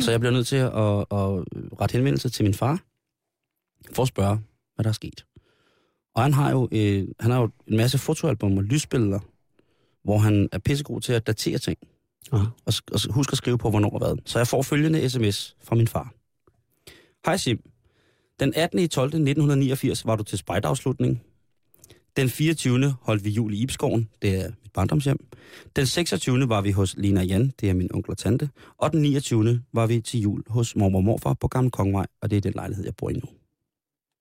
Så 0.00 0.10
jeg 0.10 0.20
bliver 0.20 0.32
nødt 0.32 0.46
til 0.46 0.56
at, 0.56 0.72
at, 0.72 1.44
rette 1.80 1.92
henvendelse 1.92 2.28
til 2.28 2.44
min 2.44 2.54
far, 2.54 2.82
for 3.92 4.02
at 4.02 4.08
spørge, 4.08 4.38
hvad 4.74 4.84
der 4.84 4.88
er 4.88 4.94
sket. 4.94 5.24
Og 6.14 6.22
han 6.22 6.32
har 6.32 6.50
jo, 6.50 6.68
øh, 6.72 7.08
han 7.20 7.30
har 7.30 7.40
jo 7.40 7.50
en 7.66 7.76
masse 7.76 7.98
fotoalbum 7.98 8.56
og 8.56 8.64
lysbilleder, 8.64 9.20
hvor 10.04 10.18
han 10.18 10.48
er 10.52 10.58
pissegod 10.58 11.00
til 11.00 11.12
at 11.12 11.26
datere 11.26 11.58
ting. 11.58 11.78
Aha. 12.32 12.44
Og, 12.66 12.72
og 12.92 12.96
sk- 12.96 13.12
husk 13.12 13.32
at 13.32 13.38
skrive 13.38 13.58
på, 13.58 13.70
hvornår 13.70 13.90
og 13.90 13.98
hvad. 13.98 14.16
Så 14.26 14.38
jeg 14.38 14.46
får 14.46 14.62
følgende 14.62 15.10
sms 15.10 15.56
fra 15.62 15.76
min 15.76 15.88
far. 15.88 16.12
Hej 17.26 17.36
Sim. 17.36 17.62
Den 18.40 18.52
18. 18.56 18.78
i 18.78 18.86
12. 18.86 19.06
1989 19.06 20.06
var 20.06 20.16
du 20.16 20.22
til 20.22 20.38
spejderafslutning. 20.38 21.22
Den 22.16 22.28
24. 22.28 22.94
holdt 23.02 23.24
vi 23.24 23.30
jul 23.30 23.54
i 23.54 23.56
Ibskoven, 23.56 24.08
det 24.22 24.34
er 24.44 24.48
mit 24.62 24.72
barndomshjem. 24.72 25.26
Den 25.76 25.86
26. 25.86 26.48
var 26.48 26.60
vi 26.60 26.70
hos 26.70 26.94
Lena 26.98 27.22
Jan, 27.22 27.52
det 27.60 27.70
er 27.70 27.74
min 27.74 27.94
onkel 27.94 28.10
og 28.10 28.18
tante. 28.18 28.50
Og 28.78 28.92
den 28.92 29.02
29. 29.02 29.62
var 29.72 29.86
vi 29.86 30.00
til 30.00 30.20
jul 30.20 30.42
hos 30.48 30.76
mormor 30.76 30.98
og 30.98 31.04
morfar 31.04 31.34
på 31.34 31.48
Gamle 31.48 31.70
Kongevej, 31.70 32.06
og 32.20 32.30
det 32.30 32.36
er 32.36 32.40
den 32.40 32.52
lejlighed, 32.52 32.84
jeg 32.84 32.96
bor 32.96 33.10
i 33.10 33.12
nu. 33.12 33.28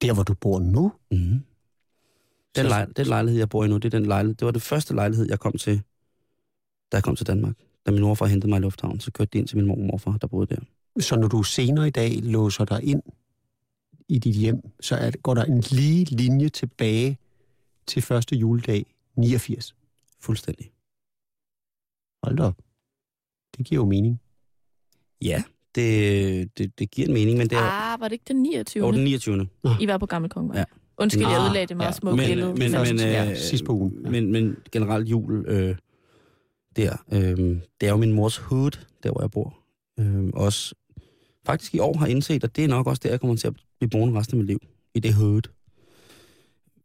Der, 0.01 0.13
hvor 0.13 0.23
du 0.23 0.33
bor 0.33 0.59
nu? 0.59 0.91
Mm-hmm. 1.11 1.29
Den, 2.55 2.63
Så- 2.63 2.67
lej, 2.69 2.85
den 2.85 3.05
lejlighed, 3.07 3.39
jeg 3.39 3.49
bor 3.49 3.65
i 3.65 3.67
nu, 3.67 3.77
det, 3.77 3.85
er 3.93 3.99
den 3.99 4.05
lejlighed, 4.07 4.35
det 4.35 4.45
var 4.45 4.51
det 4.51 4.61
første 4.61 4.93
lejlighed, 4.95 5.25
jeg 5.29 5.39
kom 5.39 5.53
til, 5.57 5.81
da 6.91 6.97
jeg 6.97 7.03
kom 7.03 7.15
til 7.15 7.27
Danmark. 7.27 7.55
Da 7.85 7.91
min 7.91 8.01
morfar 8.01 8.25
hentede 8.25 8.49
mig 8.49 8.57
i 8.57 8.61
lufthavnen, 8.61 8.99
så 8.99 9.11
kørte 9.11 9.29
de 9.33 9.37
ind 9.37 9.47
til 9.47 9.57
min 9.57 9.65
mor 9.67 9.75
og 9.75 9.81
morfar, 9.81 10.17
der 10.17 10.27
boede 10.27 10.55
der. 10.55 10.61
Så 10.99 11.15
når 11.15 11.27
du 11.27 11.43
senere 11.43 11.87
i 11.87 11.91
dag 11.91 12.19
låser 12.23 12.65
dig 12.65 12.83
ind 12.83 13.01
i 14.09 14.19
dit 14.19 14.35
hjem, 14.35 14.61
så 14.81 14.95
er, 14.95 15.11
går 15.23 15.33
der 15.33 15.43
en 15.43 15.63
lige 15.71 16.05
linje 16.05 16.49
tilbage 16.49 17.17
til 17.91 18.01
første 18.01 18.35
juledag 18.35 18.85
89. 19.15 19.75
Fuldstændig. 20.19 20.71
Hold 22.23 22.37
da 22.37 22.43
op. 22.43 22.57
Det 23.57 23.65
giver 23.65 23.81
jo 23.81 23.85
mening. 23.85 24.21
Ja, 25.21 25.43
det, 25.75 26.57
det, 26.57 26.79
det 26.79 26.91
giver 26.91 27.07
en 27.07 27.13
mening, 27.13 27.37
men 27.37 27.49
det 27.49 27.57
er 27.57 27.61
Ah, 27.93 27.99
var 27.99 28.07
det 28.07 28.11
ikke 28.13 28.25
den 28.27 28.41
29. 28.43 28.83
over 28.83 28.91
den 28.91 29.03
29. 29.03 29.47
I 29.81 29.87
var 29.87 29.97
på 29.97 30.05
Gamle 30.05 30.29
Kongevej. 30.29 30.57
Ja. 30.57 30.63
Undskyld, 30.97 31.27
jeg 31.27 31.37
Ah, 31.39 31.49
udlagde 31.49 31.67
det 31.67 31.77
meget 31.77 31.87
ja. 31.87 31.91
små 31.93 32.15
Men- 32.15 32.25
billede. 32.27 32.47
men- 32.53 32.71
men, 32.71 32.97
ja, 32.99 33.29
øh, 33.31 33.37
sidst 33.37 33.65
på 33.65 33.73
ugen. 33.73 34.01
Ja. 34.03 34.09
Men, 34.09 34.31
men 34.31 34.55
generelt 34.71 35.09
jul, 35.09 35.45
øh, 35.47 35.75
der, 36.75 36.97
øh, 37.13 37.37
det 37.81 37.87
er 37.87 37.89
jo 37.89 37.97
min 37.97 38.11
mors 38.13 38.37
hood, 38.37 38.71
der 39.03 39.11
hvor 39.11 39.21
jeg 39.21 39.31
bor. 39.31 39.57
Øh, 39.99 40.29
også 40.33 40.75
faktisk 41.45 41.75
i 41.75 41.79
år 41.79 41.97
har 41.97 42.07
indset, 42.07 42.43
at 42.43 42.55
det 42.55 42.63
er 42.63 42.67
nok 42.67 42.87
også 42.87 42.99
der, 43.03 43.09
jeg 43.09 43.19
kommer 43.19 43.35
til 43.35 43.47
at 43.47 43.53
blive 43.79 43.89
boende 43.89 44.19
resten 44.19 44.35
af 44.37 44.37
mit 44.37 44.47
liv. 44.47 44.59
I 44.95 44.99
det 44.99 45.13
hood. 45.13 45.41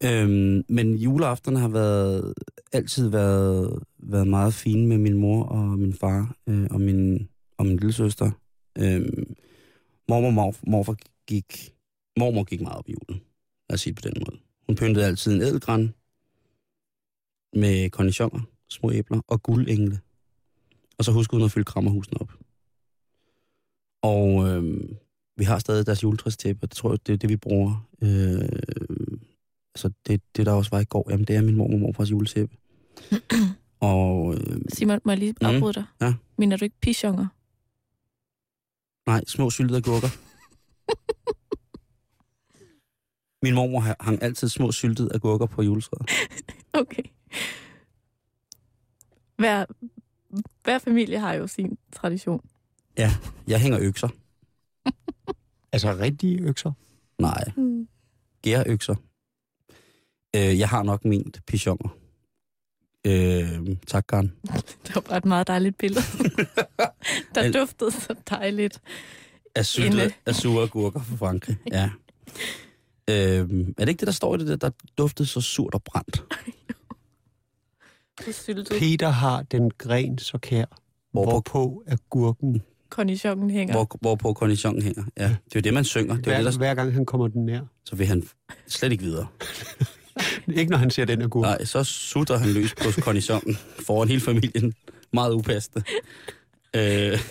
Øhm, 0.05 0.65
men 0.69 0.95
juleaftenen 0.95 1.61
har 1.61 1.69
været, 1.69 2.35
altid 2.73 3.09
været, 3.09 3.83
været 3.99 4.29
meget 4.29 4.55
fine 4.55 4.87
med 4.87 4.99
min 4.99 5.15
mor 5.15 5.45
og 5.45 5.79
min 5.79 5.95
far 5.95 6.37
øh, 6.47 6.67
og 6.71 6.81
min, 6.81 7.29
og 7.59 7.67
min 7.67 7.77
lille 7.77 7.93
søster. 7.93 8.31
Øhm, 8.79 9.35
mormor 10.09 10.29
og 10.29 10.35
mor, 10.35 10.55
morfar 10.67 10.97
gik, 11.27 11.75
mormor 12.19 12.45
gik 12.45 12.61
meget 12.61 12.79
op 12.79 12.89
i 12.89 12.93
julen. 12.93 13.23
Lad 13.71 13.75
os 13.75 13.81
sige 13.81 13.95
det 13.95 14.03
på 14.03 14.09
den 14.09 14.23
måde. 14.27 14.41
Hun 14.67 14.77
pyntede 14.77 15.07
altid 15.07 15.35
en 15.35 15.41
ædelgran 15.41 15.95
med 17.53 17.91
kornichoner, 17.91 18.41
små 18.71 18.93
æbler 18.93 19.21
og 19.29 19.43
guldengle. 19.43 20.01
Og 20.99 21.05
så 21.05 21.13
huskede 21.13 21.41
hun 21.41 21.45
at 21.45 21.53
fylde 21.53 21.65
krammerhusen 21.65 22.17
op. 22.21 22.33
Og 24.03 24.49
øhm, 24.49 24.97
vi 25.37 25.45
har 25.45 25.59
stadig 25.59 25.87
deres 25.87 26.03
juletræstæppe, 26.03 26.65
og 26.65 26.71
det 26.71 26.77
tror 26.77 26.91
jeg, 26.91 27.07
det 27.07 27.13
er 27.13 27.17
det, 27.17 27.31
vi 27.31 27.37
bruger. 27.37 27.89
Øh, 28.03 28.49
altså 29.77 29.91
det, 30.07 30.23
det, 30.37 30.47
der 30.47 30.53
også 30.53 30.71
var 30.71 30.81
i 30.81 30.85
går, 30.85 31.07
jamen 31.11 31.27
det 31.27 31.37
er 31.37 31.43
min 31.43 31.57
mormor 31.57 31.75
og 31.75 31.81
morfars 31.81 32.11
juletæppe. 32.11 32.57
og 33.81 34.35
øh, 34.35 34.61
Simon, 34.69 35.01
må 35.05 35.13
jeg 35.13 35.19
lige 35.19 35.35
Mm. 35.41 35.47
afbryde 35.47 35.73
dig? 35.73 35.85
Ja. 36.01 36.15
Mener 36.39 36.57
du 36.57 36.65
ikke 36.65 36.77
pichonger? 36.81 37.27
nej, 39.07 39.25
små 39.27 39.51
syltede 39.51 39.79
agurker. 39.79 40.09
Min 43.43 43.55
mormor 43.55 43.81
ha- 43.81 43.95
hang 44.01 44.23
altid 44.23 44.49
små 44.49 44.73
syltede 44.73 45.11
agurker 45.15 45.47
på 45.47 45.63
juletræet. 45.63 46.11
Okay. 46.73 47.03
Hver, 49.37 49.65
hver 50.65 50.79
familie 50.79 51.19
har 51.19 51.35
jo 51.35 51.47
sin 51.47 51.79
tradition. 51.93 52.49
Jeg 53.47 53.61
hænger 53.61 53.79
økser. 53.83 54.09
Altså 55.73 55.93
rigtige 56.01 56.41
økser. 56.43 56.73
Nej, 57.19 57.45
Mm. 57.57 57.89
gærøkser. 58.43 58.95
Øh, 60.37 60.59
jeg 60.59 60.69
har 60.69 60.83
nok 60.83 61.05
ment 61.05 61.41
pichonger. 61.47 61.89
Øh, 63.07 63.77
tak, 63.87 64.05
Karen. 64.09 64.33
Det 64.87 64.95
var 64.95 65.01
bare 65.01 65.19
et 65.19 65.25
meget 65.25 65.47
dejligt 65.47 65.79
billede. 65.79 66.01
Der 67.35 67.41
Al- 67.43 67.53
duftede 67.55 67.91
så 67.91 68.15
dejligt. 68.31 68.81
Af, 69.55 69.79
Inde. 69.79 70.11
af 70.27 70.35
sure 70.35 70.63
agurker 70.63 71.01
fra 71.03 71.17
Frankrig. 71.17 71.57
Ja. 71.73 71.91
Øh, 73.11 73.17
er 73.79 73.85
det 73.85 73.89
ikke 73.89 74.01
det, 74.01 74.07
der 74.07 74.13
står 74.13 74.35
i 74.35 74.39
det 74.39 74.47
der, 74.49 74.57
der 74.57 74.71
duftede 74.99 75.29
så 75.29 75.41
surt 75.41 75.75
og 75.75 75.83
brændt? 75.83 76.23
Syltet. 78.33 78.69
Peter 78.79 79.09
har 79.09 79.43
den 79.43 79.71
gren 79.79 80.19
så 80.19 80.39
kær, 80.39 80.65
Hvorpå- 80.65 81.31
hvorpå 81.31 81.83
agurken, 81.87 82.63
Cornichonen 82.91 83.51
hænger. 83.51 83.75
Hvor, 83.75 83.97
hvorpå 84.01 84.33
cornichon 84.33 84.83
hænger. 84.83 85.05
Ja, 85.17 85.25
det 85.25 85.35
er 85.35 85.37
jo 85.57 85.61
det, 85.61 85.75
man 85.75 85.85
synger. 85.85 86.15
Det 86.17 86.27
er 86.27 86.31
hver, 86.31 86.37
det, 86.43 86.53
der, 86.53 86.59
hver 86.59 86.75
gang 86.75 86.93
han 86.93 87.07
kommer 87.07 87.29
den 87.29 87.47
nær. 87.47 87.61
så 87.85 87.97
vil 87.97 88.07
han 88.07 88.29
slet 88.67 88.93
ikke 88.93 89.05
videre. 89.05 89.27
Ikke 90.57 90.71
når 90.71 90.79
han 90.79 90.91
ser 90.91 91.05
den 91.05 91.23
agurk. 91.23 91.43
Nej, 91.43 91.65
så 91.65 91.85
sutter 91.85 92.37
han 92.37 92.49
løs 92.49 92.75
på 92.75 93.01
cornichonen 93.01 93.57
foran 93.87 94.09
hele 94.09 94.21
familien. 94.21 94.75
Meget 95.13 95.33
upassende. 95.33 95.85
Øh. 96.77 97.19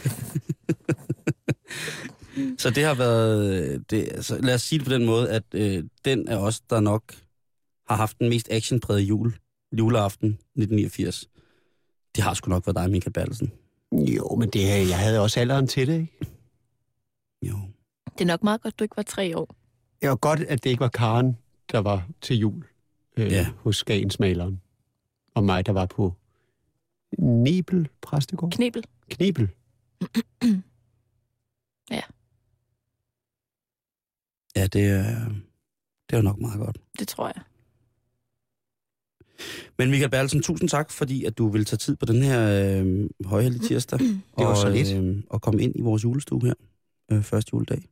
så 2.62 2.70
det 2.70 2.84
har 2.84 2.94
været... 2.94 3.92
Det, 3.92 4.10
altså, 4.12 4.42
lad 4.42 4.54
os 4.54 4.62
sige 4.62 4.80
det 4.80 4.88
på 4.88 4.94
den 4.94 5.06
måde, 5.06 5.30
at 5.30 5.44
øh, 5.54 5.84
den 6.06 6.28
er 6.28 6.38
os, 6.38 6.60
der 6.60 6.80
nok 6.80 7.04
har 7.88 7.96
haft 7.96 8.20
den 8.20 8.30
mest 8.30 8.48
actionprægede 8.52 9.04
jul, 9.04 9.34
juleaften 9.72 10.30
1989. 10.30 11.30
Det 12.16 12.24
har 12.24 12.34
sgu 12.34 12.50
nok 12.50 12.68
været 12.68 12.76
dig, 12.76 12.92
Michael 12.92 13.14
Bertelsen. 13.14 13.52
Jo, 13.92 14.36
men 14.36 14.50
det, 14.50 14.90
jeg 14.90 15.00
havde 15.00 15.22
også 15.22 15.40
alderen 15.40 15.68
til 15.68 15.88
det, 15.88 16.00
ikke? 16.00 16.26
Jo. 17.42 17.56
Det 18.14 18.22
er 18.22 18.26
nok 18.26 18.44
meget 18.44 18.62
godt, 18.62 18.80
du 18.80 18.84
ikke 18.84 18.98
var 18.98 19.04
tre 19.04 19.38
år. 19.38 19.56
Det 20.02 20.10
var 20.10 20.16
godt, 20.16 20.40
at 20.40 20.64
det 20.64 20.70
ikke 20.70 20.80
var 20.80 20.88
Karen, 20.88 21.38
der 21.72 21.80
var 21.80 22.08
til 22.22 22.38
jul 22.38 22.64
øh, 23.18 23.32
Ja. 23.32 23.34
ja. 23.36 23.52
hos 23.58 23.78
Skagensmaleren. 23.78 24.62
Og 25.34 25.44
mig, 25.44 25.66
der 25.66 25.72
var 25.72 25.86
på 25.86 26.14
Nebel 27.20 27.90
Præstegård. 28.02 28.52
Knebel. 28.52 28.86
Knebel. 29.10 29.50
Ja, 34.58 34.68
det 34.68 34.86
er, 34.86 35.30
det 36.10 36.14
er 36.14 36.18
jo 36.18 36.22
nok 36.22 36.40
meget 36.40 36.60
godt. 36.60 36.78
Det 37.00 37.08
tror 37.08 37.28
jeg. 37.36 37.42
Men 39.78 39.90
Michael 39.90 40.12
Bertelsen, 40.12 40.42
tusind 40.42 40.70
tak, 40.70 40.92
fordi 40.92 41.26
at 41.26 41.38
du 41.38 41.48
vil 41.50 41.66
tage 41.66 41.78
tid 41.78 41.96
på 41.96 42.06
den 42.06 42.22
her 42.24 42.42
øh, 42.82 43.10
højhellige 43.26 43.68
tirsdag. 43.68 44.00
Det 44.00 44.22
var 44.38 44.46
og, 44.46 44.58
så 44.58 44.70
lidt. 44.70 44.94
Øh, 44.94 45.24
og 45.30 45.42
komme 45.42 45.62
ind 45.62 45.76
i 45.76 45.82
vores 45.82 46.04
julestue 46.04 46.42
her, 46.42 46.54
øh, 47.12 47.24
første 47.24 47.50
juledag. 47.54 47.86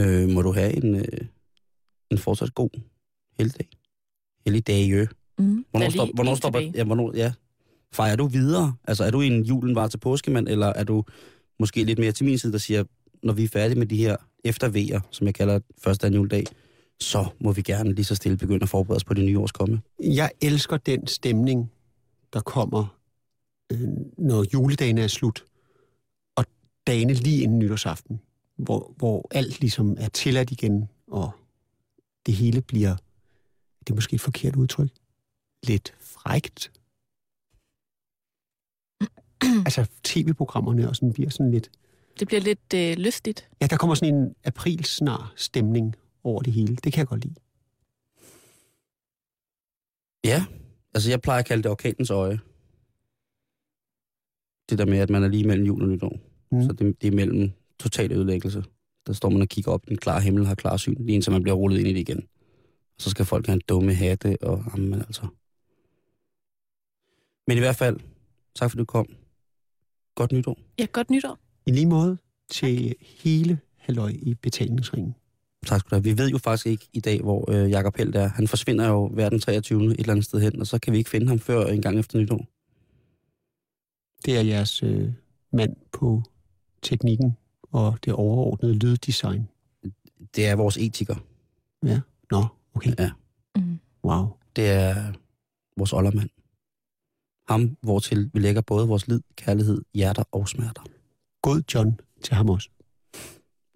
Øh, 0.00 0.28
må 0.28 0.42
du 0.42 0.52
have 0.52 0.84
en, 0.84 0.94
øh, 0.96 1.26
en 2.10 2.18
fortsat 2.18 2.54
god 2.54 2.70
helligdag. 3.38 3.68
Helligdag, 4.44 4.88
jø. 4.88 5.06
Mm. 5.38 5.64
Hvornår, 5.70 5.86
er 5.86 5.90
stop, 5.90 6.06
lige 6.06 6.14
hvornår 6.14 6.34
stopper... 6.34 6.60
Ja, 6.74 6.84
hvornår, 6.84 7.16
ja. 7.16 7.32
Fejrer 7.92 8.16
du 8.16 8.26
videre? 8.26 8.74
Altså, 8.84 9.04
er 9.04 9.10
du 9.10 9.20
en 9.20 9.42
julen 9.42 9.74
var 9.74 9.88
til 9.88 9.98
påskemand, 9.98 10.48
eller 10.48 10.66
er 10.66 10.84
du 10.84 11.04
måske 11.58 11.84
lidt 11.84 11.98
mere 11.98 12.12
til 12.12 12.26
min 12.26 12.38
side, 12.38 12.52
der 12.52 12.58
siger, 12.58 12.84
når 13.22 13.32
vi 13.32 13.44
er 13.44 13.48
færdige 13.48 13.78
med 13.78 13.86
de 13.86 13.96
her 13.96 14.16
eftervejer, 14.44 15.00
som 15.10 15.26
jeg 15.26 15.34
kalder 15.34 15.60
første 15.78 16.06
anden 16.06 16.20
juledag, 16.20 16.44
så 17.00 17.26
må 17.40 17.52
vi 17.52 17.62
gerne 17.62 17.92
lige 17.92 18.04
så 18.04 18.14
stille 18.14 18.36
begynde 18.38 18.62
at 18.62 18.68
forberede 18.68 18.96
os 18.96 19.04
på 19.04 19.14
det 19.14 19.24
nye 19.24 19.38
års 19.38 19.52
komme. 19.52 19.80
Jeg 20.02 20.30
elsker 20.40 20.76
den 20.76 21.06
stemning, 21.06 21.72
der 22.32 22.40
kommer, 22.40 22.98
øh, 23.72 23.88
når 24.18 24.44
juledagen 24.54 24.98
er 24.98 25.06
slut, 25.06 25.44
og 26.36 26.44
dagene 26.86 27.12
lige 27.12 27.42
inden 27.42 27.58
nytårsaften, 27.58 28.20
hvor, 28.56 28.94
hvor 28.96 29.28
alt 29.30 29.60
ligesom 29.60 29.96
er 29.98 30.08
tilladt 30.08 30.50
igen, 30.50 30.88
og 31.06 31.30
det 32.26 32.34
hele 32.34 32.60
bliver, 32.60 32.96
det 33.88 33.92
er 33.92 33.96
måske 33.96 34.14
et 34.14 34.20
forkert 34.20 34.56
udtryk, 34.56 34.90
lidt 35.66 35.94
frægt. 36.00 36.72
altså 39.66 39.86
tv-programmerne 40.02 40.88
og 40.88 40.96
sådan 40.96 41.12
bliver 41.12 41.30
sådan 41.30 41.50
lidt, 41.50 41.70
Det 42.20 42.28
bliver 42.28 42.40
lidt 42.40 42.74
øh, 42.74 42.96
lystigt. 42.96 43.48
ja, 43.60 43.66
der 43.66 43.76
kommer 43.76 43.94
sådan 43.94 44.14
en 44.14 44.34
aprilsnar 44.44 45.32
stemning 45.36 45.94
over 46.24 46.42
det 46.42 46.52
hele. 46.52 46.76
Det 46.76 46.92
kan 46.92 46.98
jeg 46.98 47.06
godt 47.06 47.24
lide. 47.24 47.34
Ja, 50.24 50.44
altså 50.94 51.10
jeg 51.10 51.20
plejer 51.20 51.38
at 51.38 51.46
kalde 51.46 51.62
det 51.62 51.70
orkanens 51.70 52.10
øje. 52.10 52.38
Det 54.70 54.78
der 54.78 54.86
med, 54.86 54.98
at 54.98 55.10
man 55.10 55.24
er 55.24 55.28
lige 55.28 55.44
mellem 55.44 55.66
jul 55.66 55.82
og 55.82 55.88
nytår. 55.88 56.18
Mm. 56.52 56.62
Så 56.62 56.72
det, 56.72 57.02
det 57.02 57.08
er 57.08 57.16
mellem 57.16 57.50
total 57.78 58.12
ødelæggelse. 58.12 58.64
Der 59.06 59.12
står 59.12 59.28
man 59.30 59.42
og 59.42 59.48
kigger 59.48 59.72
op 59.72 59.84
i 59.86 59.88
den 59.88 59.96
klare 59.98 60.20
himmel, 60.20 60.46
har 60.46 60.54
klar 60.54 60.76
syn, 60.76 60.94
lige 61.04 61.14
indtil 61.14 61.32
man 61.32 61.42
bliver 61.42 61.56
rullet 61.56 61.78
ind 61.78 61.88
i 61.88 61.92
det 61.92 62.00
igen. 62.00 62.28
Og 62.98 63.02
så 63.02 63.10
skal 63.10 63.24
folk 63.24 63.46
have 63.46 63.54
en 63.54 63.62
dumme 63.68 63.94
hatte, 63.94 64.36
og 64.42 64.64
jamen 64.74 64.94
altså. 64.94 65.26
Men 67.46 67.56
i 67.56 67.60
hvert 67.60 67.76
fald, 67.76 68.00
tak 68.54 68.70
fordi 68.70 68.78
du 68.78 68.84
kom. 68.84 69.06
Godt 70.14 70.32
nytår. 70.32 70.58
Ja, 70.78 70.86
godt 70.92 71.10
nytår. 71.10 71.38
I 71.66 71.70
lige 71.70 71.86
måde 71.86 72.18
til 72.50 72.94
hele 73.00 73.58
halløj 73.76 74.08
i 74.08 74.34
betalingsringen. 74.34 75.14
Tak 75.66 75.80
skal 75.80 75.90
du 75.90 75.94
have. 75.94 76.04
Vi 76.04 76.18
ved 76.18 76.30
jo 76.30 76.38
faktisk 76.38 76.66
ikke 76.66 76.88
i 76.92 77.00
dag, 77.00 77.20
hvor 77.20 77.50
øh, 77.50 77.70
Jakob 77.70 77.96
Held 77.96 78.14
er. 78.14 78.28
Han 78.28 78.48
forsvinder 78.48 78.88
jo 78.88 79.08
hver 79.08 79.28
den 79.28 79.40
23. 79.40 79.84
et 79.84 80.00
eller 80.00 80.12
andet 80.12 80.24
sted 80.24 80.40
hen, 80.40 80.60
og 80.60 80.66
så 80.66 80.78
kan 80.78 80.92
vi 80.92 80.98
ikke 80.98 81.10
finde 81.10 81.28
ham 81.28 81.38
før 81.38 81.66
en 81.66 81.82
gang 81.82 81.98
efter 81.98 82.18
nytår. 82.18 82.46
Det 84.24 84.36
er 84.36 84.40
jeres 84.40 84.82
øh, 84.82 85.12
mand 85.52 85.76
på 85.92 86.22
teknikken 86.82 87.36
og 87.72 87.98
det 88.04 88.12
overordnede 88.12 88.74
lyddesign. 88.74 89.48
Det 90.36 90.46
er 90.46 90.56
vores 90.56 90.76
etiker. 90.76 91.16
Nå, 92.30 92.44
okay. 92.78 92.94
Ja. 92.98 93.10
Mm. 93.56 93.78
Wow. 94.04 94.26
Det 94.56 94.66
er 94.70 95.12
vores 95.76 95.92
oldermand. 95.92 96.30
Ham, 97.48 97.76
hvortil 97.82 98.30
vi 98.34 98.40
lægger 98.40 98.60
både 98.60 98.88
vores 98.88 99.08
lid, 99.08 99.20
kærlighed, 99.36 99.82
hjerter 99.94 100.22
og 100.32 100.48
smerter. 100.48 100.82
God 101.42 101.62
John 101.74 102.00
til 102.22 102.34
ham 102.34 102.50
også. 102.50 102.68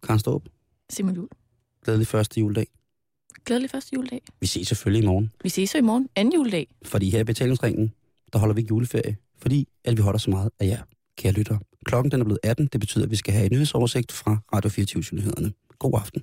Karen 0.03 0.19
Ståb, 0.19 0.49
Simon 0.91 1.15
Jul. 1.15 1.29
glædelig 1.85 2.07
første 2.07 2.41
juledag. 2.41 2.67
Glædelig 3.45 3.71
første 3.71 3.91
juledag. 3.95 4.23
Vi 4.41 4.47
ses 4.47 4.69
selvfølgelig 4.69 5.03
i 5.05 5.07
morgen, 5.07 5.33
Vi 5.43 5.49
ses 5.49 5.71
så 5.71 5.79
i 5.79 5.81
morgen. 5.81 6.09
Anden 6.17 6.35
juledag. 6.35 6.67
fordi 6.85 7.11
her 7.11 7.21
i 7.21 7.25
betalingsringen, 7.25 7.93
der 8.33 8.39
holder 8.39 8.55
vi 8.55 8.61
ikke 8.61 8.69
juleferie, 8.69 9.17
fordi 9.39 9.69
at 9.85 9.97
vi 9.97 10.03
holder 10.03 10.19
så 10.19 10.31
meget 10.31 10.51
af 10.59 10.67
jer, 10.67 10.83
kære 11.19 11.33
lyttere. 11.33 11.59
Klokken 11.85 12.11
den 12.13 12.21
er 12.21 12.25
blevet 12.25 12.41
18, 12.43 12.67
det 12.67 12.81
betyder, 12.81 13.05
at 13.05 13.11
vi 13.11 13.17
skal 13.17 13.35
have 13.35 13.47
en 13.47 13.53
nyhedsoversigt 13.53 14.13
fra 14.13 14.39
Radio 14.55 14.71
24 14.71 15.03
nyhederne 15.13 15.53
God 15.79 15.93
aften. 16.01 16.23